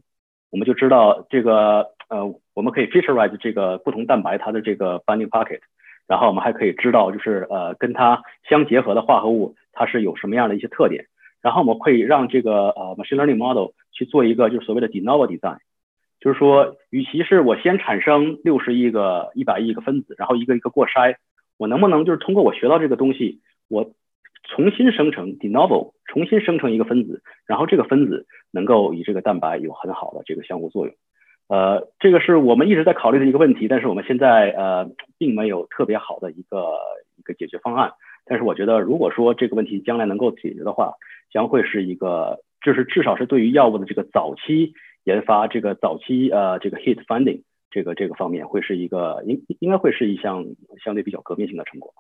[0.51, 5.61] 我们就知道这个呃，我们可以 featureize 这个不同蛋白它的这个 binding pocket，
[6.09, 11.07] 然后我们还可以知道就是呃跟它相结合的化合物它是有什么样的一些特点。
[11.41, 13.73] 然后我们可以让这个呃 machine learning model
[14.05, 15.59] 做一个就是所谓的 de novo design，
[16.21, 21.17] 就是说，与其是我先产生六十亿个、一百亿个分子，然后一个一个过筛，
[21.59, 23.93] 我能不能就是通过我学到这个东西，我
[24.45, 30.95] 重新生成 de novo，重新生成一个分子，然后这个分子能够与这个蛋白有很好的这个相互作用。
[31.49, 36.77] 呃，这个是我们一直在考虑的一个问题，但是我们现在呃并没有特别好的一个
[37.19, 37.93] 一个解决方案。
[38.25, 40.95] 但是我觉得，如果说这个问题将来能够解决的话，
[41.31, 44.73] 将会是一个，就是至少是对于药物的这个早期
[45.05, 50.47] 研发，这个早期呃这个 hit finding 这个这个方面，会是一个应应该会是一项
[50.85, 51.93] 相对比较革命性的成果。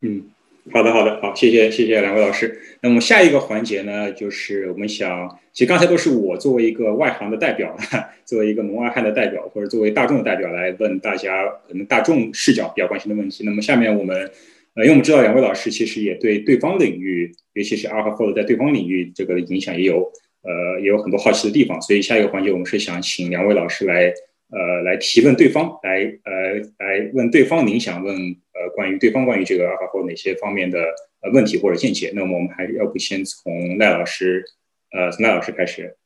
[0.00, 0.24] 嗯，
[0.72, 2.58] 好的好的，好，谢谢谢谢两位老师。
[2.82, 7.76] 那么下一个环节呢，就是我们想，其实刚才都是我作为一个外行的代表，
[8.24, 13.44] 作为一个门外汉的代表，或者作为大众的代表来问大家可能大众视角比较关心的问题。
[13.44, 14.30] 那么下面我们。
[14.76, 20.12] 呃，因为我们知道两位老师其实也对对方领域，尤其是 AlphaFold 在对方领域这个影响也有
[20.42, 24.12] 呃也有很多好奇的地方，所以下一个环节我们是想请两位老师来
[24.50, 30.78] 呃来提问对方，来呃来问对方您想问呃关于对方关于这个 AlphaFold 哪些方面的
[31.22, 32.12] 呃问题或者见解。
[32.14, 34.44] 那么我们还是要不先从赖老师
[34.92, 35.96] 呃从赖老师开始。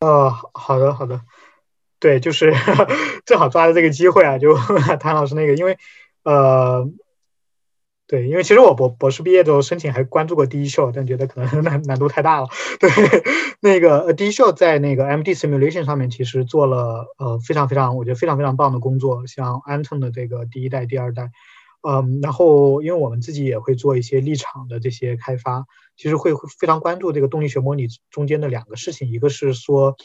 [0.00, 1.20] 哦，好的好的，
[1.98, 2.54] 对，就是
[3.26, 4.54] 正好抓着这个机会啊，就
[5.00, 5.76] 谭老师那个，因为
[6.28, 6.90] 呃，
[8.06, 12.48] 对，因为其实我博博士毕业的时候申请还关注过第一秀，但觉得可能难 难度太大了。
[12.78, 12.90] 对，
[13.60, 21.30] 那个呃第一秀在那个 MD simulation 上面其实做了呃非常非常我觉得非常非常棒的工作，像 Anton 的这个第一代、第二代，
[21.88, 25.64] 嗯，然后因为我们自己也会做一些立场的这些开发。
[25.96, 29.96] 其实会非常关注这个动力学模拟中间的两个事情，一个是说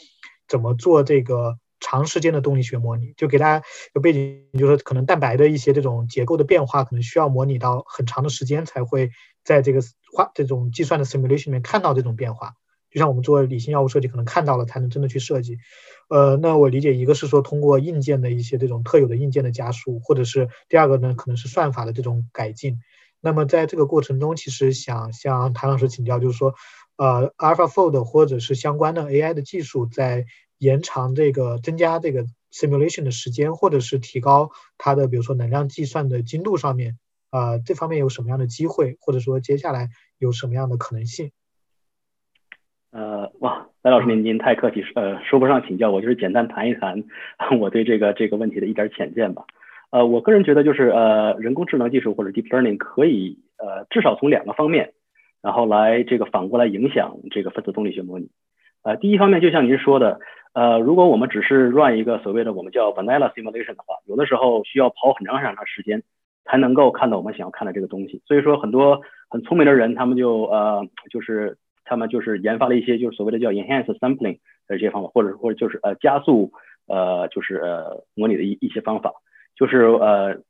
[0.48, 9.10] 怎么做这个长时间的动力学模拟，就给大家有背景，就是可能蛋白的一些这种结构的变化，可能需要模拟到很长的时间才会
[9.44, 9.80] 在这个
[10.12, 12.54] 化这种计算的 simulation 里面看到这种变化。
[12.90, 15.58] 就像我们做理性药物设计，可能看到了才能真的去设计。
[16.08, 22.78] 呃，那我理解一个是说通过硬件的一些这种特有的硬件的加速，或者是第二个呢，可能是算法的这种改进。
[23.20, 26.54] 那么在这个过程中，其实想向谭老师请教，就是说，
[26.96, 30.26] 呃，AlphaFold 或者是相关的 AI 的技术，在
[30.58, 36.98] 延长这个、增加这个 simulation 的时间，或者是提高它的，比如说能量计算的精度上面，
[37.30, 41.32] 呃，这方面有什么样的机会，或者说接下来有什么样的可能性？
[42.92, 47.02] 呃，哇，赖老师您您太客气，呃，说不上请教，我就是简单谈一谈
[47.60, 49.44] 我对这个这个问题的一点浅见吧。
[49.90, 54.92] 呃，我个人觉得就是呃，人工智能技术或者 deep learning 可以呃，至少从两个方面，
[55.42, 58.30] 然后来这个反过来影响这个分子动力学模拟。
[58.84, 60.20] 呃，第一方面就像您说的，
[60.52, 66.02] 呃，如果我们只是 run 一个所谓的我们叫 vanilla simulation 的话，有的时候需要跑很长很长时间
[66.44, 68.20] 才能够看到我们想要看的这个东西。
[68.26, 69.00] 所以说，很多
[69.30, 74.38] 很聪明的人，他们就呃，就是他们就是研发了一些就是所谓的叫 enhance sampling
[74.68, 76.52] 的这些方法，或者或者就是呃加速
[76.86, 79.12] 呃就是呃模拟的一一些方法。
[79.56, 80.40] 就是呃，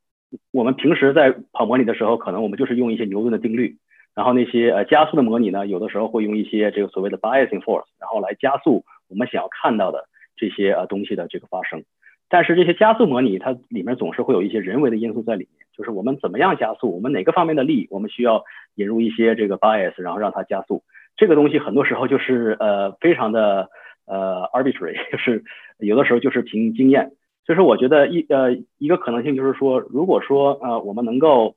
[0.51, 3.77] 我们平时在跑模拟的时候，可能我们就是用一些牛顿的定律，
[4.15, 11.83] 然后那些呃加速的模拟呢，有的时候会用一些这个所谓的 biasing force，然后来加速我们想要看到的这些呃东西的这个发生。
[12.27, 18.43] 但是这些加速模拟它里面总是会有一些人为的因素在里面，就是我们怎么样加速，我们哪个方面的力，我们需要
[18.73, 20.81] 引入一些这个 bias，然后让它加速。
[21.17, 23.69] 这个东西很多时候就是呃非常的
[24.07, 25.43] 呃 arbitrary， 就是
[25.77, 27.11] 有的时候就是凭经验。
[27.45, 31.55] 就是我觉得一呃一个可能性就是说，如果说呃我们能够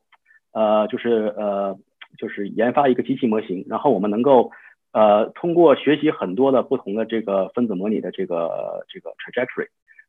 [0.52, 1.78] 呃就是呃
[2.16, 4.50] 就是研发一个机器模型，然后我们能够
[4.92, 9.66] 呃通过学习很多的不同的这个分子模拟的这个这个 trajectory，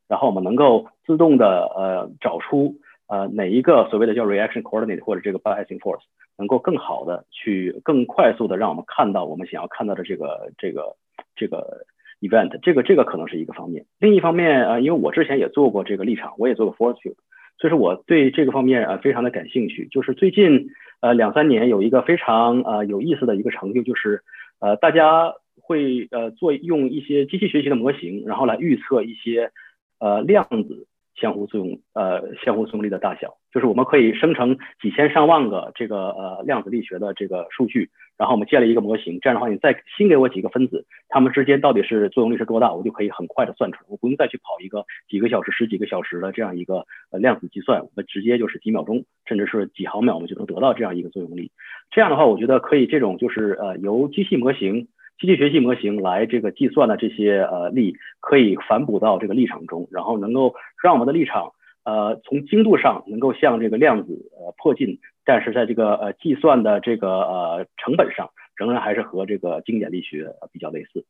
[0.08, 2.76] 然后我们能够自动的呃找出
[3.08, 6.04] 呃哪一个所谓的叫 reaction coordinate 或者这个 biasing force
[6.38, 10.96] 能够更好的去更快速的让我们看到我们想要看到的这个这个
[11.36, 11.86] 这个。
[12.22, 17.16] event 这个这个可能是一个方面，另一方面啊，因为我之前也做过这个立场，我也做过 force field，
[17.60, 19.88] 所以说我对这个方面啊非常的感兴趣。
[19.92, 20.70] 就是最近
[21.02, 24.24] 呃两三年有一个非常呃有意思的一个成就，就是
[24.60, 29.52] 呃大家会呃做用一些机器学习的模型，然后来预测一些
[30.00, 30.88] 呃量子。
[31.16, 51.52] 相互作用，呃，相互作用力的大小，就是我们可以生成几千上万个这个呃量子力学的这个数据，然后我们建立一个模型，这样的话，你再新给我几个分子，它们之间到底是作用力是多大，我就可以很快的算出来，我不用再去跑一个几个小时、十几个小时的这样一个呃量子计算，我们直接就是几秒钟，甚至是几毫秒，我们就能得到这样一个作用力。
[51.92, 54.88] 这样的话，我觉得可以这种就是呃由机器模型。
[55.20, 61.52] 机器学习模型来这个计算的这些呃力，可以反哺到这个立场中，然后能够让我们的立场
[61.90, 71.06] 呃从精度上能够向这个量子呃迫近，但是在这个呃计算的这个呃成本上，仍然还是和这个经典力学比较类似。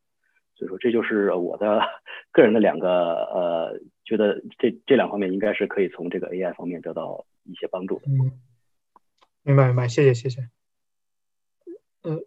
[0.56, 1.82] 所以说这就是我的
[2.32, 8.04] 个人的两个呃觉得这这两方面应该是可以从这个 AI 方面得到一些帮助的。
[8.08, 8.40] 嗯，
[9.44, 10.42] 明白明白，谢谢谢谢。
[12.04, 12.24] 嗯。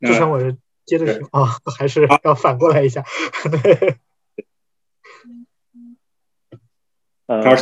[0.00, 1.46] 之前我是接着说啊，
[1.78, 3.04] 还是要反过来一下。
[3.48, 3.98] 对，
[7.40, 7.56] 呃，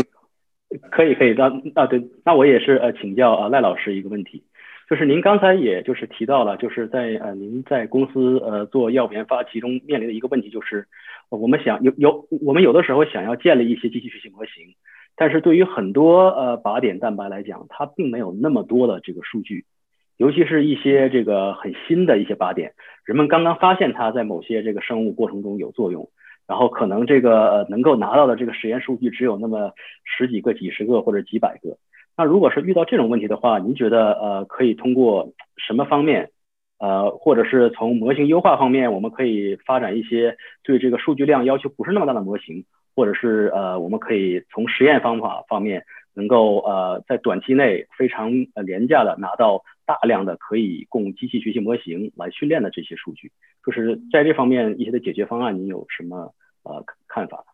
[0.91, 4.43] 可以可以，那那对，那我也是呃请教啊赖老师一个问题，
[4.89, 10.87] 就是您刚才也就是提到了，就是在呃您在公司呃做药物研发，其中面临的一个问题就是，
[11.29, 14.75] 我们想有有我们有的时候想要建立一些机器学习模型，
[15.17, 19.65] 但是对于很多呃靶点蛋白来讲，它并没有那么多的这个数据。
[20.17, 22.75] 尤其是一些这个很新的一些靶点，
[23.07, 26.11] 人们刚刚发现它在某些这个生物过程中有作用，
[26.51, 29.73] 然后可能这个呃能够拿到的这个实验数据只有那么
[30.03, 31.77] 十几个、几十个或者几百个。
[32.17, 35.33] 那如果是遇到这种问题的话，您觉得呃可以通过
[35.65, 36.31] 什么方面，
[36.81, 42.65] 呃或者是从模型优化方面，我们可以发展一些对这个数据量要求不是那么大的模型，
[42.97, 48.33] 或者是呃我们可以从实验方法方面能够呃在短期内非常
[48.67, 53.33] 廉价的拿到大量的可以供机器学习模型来训练的这些数据，
[53.67, 57.45] 就是在这方面一些的解决方案，您有什么呃看法？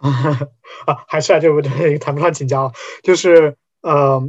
[0.02, 2.72] 啊，还是啊，这不对，谈不上请教，
[3.04, 4.28] 就是呃，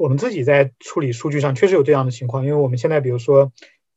[0.00, 3.50] 我们自己在处理数据上确实有这样的情况，因为我们现在比如说，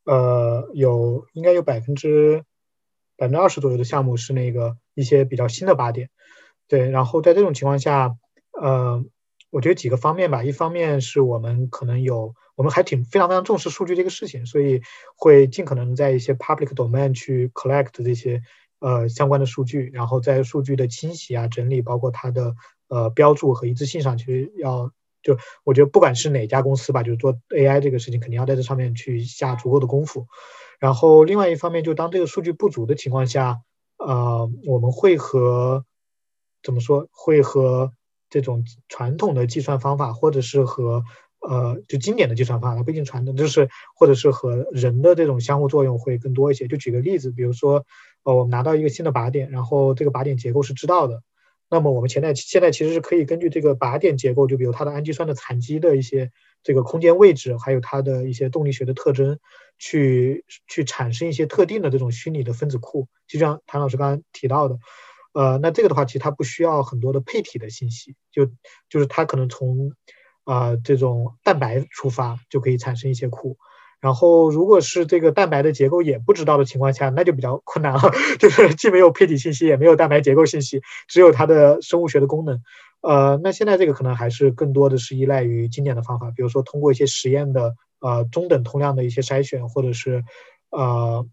[0.05, 2.43] 呃，有应该有百分之
[3.15, 6.09] 百分之二十左右的项目是那个一些比较新的靶点，
[6.67, 8.15] 对，然后在这种情况下，
[8.59, 9.05] 呃，
[9.51, 14.81] 我觉得几个方面吧，一方面是我们可能有，我们还挺非常非常重视数据这个事情，所以
[15.15, 18.41] 会尽可能在一些 public domain 去 collect 这些。
[18.83, 22.55] 呃，相关的数据，然后在数据的清洗啊、整理，包括它的
[22.87, 24.91] 呃标注和一致性上，其实要
[25.21, 30.25] 就我觉得不管是哪家公司吧，就是做 AI 这个事情，肯定要在这上面去下足够的功夫。
[30.79, 33.61] 然后另外一方面，就当这个数据不足的情况下，
[33.97, 35.85] 呃，我们会和
[36.63, 37.93] 怎么说，会和
[38.31, 41.03] 这种传统的计算方法，或者是和
[41.47, 46.67] 呃就经典的计算方法，不一定传统，就是或者是和人的这种相互作用会更多一些。
[46.67, 47.85] 就举个例子，比如说。
[48.23, 51.23] 呃，我们拿到一个新的靶点，然后这个靶点结构是知道的，
[51.71, 56.29] 那么我们现在现在其实是可以根据这个靶点结构，就比如它的氨基酸的残基的一些
[56.61, 59.39] 这个空间位置，还有它的一些动力学的特征，
[59.79, 63.07] 去去产生一些特定的这种虚拟的分子库。
[63.27, 64.77] 就像谭老师刚刚提到的，
[65.33, 68.45] 呃，那这个的话，其实它不需要很多的配体的信息，就
[68.89, 69.93] 就是它可能从
[70.43, 73.57] 啊这种蛋白出发就可以产生一些库。
[74.01, 78.01] 然后，如果是这个蛋白的结构也不知道的情况下，那就比较困难了。
[78.39, 82.59] 就是既没有配体信息，也没有蛋白结构信息，只有它的生物学的功能。
[83.01, 90.23] 呃，那现在这个可能还是更多的是依赖于经典的方法，比如说通过一些实验的呃中等通量的一些筛选，或者是
[90.71, 91.23] 呃，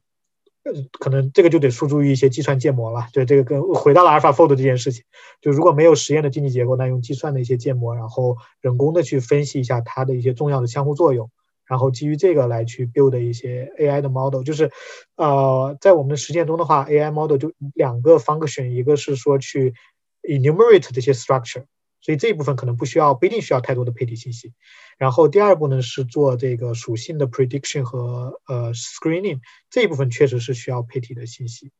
[0.99, 3.07] 可能这个就得诉诸于一些计算建模了。
[3.12, 5.05] 就这个跟回到了 AlphaFold 这件事情，
[5.40, 11.31] 就如果没有实验的经济结构，那用计算的一些建模，然后人工的去分析一下它的一些重要的相互作用。
[11.66, 14.70] 然后基于这个来去 build 一些 AI 的 model，就是，
[15.16, 19.74] 呃，在我们的实践中的话，AI model 就两个 function，一个是说去
[20.23, 21.65] enumerate 这些 structure，
[22.09, 24.55] 所以这一部分可能不需要，不一定需要太多的配体信息。
[24.97, 31.71] 然后第二步呢是做这个属性的 prediction 和呃 screening，这一部分确实是需要配体的信息。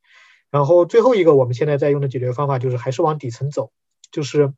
[0.51, 3.73] 然后最后一个我们现在在用的解决方法就是还是往底层走，
[4.13, 4.53] 就是。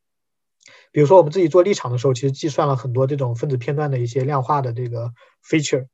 [0.93, 5.13] 比如说，我们自己做立场的时候，其实计算了很多这种分子片段的一些量化的这个
[5.49, 5.87] feature。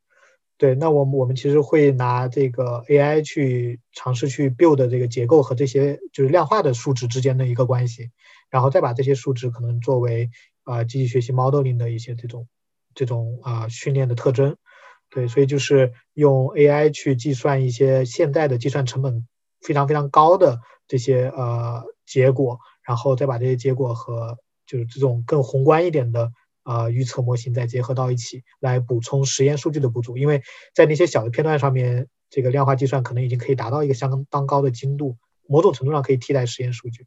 [0.56, 8.10] 对，那我们我们其实会拿这个 AI 去尝试去 build 这个结构和这些就是量化的数值之间的一个关系，
[8.50, 10.30] 然后再把这些数值可能作为
[10.64, 12.46] 啊机器学习 modeling 的一些这种
[12.94, 14.56] 这种啊训练的特征。
[15.08, 19.26] 对，所以就是用 AI 去计算一些现在的计算成本
[19.60, 24.36] 非常非常高的这些呃结果，然后再把这些结果和
[24.66, 26.32] 就是这种更宏观一点的
[26.64, 30.42] 啊预测模型再结合到一起来补充实验数据的不足，因为
[30.74, 35.16] 在那些小的片段上面，这个量化计算可能已经可以达到一个相当高的精度，
[35.48, 37.06] 某种程度上可以替代实验数据。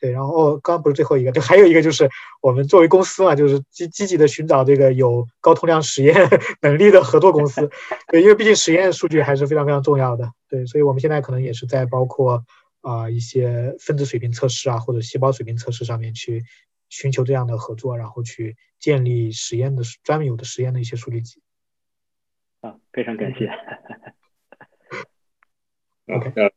[0.00, 2.08] 对，然后刚刚不是最后一个，就还有一个就是
[2.42, 6.14] 我们作为公司嘛，就是积积极的寻找这个有高通量实验
[6.62, 7.70] 能力的合作公司。
[8.08, 10.30] 对，因为毕竟实验数据还是非常非常重要的。
[10.48, 12.44] 对，所以我们现在可能也是在包括
[12.80, 16.44] 啊一些分子水平测试啊或者细胞水平测试上面去。
[16.90, 21.42] 寻求这样的合作，然后去建立实验的专门有的实验的一些数据集。
[22.60, 23.50] 啊，非常感谢。
[26.06, 26.32] OK。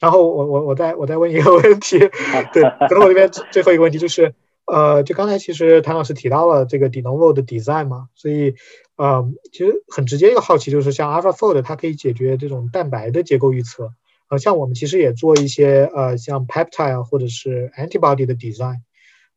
[0.00, 1.98] 然后我我我再我再问一个 问题，
[2.52, 4.34] 对，可能我这边最后一个问题就是，
[4.66, 8.54] 呃，就刚才其实谭老师提到了这个 de novo 的 design 嘛，所以，
[8.96, 13.92] 呃，其实很直接一个好奇就是，像 AlphaFold 它可以解决这种蛋白的结构预测。
[14.28, 18.78] 呃，像我们其实也做一些呃，像 peptide 或者是 antibody 的 design，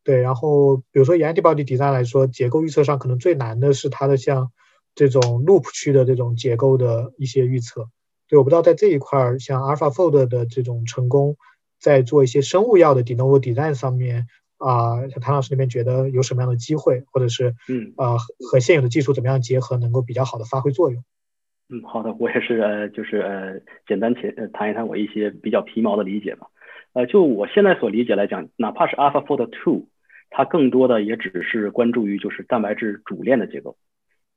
[0.02, 4.50] 对，然后比如说以 antibody design 来说，结构预测上可能最难的是它的像
[4.94, 7.88] 这种 loop 区的这种结构的一些预测。
[8.28, 11.36] 对，我不知道在这一块儿，像 AlphaFold 的这种成功，
[11.80, 14.26] 在做一些生物药的 de novo design 上面
[14.58, 18.18] 啊，像谭老师那边觉得有什么样的机会，或者是嗯，呃，
[18.50, 21.02] 和现有的技术怎么样结合，能够比较好的发挥作用？
[21.70, 26.48] 嗯，好的，我也是呃，就是呃，简单谈谈一谈我一些比较皮毛的理解吧。
[26.94, 29.86] 呃，就我现在所理解来讲，哪怕是 AlphaFold Two，
[30.30, 33.76] 它更多的也只是关注于就是蛋白质主链的结构。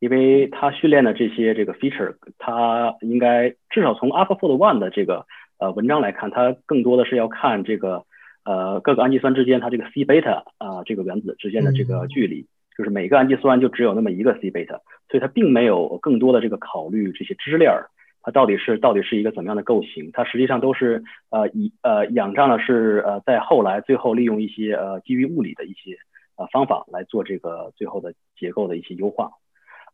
[0.01, 5.27] 因为它训练的这些这个 feature，它应该至少从 AlphaFold One 的这个
[5.59, 8.03] 呃文章来看，它更多的是要看这个
[8.43, 17.91] 呃各个氨基酸之间它这个 C beta 啊这个原子之间的这个距离，就是每个氨基酸就只有那么一个 C beta，所以它并没有更多的这个考虑这些支链儿，
[18.23, 25.95] 它到底是到底是一个怎么样的构型，它实际上都是呃以呃仰仗的是呃在后来最后利用一些呃基于物理的一些
[26.37, 29.29] 呃方法来做这个最后的结构的一些优化。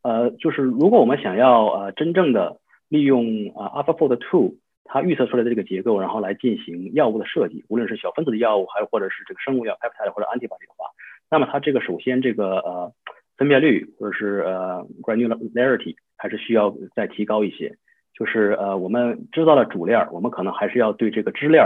[0.07, 3.25] 呃，就是如果我们想要呃真正的利用
[3.57, 4.55] 啊 AlphaFold Two
[4.85, 10.85] 它预测出来的这个结构，然后来进行药物的设计，无论是小分子的药物，还有或者是这个生物药 peptide 或者 antibody 的话，
[11.29, 12.93] 那么它这个首先这个呃
[13.37, 17.75] 分辨率或者是呃 granularity 还是需要再提高一些。
[18.17, 21.65] 就是呃我们知道了主链，我们可能还是要对这个支链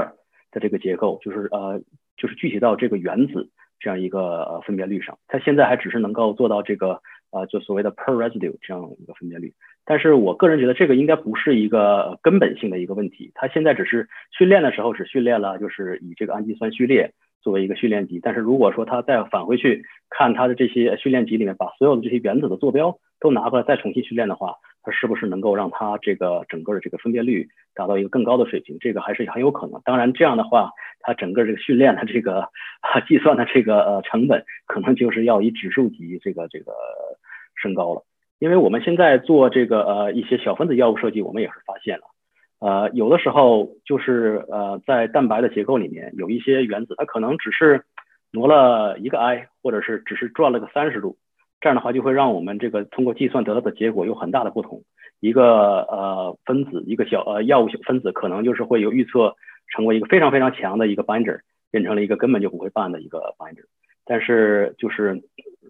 [0.52, 1.80] 的这个结构，就是呃
[2.18, 7.00] 就是具体到这个原子这样一个分辨率上，它现在还只是能够做到这个。
[7.32, 9.54] 啊，就所谓的 per residue 这样一个分辨率，
[9.86, 13.32] 但是我个人觉得这个应该不是一个根本性的一个问题。
[13.34, 18.20] 它现在只是训练的时候只训练了，就是以这个氨基酸序列作为一个训练集。
[18.22, 28.78] 但是如果说它再返回去看它的这些训练集里面，把所有的这些原子的坐标都拿过来再重新训练的话，它是不是能够让它这个整个的这个分辨率达到一个更高的水平？
[28.82, 29.82] 这个还是很有可能。
[29.86, 32.50] 当然这样的话，它整个这个训练的这个
[33.08, 36.74] 计算的这个呃成本，可能就是要以指数级这个这个。
[37.62, 38.04] 升高了，
[38.40, 42.04] 因为我们现在做这个呃一些小分子药物设计，我们也是发现了，
[42.60, 47.84] 呃有的时候就是呃在蛋白的结构里面有一些原子，它可能只是
[48.32, 51.18] 挪了一个 i，或者是只是转了个三十度，
[51.60, 54.82] 这样的话就会让我们这个通过计算得到的结果有很大的不同。
[55.20, 59.36] 一个呃分子，一个小呃药物小分子，可能就是会有预测
[59.68, 63.66] 成为一个非常非常强的一个 binder，变成了一个根本就不会办的一个 binder。
[64.04, 65.22] 但是就是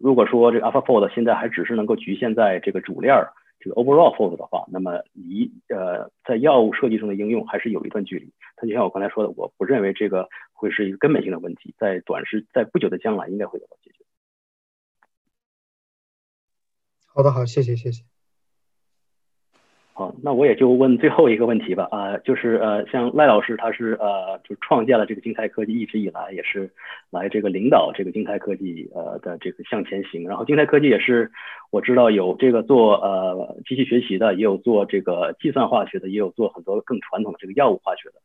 [0.02, 8.34] 如果说这个 AlphaFold 现在还只是能够局限在这个主链儿这个 Overall Fold 的话，那么离呃在药物设计中的应用还是有一段距离。
[8.56, 14.03] 它就像我刚才说的，我不认为这个会是一个根本性的问题，在短时在不久的将来应该会得到解决。
[17.14, 18.10] 好的，好，谢谢，谢谢。
[20.23, 21.88] 那我也就问最后一个问题吧。
[21.91, 26.69] 啊，就是呃，像赖老师，他是呃，就创建了这个金泰科技，一直以来也是
[27.10, 30.28] 来这个领导这个金泰科技呃的这个向前行。
[30.28, 31.30] 然后金泰科技也是
[31.72, 38.15] 我知道有这个做呃机器学习的，也有做这个计算化学的，也有做很多更传统的这个药物化学的。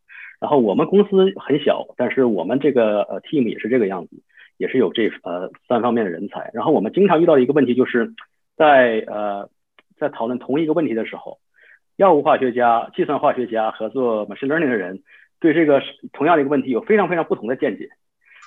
[0.40, 4.16] 然后我们公司很小，但是我们这个呃 team 也是这个样子，
[4.58, 6.50] 也是有这呃三方面的人才。
[6.52, 8.12] 然后我们经常遇到一个问题，就是
[8.56, 9.48] 在呃
[9.98, 11.38] 在讨论同一个问题的时候。
[11.96, 15.02] 药物化学家、计算化学家和做 machine learning 的人
[15.40, 15.82] 对这个
[16.12, 17.88] 同样的一个问题有非常非常不同的见解。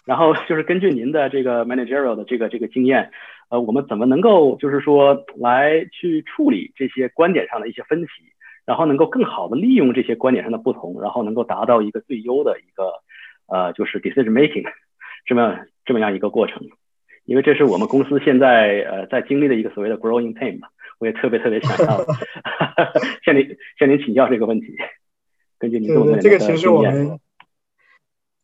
[0.05, 3.11] 然后就是根据您的这个 managerial 的这个这个经验，
[3.49, 8.09] 呃，我们怎么能够就是说来去处理这些观点上的一些分歧，
[8.65, 12.91] 然后能够更好的利用这些观点上的不同，然后能够达到一个最优的一个
[13.47, 14.65] 呃就是 decision making
[15.25, 16.63] 这么这么样一个过程。
[17.25, 20.69] 因为这是我们公司现在呃在经历的一个所谓的 growing pain 吧。
[20.99, 22.05] 我也特别特别想要
[23.25, 24.75] 向您向您请教这个问题。
[25.57, 27.19] 根据您多年这个其实我们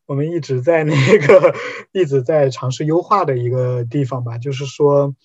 [0.06, 1.54] 我们一直在那个
[1.92, 5.16] 一直在尝试优化的一个地方吧，就是说，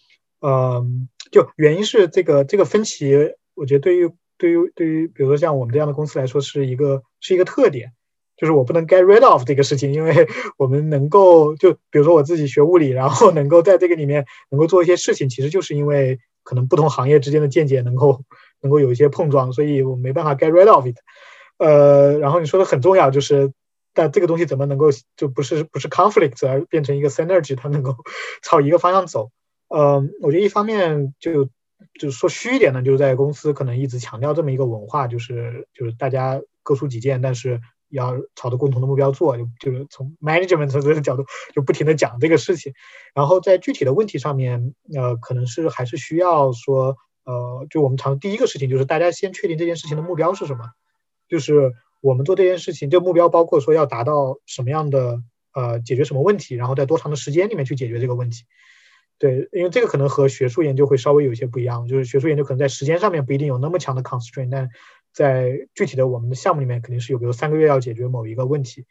[0.40, 7.92] 嗯，就原因是这个这个分歧，我觉得对于对于对于比如说像我们这样的公司来说是一个是一个特点，
[8.36, 10.26] 就是我不能 get rid of 这个事情，因为
[10.58, 16.18] 我们能够就比如说我自己学物理，然后能够在这个里面能够做一些事情，其实就是因为。
[16.42, 18.22] 可能不同行业之间的见解能够
[18.60, 20.96] 能够有一些碰撞，所以我没办法 get rid of it。
[21.58, 23.52] 呃，然后你说的很重要，就是
[23.92, 27.96] 但这个东西怎么能够就不是不是 conflict 而变成一个 synergy，它能够
[28.42, 29.30] 朝一个方向走。
[29.68, 31.46] 呃，我觉得一方面就
[31.98, 37.60] 就是说虚一点呢，就是在公司可能一直强调这么一个文化，就是就是大家各抒己见，但是。
[37.90, 42.72] 要朝着共同的目标做，就就是从 management 这个角度，就不停的讲这个事情。
[43.14, 50.70] 然后在具体的问题上面，呃，可能是还是需要说，呃，就我们常第一个事情就是大家先确定这件事情的目标是什么，
[51.28, 55.22] 就是我们做这件事情，这个目标包括说要达到什么样的，
[55.52, 58.44] 呃，解决什么问题，然后在多长的时间里面去解决这个问题。
[59.18, 64.70] 对，因为这个可能和学术研究会稍微有一些不一样，就是学术研究可能在时间上面不一定有那么强的 constraint，但
[65.12, 68.86] 在具体的我们的项目里面，肯定是有，比如三个月要解决某一个问题，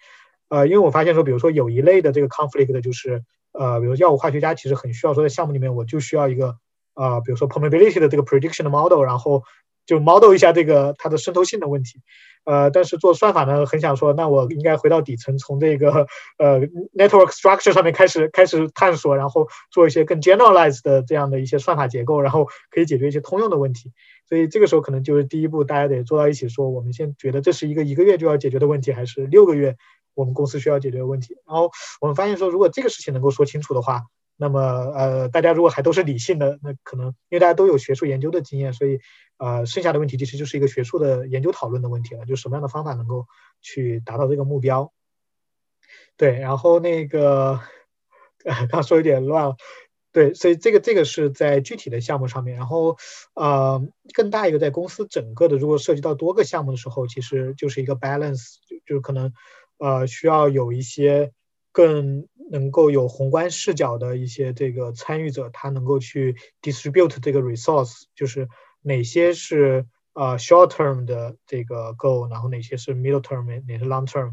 [0.50, 3.24] 呃，因为我发现说，比如说有一类的这个 conflict 的就是，
[3.54, 6.58] 呃，比如药物化学家其实很需要说在项目里面，我就需要一个，
[6.94, 9.44] 呃，比如说 permeability 的这个 prediction model，然后
[9.86, 12.02] 就 model 一下这个它的渗透性的问题，
[12.44, 16.06] 呃，但是做算法呢，很想说，那我应该回到底层，从这个
[16.38, 16.60] 呃
[16.96, 23.92] network structure 上面开始开始探索，然后做一些更 generalized 的这样的一些算法结构，然后可以解决一些通用的问题。
[24.30, 29.76] 所以这个时候可能就是第一步，大家得坐到一起说，我们先觉得这是一个一个月就要解决的问题，还是六个月
[30.14, 31.36] 我们公司需要解决的问题。
[31.48, 34.04] 然后我们发现说，如果这个事情能够说清楚的话。
[34.42, 39.02] 那么，呃，大家如果还都是理性的，那可能因为大家都有学术研究的经验，所以，
[39.36, 43.28] 呃，剩下的问题其实就是一个学术的研究讨论的问题了，就什么样的方法能够
[43.62, 44.94] 去达到这个目标。
[46.16, 47.60] 对，然后那个，
[48.72, 49.54] 刚说有点乱，
[50.12, 52.98] 对，所以这个这个是在具体的项目上面，然后，
[53.36, 53.82] 呃，
[54.14, 59.34] 更大一个在公司整个的，如果涉及到多个项目的时候，其实就是一个 balance，就就可能，
[59.78, 61.32] 呃，需要有一些。
[61.72, 68.50] 更能够有宏观视角的一些这个参与者，他能够去 distribute 这个 resource，就是
[68.82, 74.32] 哪些是呃 short term 的这个 goal，然后哪些是 middle term，哪些 long term，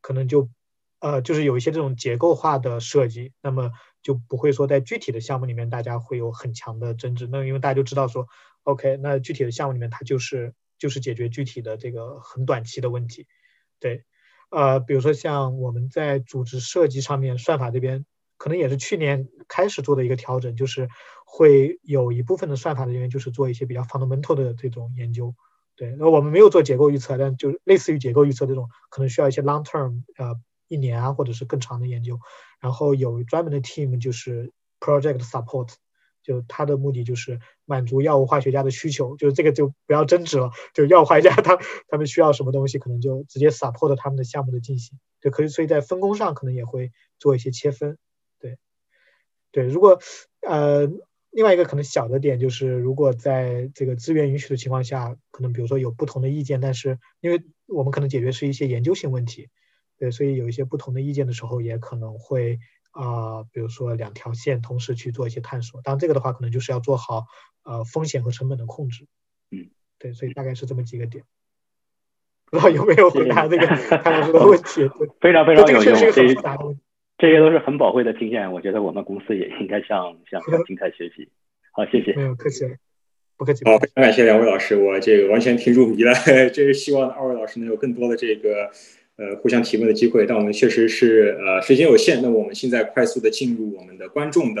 [0.00, 0.48] 可能就
[1.00, 3.72] 呃就是有一些这种结构化的设计，那么
[4.06, 7.26] 就不会说在具体的项目里面大家会有很强的争执。
[7.26, 8.28] 那因为大家就知道说
[8.62, 13.26] ，OK，那具体的项目里面它就是就是解决具体的这个很短期的问题，
[13.80, 14.04] 对。
[14.48, 18.06] 呃，比如说像我们在组织设计上面，算法这边
[18.36, 20.88] 可能也是去年开始做的一个调整，就是
[21.26, 25.34] 会有一部分的算法的人员就是做一些比较 fundamental 的这种研究。
[25.74, 30.36] 对，那我们没有做结构预测，但就类似于结构预测这种，可能需要一些 long term，呃，
[30.68, 32.20] 一年啊或者是更长的研究。
[32.60, 35.74] 然后有专门的 team 就是 project support。
[36.22, 40.50] 就它的目的就是满足药物化学家的需求，就是这个就不要争执了。
[40.74, 41.56] 就药物化学家 他
[41.86, 45.46] 他们需要什么东西，可能就直接 support 他们的项目的进行，就可以。
[45.46, 47.96] 所以在分工上可能也会做一些切分。
[48.40, 48.58] 对，
[49.52, 49.68] 对。
[49.68, 50.00] 如果
[50.40, 50.90] 呃
[51.30, 59.48] 另外一个可能小的点就是，如果在这个资源允许的情况下，可能比如说有不同的意见，但是因为我们可能解决是一些研究性问题，
[59.98, 62.58] 对，所以有一些不同的意见的时候，也可能会。
[62.98, 67.26] 啊，比如说两条线同时去做一些探索，当然这个的话可能就是要做好
[67.62, 69.06] 呃风险和成本的控制。
[69.50, 69.68] 嗯，
[69.98, 71.22] 对，所以大概是这么几个点。
[72.46, 74.88] 不知道有没有回答这个潘老师的问题？
[75.20, 76.80] 非常非常有用，这个很复杂的问题。
[77.18, 81.28] 这些都是很宝贵的经验，我觉得我们公司也应该向向 金泰学习。
[81.72, 82.16] 好，谢谢。
[82.16, 82.76] 没有客气了，
[83.36, 83.62] 不客气。
[83.66, 86.14] 好，非常感谢两位老师，我这个完全听入迷了。
[86.48, 88.70] 这是希望二位老师能有更多的这个。
[89.18, 92.20] 呃，互相提问的机会，但我们确实是呃时间有限。
[92.20, 94.60] 那么我们现在快速的进入我们的观众的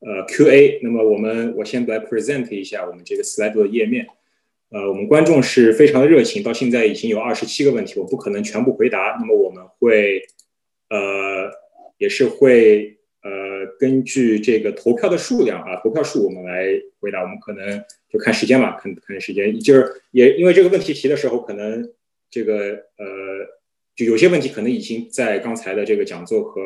[0.00, 0.80] 呃 Q&A。
[0.82, 4.08] 那么我们我先来 present 一下我们这个 slide 的页面。
[4.70, 9.16] 呃，我们观众是非常的热情，到现在已经有二十七个问题，我不可能全部回答。
[9.20, 10.20] 那么我们会
[10.90, 11.48] 呃
[11.98, 13.30] 也是会呃
[13.78, 16.66] 根据这个投票的数量啊，投票数我们来
[16.98, 17.22] 回答。
[17.22, 17.80] 我们可能
[18.10, 21.88] 就看时间嘛，看看时间，就是也因为这个问题提的时候，可能
[22.28, 23.54] 这个呃。
[23.96, 26.60] 就有些问题可能已经在刚才的这个讲座和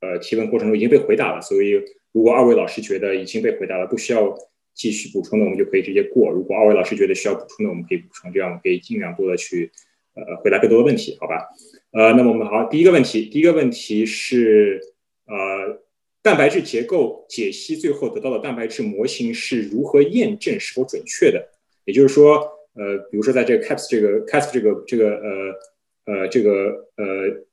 [0.00, 1.70] 呃提问过程中已经被回答了，所以
[2.12, 4.36] 如果二位老师觉得已经被回答了，不需要
[4.74, 9.72] 继续补充的，我们就可以直接过；如果二位老师觉得需要补充的，我们可以补充，这样我们可以尽量多的去
[10.14, 11.40] 呃回答更多的问题，好吧？
[11.92, 14.78] 呃，那么我们好，第一个问题，第一个问题是
[15.26, 15.80] 呃
[16.22, 21.48] 蛋白质结构解析最后得到的蛋白质模型是如何验证是否准确的？
[21.86, 22.36] 也就是说，
[22.74, 25.54] 呃，比如说在这个 CAPS 这个 CAPS 这个这个呃。
[26.08, 26.50] 呃，这个
[26.96, 27.04] 呃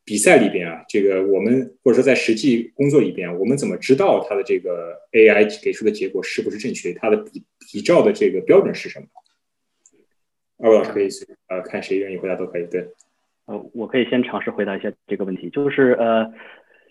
[0.05, 6.93] 比赛里边啊，这个我们或者说在实际工作里边，我们怎么知道它的这个 AI 给出的结果是不是正确？
[6.93, 9.07] 它的比比照的这个标准是什么？
[10.63, 11.09] 二位老师可以
[11.49, 12.65] 呃看谁愿意回答都可以。
[12.67, 12.87] 对，
[13.45, 16.31] 呃，我可以先尝试回答一下这个问题，就是呃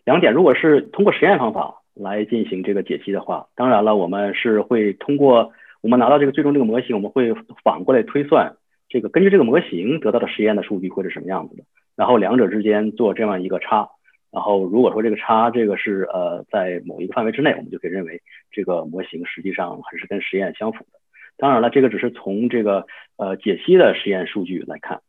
[0.04, 5.50] 两点，如果是通过实验方法来进行这个解析的话，当然了，我们是会通过
[5.80, 7.32] 我们拿到这个最终这个模型，我们会
[7.64, 8.54] 反过来推算。
[8.94, 11.64] 这个根据这个模型得到的实验的数据会是什么样子的？
[11.96, 13.88] 然后两者之间做这样一个差，
[14.30, 18.22] 然后如果说这个差这个是呃在某一个范围之内，我们就可以认为
[18.52, 21.00] 这个模型实际上还是跟实验相符的。
[21.36, 25.00] 当然了，这个只是从这个呃解析的实验数据来看，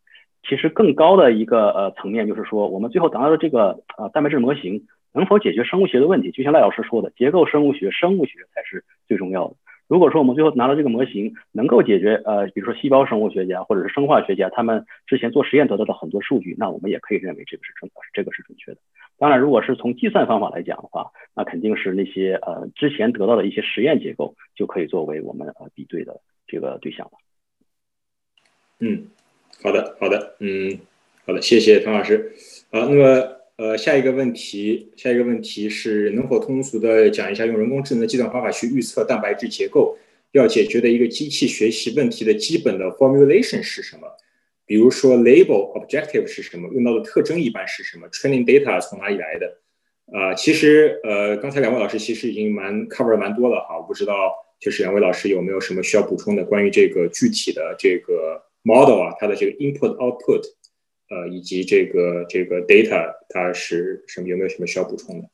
[0.50, 6.32] 其实更高的一个呃层面就是说，我们最后达到的这个呃蛋白质模型能否解决生物学的问题？
[6.32, 9.56] 就像赖老师说的，结构生物学、生物学才是最重要的。
[9.88, 18.78] 如果说我们最后拿到这个模型能够解决呃，比如说细胞生物学家或者是生化学家他们之前做实验得到的很多数据，那我们也可以认为这个是正这个是准确的。
[19.18, 27.12] 当然，如果是从计算方法来讲的话，那肯定是那些呃之前得到的一些实验结构就可以作为我们呃比对的这个对象了。
[28.80, 29.08] 嗯，
[29.64, 30.80] 好的，好的，嗯，
[31.26, 32.34] 好的，谢谢唐老师。
[32.72, 33.45] 好，那么。
[33.58, 39.98] 呃，下一个问题，下一个问题是能否通俗的讲一下用人工智能的计算方法去预测蛋白质结构
[40.32, 44.08] 要解决的一个机器学习问题的基本的 formulation 是什么？
[44.66, 49.60] 比如说 label objective 是什么，用到的特征一般是什么，training data 从哪里来的？
[50.12, 60.44] 呃，其实呃，刚才两位老师其实已经蛮 cover 蛮多了哈，我不知道就是两位老师有没有什么需要补充的关于这个具体的这个 model 啊，它的这个 input output，
[61.08, 65.30] 呃，以及这个这个 data 它是什么，有没有什么需要补充的？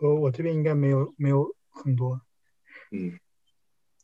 [0.00, 2.20] 呃，我这边应该没有没有很多。
[2.90, 3.18] 嗯，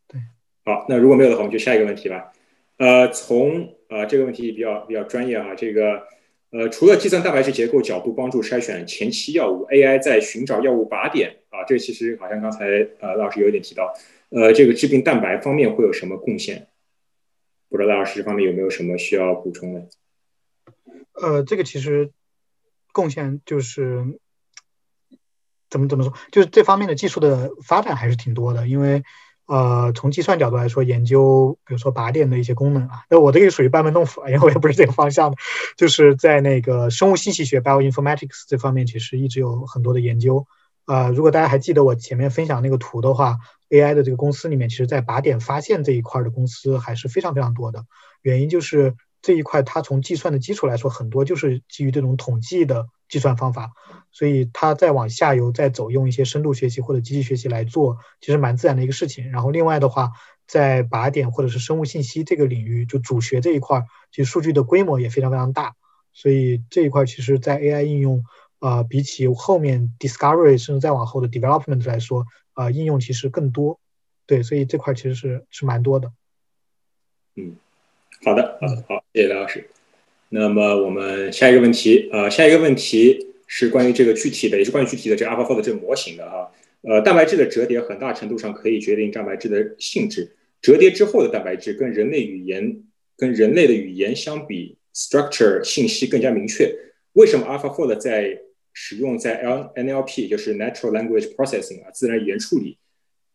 [0.06, 0.20] 对。
[0.64, 2.32] 好，那如果没有的话，我们就下一个问题吧。
[2.78, 6.06] 呃，从呃这个问题比较比较专业啊，这个
[6.50, 12.66] 呃除了计算蛋白质结构角度帮助筛选前期药物，AI 在寻找药物靶点啊，这其实好像刚才
[13.00, 13.94] 呃老师有一点提到，
[14.30, 16.68] 呃这个致病蛋白方面会有什么贡献？
[17.72, 19.88] 不知道赖老师这方面有没有什么需要补充的？
[21.14, 22.12] 呃，这个其实
[22.92, 24.20] 贡献就是
[25.68, 29.02] 怎么怎么说，就是这方面的技术的发展还是挺多的，因为。
[29.44, 35.36] 呃，从计算角度来说，研究比如说靶点的一些功能啊，那我这个属于班门弄斧啊，因为我也不是这个方向的，
[35.76, 40.46] 就是在那个生物信息学 （bioinformatics） 这方面，其实一直有很多的研究。
[40.86, 43.38] 呃，如果大家还记得我前面分享那个图的话
[43.72, 47.86] ，AI 的这个公司里面，其实在靶点发现这一块的公司还是非常非常多的。
[48.20, 53.72] 原因就是这一块它从计算的基础来说，很多就是基于这种统计的计算方法。
[54.14, 59.30] 所以它再往下游再走，用一些深度学习或者机器学习来做，其实蛮自然的一个事情。
[59.30, 60.10] 然后另外的话，
[60.46, 65.74] 在靶点或者是生物信息这个领域，就主学这一块，其实数据的规模也非常非常大。
[66.12, 68.22] 所以这一块其实，在 AI 应用，
[68.62, 72.24] 呃，比起后面 discovery 甚至再往后的 development 来说，
[72.54, 73.78] 呃，应用其实更多。
[74.26, 76.12] 对，所以这块其实是是蛮多的。
[77.36, 77.56] 嗯，
[78.24, 79.68] 好的，好的，好，谢谢梁老师。
[80.30, 83.28] 那么我们下一个问题，呃，下一个问题。
[83.54, 86.48] 是关于这个具体的，也是关于具体的这个 AlphaFold 这个模型的啊。
[86.80, 90.34] 呃，蛋白质的折叠很大程度上可以决定蛋白质的性质。
[90.62, 92.82] 折叠之后的蛋白质跟人类语言
[93.14, 96.74] 跟人类的语言相比，structure 信息更加明确。
[97.12, 98.40] 为什么 AlphaFold 在
[98.72, 102.78] 使用在 L NLP 就是 Natural Language Processing 啊自然语言处理？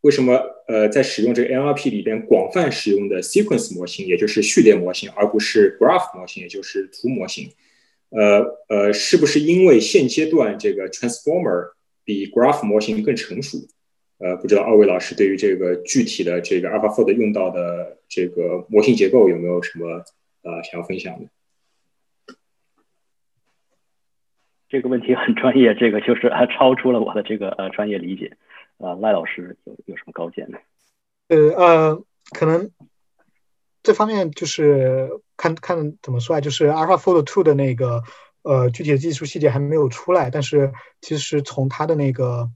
[0.01, 7.49] 为什么呃在使用这个 NLP 里边广泛使用的 sequence 模型，也就是序列模型，而不是 graph 模型，也就是图模型？
[8.09, 11.71] 呃呃，是不是因为现阶段这个 transformer
[12.05, 13.57] 比 graph 模型更成熟？
[14.19, 20.03] 呃，不知道二位老师对于这个具体的这个 AlphaFold 用到的这个模型结构有没有什么
[20.41, 21.29] 呃想要分享的？
[24.69, 28.37] 这个问题很专业，这个就是 超出了我的这个呃专业理解。
[28.77, 30.57] 呃，赖老师有有什么高见呢？
[31.29, 32.71] 呃呃，可能。
[33.83, 38.03] 这方面就是看看怎么说啊，就是 AlphaFold Two 的那个
[38.41, 42.49] 呃具体的技术细节还没有出来，但是其实从它的那个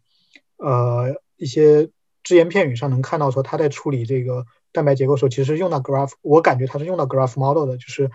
[0.57, 1.89] 呃一些
[2.21, 8.11] 只言片语上能看到说，它在处理这个蛋白结构时候，其实用到 Graph，我感觉它是用到 Graph Model 的，就是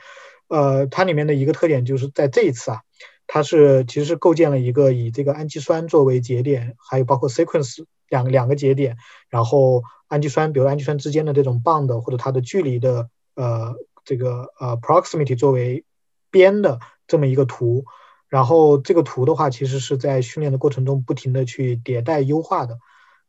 [0.48, 2.82] 呃它里面的一个特点就是在这一次啊，
[3.26, 8.96] 它是其实是构建了一个以这个氨基酸作为节点，还有包括 Sequence 两两个节点，
[9.28, 9.82] 然后。
[10.08, 13.74] 氨基酸，比如氨基酸之间的这种 bond 或者它的距离的呃
[14.04, 15.84] 这个呃 proximity 作为
[16.30, 16.78] 边的
[17.08, 17.84] 这么一个图，
[18.28, 22.78] 然后这个图的话，其实是在训练的过程中不停的去迭代优化的，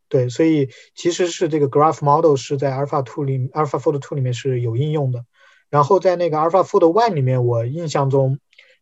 [0.07, 5.25] 对，所以其实是这个 graph model 是在 Alpha Two 里 AlphaFold Two 里面是有应用的，
[5.71, 8.37] 然后在那个 AlphaFold One 里面，我印象中，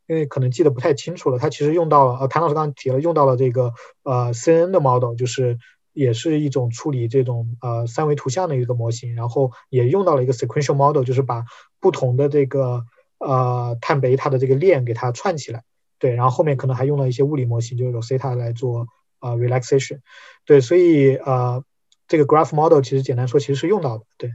[0.07, 3.73] 因为可能记得不太清楚了，它其实用到了呃谭老师刚刚提了，用到了这个
[4.03, 5.57] 呃 CNN 的 model，就是。
[5.97, 11.45] 也是一种处理这种呃三维图像的一个模型，然后也用到了一个 sequential model，就是把
[11.79, 12.83] 不同的这个
[13.17, 15.63] 呃碳贝塔的这个链给它串起来，
[15.97, 18.87] 对，然后后面可能还用了一些物理模型，就是 Rosetta 来做
[19.21, 19.99] 呃 relaxation，
[20.43, 21.63] 对，所以呃
[22.09, 24.31] 这个 graph model 其实简单说其实是用到的，对，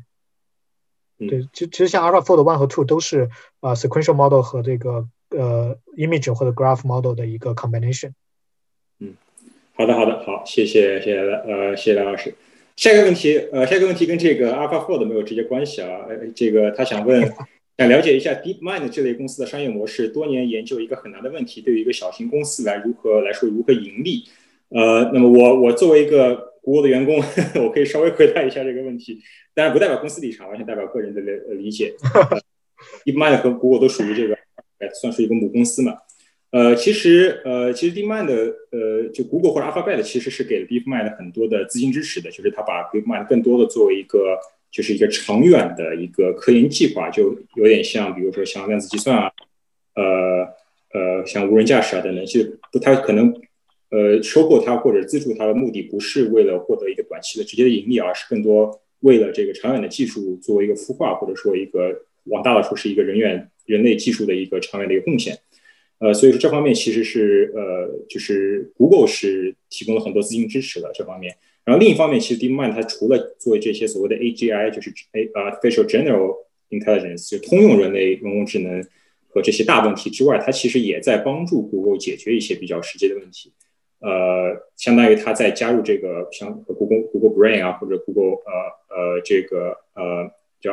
[1.29, 3.29] 对，其其实像 AlphaFold One 和 Two 都是
[3.61, 8.13] 呃 sequential model 和这个呃 image 或者 graph model 的一个 combination。
[8.99, 9.15] 嗯
[9.75, 12.35] 好的，好的，好，谢谢，谢谢，呃，谢谢梁老师。
[12.77, 16.07] 下一个问题，呃，下一个问题跟这个 AlphaFold 没有直接关系啊。
[16.09, 17.21] 呃，这个他想问，
[17.79, 20.09] 想了解一下 DeepMind 这类公司的商业模式。
[20.09, 24.25] 多年研究一个很难的问题，对于一个小型公司来如何来说如何盈利？
[24.69, 27.17] 呃，那么我我作为一个谷歌的员工，
[27.65, 29.21] 我可以稍微回答一下这个问题，
[29.55, 31.21] 当然不代表公司立场，完全代表个人的
[31.55, 31.95] 理解。
[33.05, 34.39] DeepMind 和谷歌都属于这个，
[34.95, 35.97] 算是一个母公司嘛。
[36.53, 38.27] 呃，其实，呃，其实 DeepMind
[38.73, 44.37] 呃，就 Google 或者 Alphabet 其实是给了 DeepMind 很多的资金支持的，就是他把 DeepMind 更多的作为一个，
[44.69, 49.31] 就是一个长远的一个科研计划，就有点像，比如说像量子计算啊，
[49.95, 50.49] 呃，
[50.93, 53.33] 呃，像无人驾驶啊等等，其实不，太可能，
[53.91, 65.39] 呃，收购它或者资助它的目的不是为了获得一个短期的直接的盈利，而是更多为了这个长远的技术作为一个孵化，或者说一个往大了说是一个人员人类技术的一个长远的一个贡献。
[65.99, 71.37] 呃，所以说这方面其实是呃，就是 Google 是提供了很多资金支持的这方面。
[71.65, 76.37] 然后另一方面，其实 DeepMind 它除了做这些所谓的 AGI，就是 A Artificial General
[76.71, 78.83] Intelligence，就通用人类人工智能
[79.29, 83.53] 和这些大问题之外，它其实也在帮助 Google 解决一些比较实际的问题。
[84.01, 88.53] 呃，相当于它在加入这个像 Google Google Brain 啊，或者 Google 呃
[88.89, 90.31] 呃这个呃
[90.61, 90.73] 叫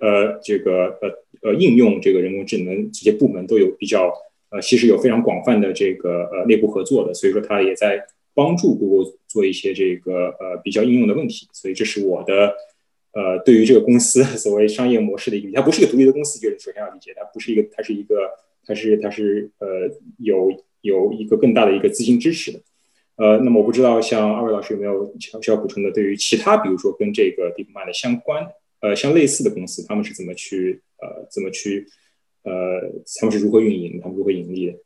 [0.00, 4.12] 呃这个呃呃应用这个人工智能这些部门都有比较。
[4.50, 8.02] 呃，其实有非常广泛的这个呃内部合作的，所以说它也在
[8.32, 12.54] 帮助 Google 做一些这个呃比较应用的问题，所以这是我的
[13.12, 18.30] 呃对于这个公司 所谓商业模式的一个，它不是一个独立的公司，就是首先要理解，它不是一个，它是一个，
[18.64, 20.50] 它是它是呃有
[20.80, 22.60] 有一个更大的一个资金支持的，
[23.16, 28.46] 呃，那么我不知道像二位老师有没有需要补充的，对于其他比如说跟这个 DeepMind 相关
[28.80, 31.86] 呃像类似的公司，他们是怎么去呃怎么去。
[32.44, 32.80] 呃，
[33.20, 34.00] 他们是如何运营？
[34.00, 34.78] 他们如何盈利的？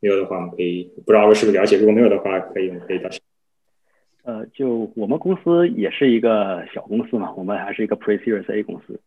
[0.00, 1.76] 没有的话，我们可以不知道是不是了解。
[1.76, 3.10] 如果没有的话，可以我们可以到。
[4.22, 8.98] 呃，就我们公司也是一个小公司嘛，我们还是一个 Pre-Series A 公司。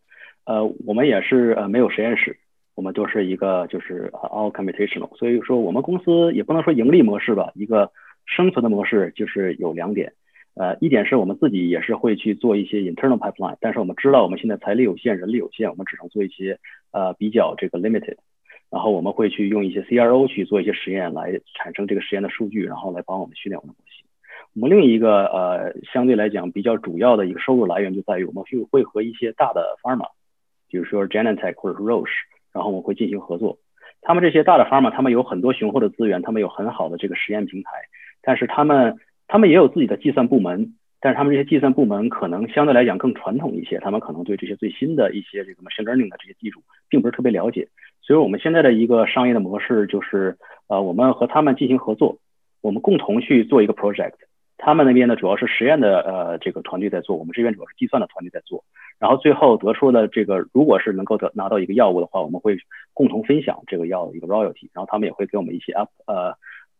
[0.45, 2.37] 呃，我们也是呃没有实验室，
[2.75, 5.17] 我们都是一个就是 All Computational。
[5.17, 7.91] 所以说，我们公司也不能说盈利模式吧，一个
[8.25, 10.13] 生存的模式就是有两点。
[10.59, 16.59] 呃，一点是我们自己也是会去做一些 internal pipeline，但是我们知道我们现在财力有限，人力有限，我们只能做一些
[16.91, 18.17] 呃比较这个 limited，
[18.69, 24.05] 然后我们会去用一些 CRO 去做一些实验来产生这个实验的数据，然后来帮我们训练我们的模型。
[24.53, 30.09] 我们另一个呃相对来讲比较主要的一个收入来源就在于我们会会和一些大的 pharma，
[30.67, 32.09] 比如说 Genentech 或者是 Roche，
[32.51, 33.59] 然后我们会进行合作。
[34.01, 37.69] 他们这些大的 pharma，他们有很多雄厚的资源，他们有很好的这个实验平台，
[38.21, 38.97] 但是他们
[39.29, 47.67] 他们也有自己的计算部门，但是他们这些计算部门可能相对来讲更传统一些，他们可能对这些最新的一些这个 machine learning 的这些技术并不是特别了解。
[48.01, 50.35] 所以我们现在的一个商业的模式就是，
[50.67, 52.17] 呃，我们和他们进行合作，
[52.61, 54.13] 我们共同去做一个 project。
[54.57, 58.63] 他们那边呢主要是实验的呃这个团队在做，我们这边主要是计算的团队在做。
[58.97, 62.57] 然后最后得出的这个，如果是能够得拿到一个药物的话，我们会
[62.95, 64.67] 共同分享这个药的一个 royalty。
[64.73, 66.35] 然后他们也会给我们一些 up 呃。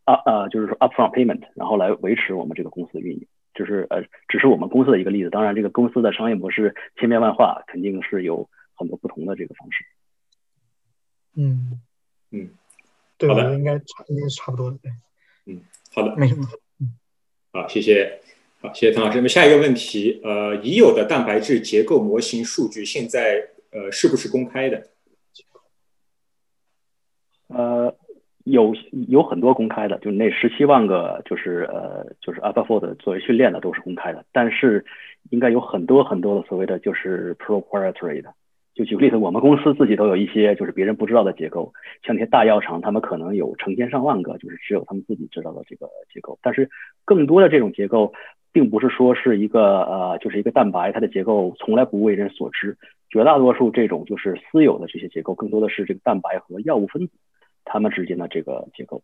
[0.09, 5.29] 啊呃，就是说 upfront payment，然后来维持我们这个公司的运营，就是呃，只是我们公司的一个例子。
[5.29, 9.85] 当然，这个公司的商业模式千变万化，肯定是有很多不同的这个方式。
[11.35, 11.79] 嗯
[12.31, 12.49] 嗯，
[13.19, 14.77] 对，应该差应该是差不多的。
[14.81, 14.91] 对，
[15.45, 15.61] 嗯，
[15.93, 16.47] 好的，没什么。
[16.79, 16.95] 嗯，
[17.53, 18.19] 好，谢谢，
[18.61, 19.17] 好，谢谢唐老师。
[19.17, 24.87] 那么下一个问题，呃，已有的蛋白质结构模型数据现在呃是不是公开的？
[27.49, 27.95] 呃。
[28.51, 28.73] 有
[29.07, 34.85] 有很多公开的，就那十七万个，就是呃，就是 AlphaFold 作为训练的都是公开的，但是
[35.29, 38.33] 应该有很多很多的所谓的就是 proprietary 的。
[38.75, 46.39] 就举个例子，我们公司自己都有一些就是别人不知道的结构，像那些大药厂，他们可能有成千上万个，就是只有他们自己知道的这个结构。
[46.41, 46.69] 但是
[47.03, 48.13] 更多的这种结构，
[48.53, 52.77] 并不是说是一个呃，就是一个蛋白，它的结构从来不为人所知。
[53.09, 57.13] 绝大多数这种就是私有的这些结构，更多的是这个蛋白和药物分子。
[57.71, 59.03] 它们之间的这个结构，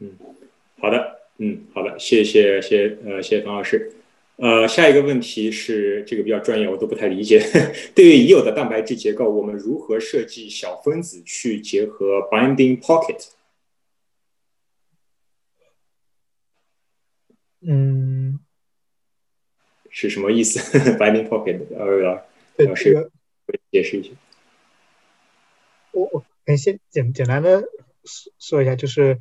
[0.00, 0.18] 嗯，
[0.80, 3.92] 好的，嗯，好的，谢谢，谢，呃，谢谢冯老师，
[4.34, 7.38] 呃，下一个问题是这个比较专业，我都不太理解。
[7.94, 13.28] 对于已有的蛋白质结构，我们如何设计小分子去结合 binding pocket？
[17.60, 18.40] 嗯，
[19.90, 20.58] 是什么意思？
[20.98, 21.60] binding pocket？
[21.78, 22.24] 呃，
[22.66, 23.12] 老师
[23.70, 24.10] 解释一下。
[25.92, 26.24] 我我。
[26.56, 27.60] 先简简单的
[28.04, 29.18] 说说一下，就是，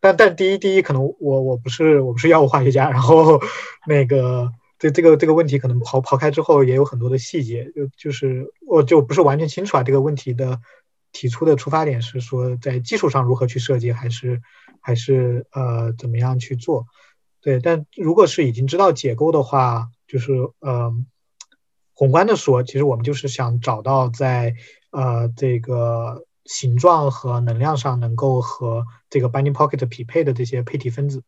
[0.00, 3.40] 但但第一第一可能我我不是我不是药物化学家，然后
[3.86, 9.82] 那个这这个这个问题可能刨刨开之后也有很多的细节，就就是我就不是完全清楚啊。
[9.82, 10.60] 这个问题的
[11.12, 14.40] 提出的出发点是说在技术上如何去设计，还是
[14.80, 16.86] 还是呃怎么样去做？
[17.42, 20.92] 对，但如果是已经知道结构的话，就是呃
[21.92, 24.54] 宏观的说，其实我们就是想找到在
[24.90, 26.24] 呃这个。
[26.44, 31.22] 形状和能量上能够和这个 binding pocket 匹配的这些配体分子，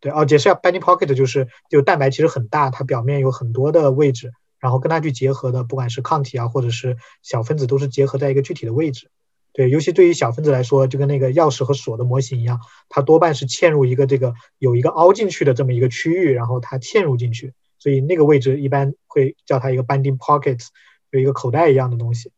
[0.00, 9.10] 对，哦，解释一下 binding pocket 就是就蛋白其实很大，它表面有很多的位置，然后跟它去结合的，不管是抗体啊，或者是小分子，都是结合在一个具体的位置。
[9.52, 20.66] 对，尤其对于小分子来说，就跟那个钥匙和锁的模型一样，它多半是嵌入一个这个有一个凹进去的这么一个区域，然后它嵌入进去，所以那个位置一般会叫它一个 binding pocket，
[21.10, 22.32] 有一个口袋一样的东西。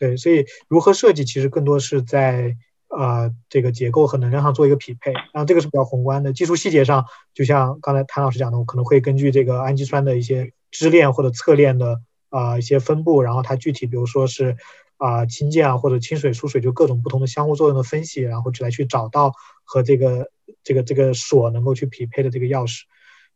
[0.00, 2.56] 对，所以如何设计其实更多是在
[2.88, 5.12] 呃这个结构和能量上做一个匹配。
[5.12, 7.04] 然后这个是比较宏观的，技术细节上，
[7.34, 12.00] 就像刚才谭老师讲的，我可能会根据这个氨基酸的一些支链或者侧链的
[12.30, 14.56] 啊一些分布，然后它具体比如说是
[14.96, 20.30] 啊氢键啊或者清水疏水，就各种不同的相互作用的分析，然后去来去找到和这个
[20.64, 22.84] 这个这个锁能够去匹配的这个钥匙。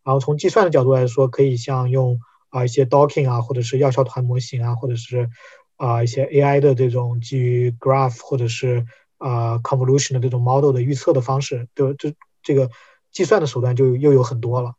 [0.03, 2.19] 然后从计算的角度来说，可以像用
[2.51, 5.29] 啊一些 docking 啊，或者是药效团模型啊，或者是
[5.77, 8.85] 啊一些 AI 的这种基于 graph 或者是
[9.19, 12.71] 啊 convolution 的这种 model 的预测的方式，就就这个
[13.11, 14.75] 计算的手段就又有很多了。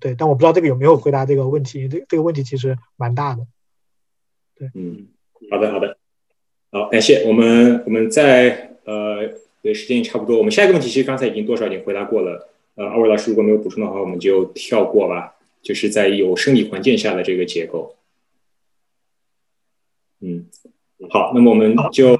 [0.00, 3.46] 对，但我不知道这个有没有回答这个问题，这这个问题其实蛮大的。
[4.56, 5.08] 对，嗯，
[5.50, 5.96] 好的好的，
[6.70, 9.30] 好，感谢我们我们在呃
[9.62, 12.48] 对时间也差不多，我们下一个问题其实刚才已经多少已经回答过了。
[12.74, 15.36] 呃，二位老师如果没有补充的话，我们就跳过吧。
[15.62, 17.94] 就是在有生理环境下的这个结构。
[20.22, 20.46] 嗯，
[21.10, 22.14] 好，那么我们就，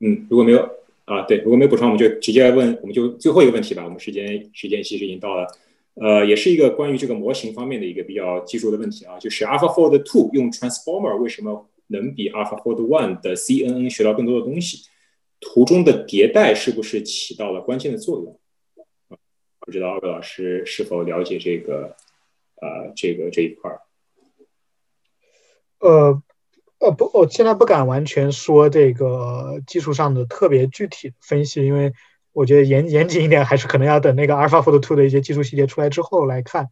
[0.00, 0.66] 嗯，如果没有
[1.04, 3.84] 啊，对，如果没有补充，我们就直接问，我们就最后一个问题吧。
[3.84, 5.46] 我们时间时间其实已经到了，
[5.94, 14.88] 呃，也是一个关于这个模型方面的一个比较技术的问题啊，就是 AlphaFold Two 用 Transformer 为什么能比 AlphaFold One 的 CNN 学到更多的东西？
[15.40, 18.40] 图中的迭代是不是起到了关键的作用？
[19.60, 21.94] 不知道二位老师是否了解这个，
[22.56, 23.80] 呃，这个这一块儿？
[25.80, 26.22] 呃，
[26.84, 31.92] 呃不，我现在不敢完全说这个技术上的特别具体的分析，因为
[32.32, 36.68] 我觉得严严谨一点，还是可能要等那个 AlphaFold Two 的一些技术细节出来之后来看。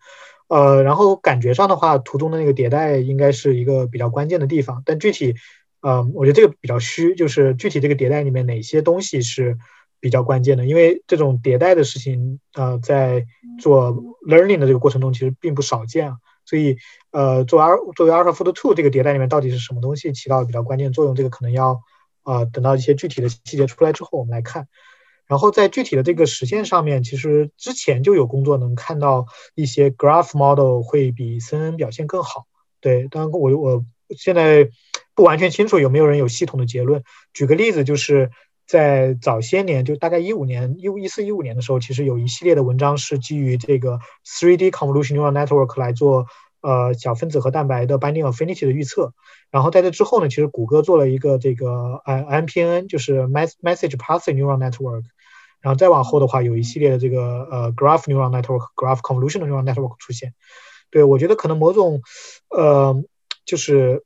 [0.49, 5.35] 呃，然后感觉上的话，图中的那个迭代应该是一个比较关键的地方，但具体，
[5.81, 9.57] 呃，我觉得这个比较虚，就是具体这个迭代里面哪些东西是。
[10.03, 13.25] 比较关键的，因为这种迭代的事情，呃，在
[13.61, 13.95] 做
[14.27, 16.17] learning 的这个过程中，其实并不少见啊。
[16.45, 16.77] 所以，
[17.11, 21.83] 呃，作为作为 AlphaFold Two 这个迭代里面到底是什么东西起到比较关键作用，这个可能要，
[22.25, 24.69] 呃，等到一些具体的细节出来之后我们来看。
[25.27, 32.47] 然后在具体的这个实现上面，其实之前就有工作能看到一些 graph model 会比 CNN 表现更好。
[32.81, 33.85] 对，当然我我
[34.17, 34.69] 现在
[35.15, 37.03] 不完全清楚有没有人有系统的结论。
[37.33, 38.31] 举个例子就是。
[38.67, 46.27] 在早些年，就大概一五年、一五一四一五年的时候，其实有一系列的文章是基于这个 3D convolution neural network 来做
[46.63, 49.13] 呃小分子和蛋白的 binding affinity 的预测。
[49.51, 55.03] 然后在这之后呢，其实谷歌做了一个这个呃 MPN，就是 message passing neural network。
[55.61, 60.33] 然后再往后的话，有一系列的这个呃 graph neural network、graph convolution neural network 出现。
[60.91, 62.01] 对我觉得可能某种
[62.49, 63.03] 呃
[63.45, 64.05] 就是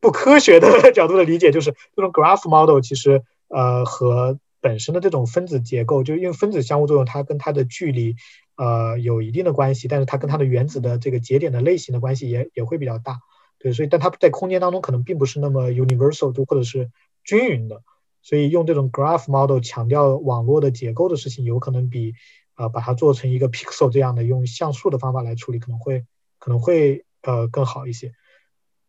[0.00, 3.22] 不科学的角度的理解，就是这种 graph model 其实。
[3.48, 8.16] 呃，和本身的这种分子结构，就因为分子相互作用，它跟它的距离，
[8.56, 13.20] 呃，有一定的关系，但是它跟它的原子的这个节点的类型的关系也也会比较大，
[13.58, 16.90] 对，所以但它在空间当中可能并不是那么 universal，就或者是
[17.22, 17.82] 均匀的，
[18.22, 22.14] 所以用这种 graph model 强调网络的结构的事情，有可能比
[22.54, 26.04] 啊把它做成一个 pixel 这样的用像素的方法来处理，可能会
[26.40, 28.12] 可能会呃更好一些，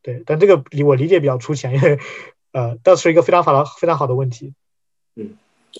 [0.01, 1.99] 对，但这个理我理解比较粗浅，因为。
[2.53, 4.53] 呃，倒是一个非常好的、非常好的问题。
[5.15, 5.31] 嗯，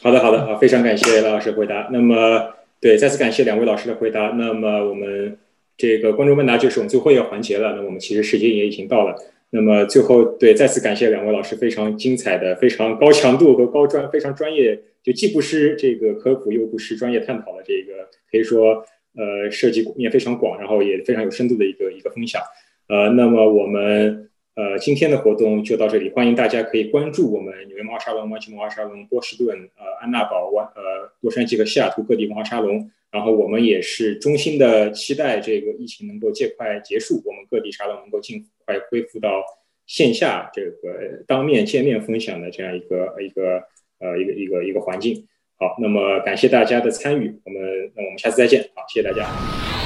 [0.02, 1.90] 好的，好的，啊，非常感谢赖老师回答。
[1.92, 4.30] 那么，对，再次感谢两位老师的回答。
[4.38, 5.38] 那么，我们
[5.78, 7.76] 这个观众问答就是我们最后一个环节了。
[7.76, 9.16] 那我们其实时间也已经到了。
[9.52, 18.86] 那么，最后对，再次感谢两位老师非常精彩的、非常高强度和高专、非常专业，就既不失这个科普，又不失专业探讨的这个，可以说
[19.16, 22.42] 呃，涉及面非常广，然后也非常有深度的一个一个分享。
[22.88, 24.24] 呃，那么我们。
[24.58, 32.90] 呃，今天的活动就到这里，欢迎大家可以关注我们纽约文化沙龙、湾区文化沙龙、波士顿、呃安娜堡、湾呃洛杉矶和西雅图各地文化沙龙。
[33.12, 39.44] 然后我们也是衷心的期待这个疫情能够尽快结束，我们各地沙龙能够尽快恢复到
[39.86, 43.62] 线下这个当面见面分享的这样一个一个
[44.00, 45.28] 呃一个一个一个环境。
[45.60, 49.77] 好，那么感谢大家的参与，我们那我们下次再见，好，谢谢大家。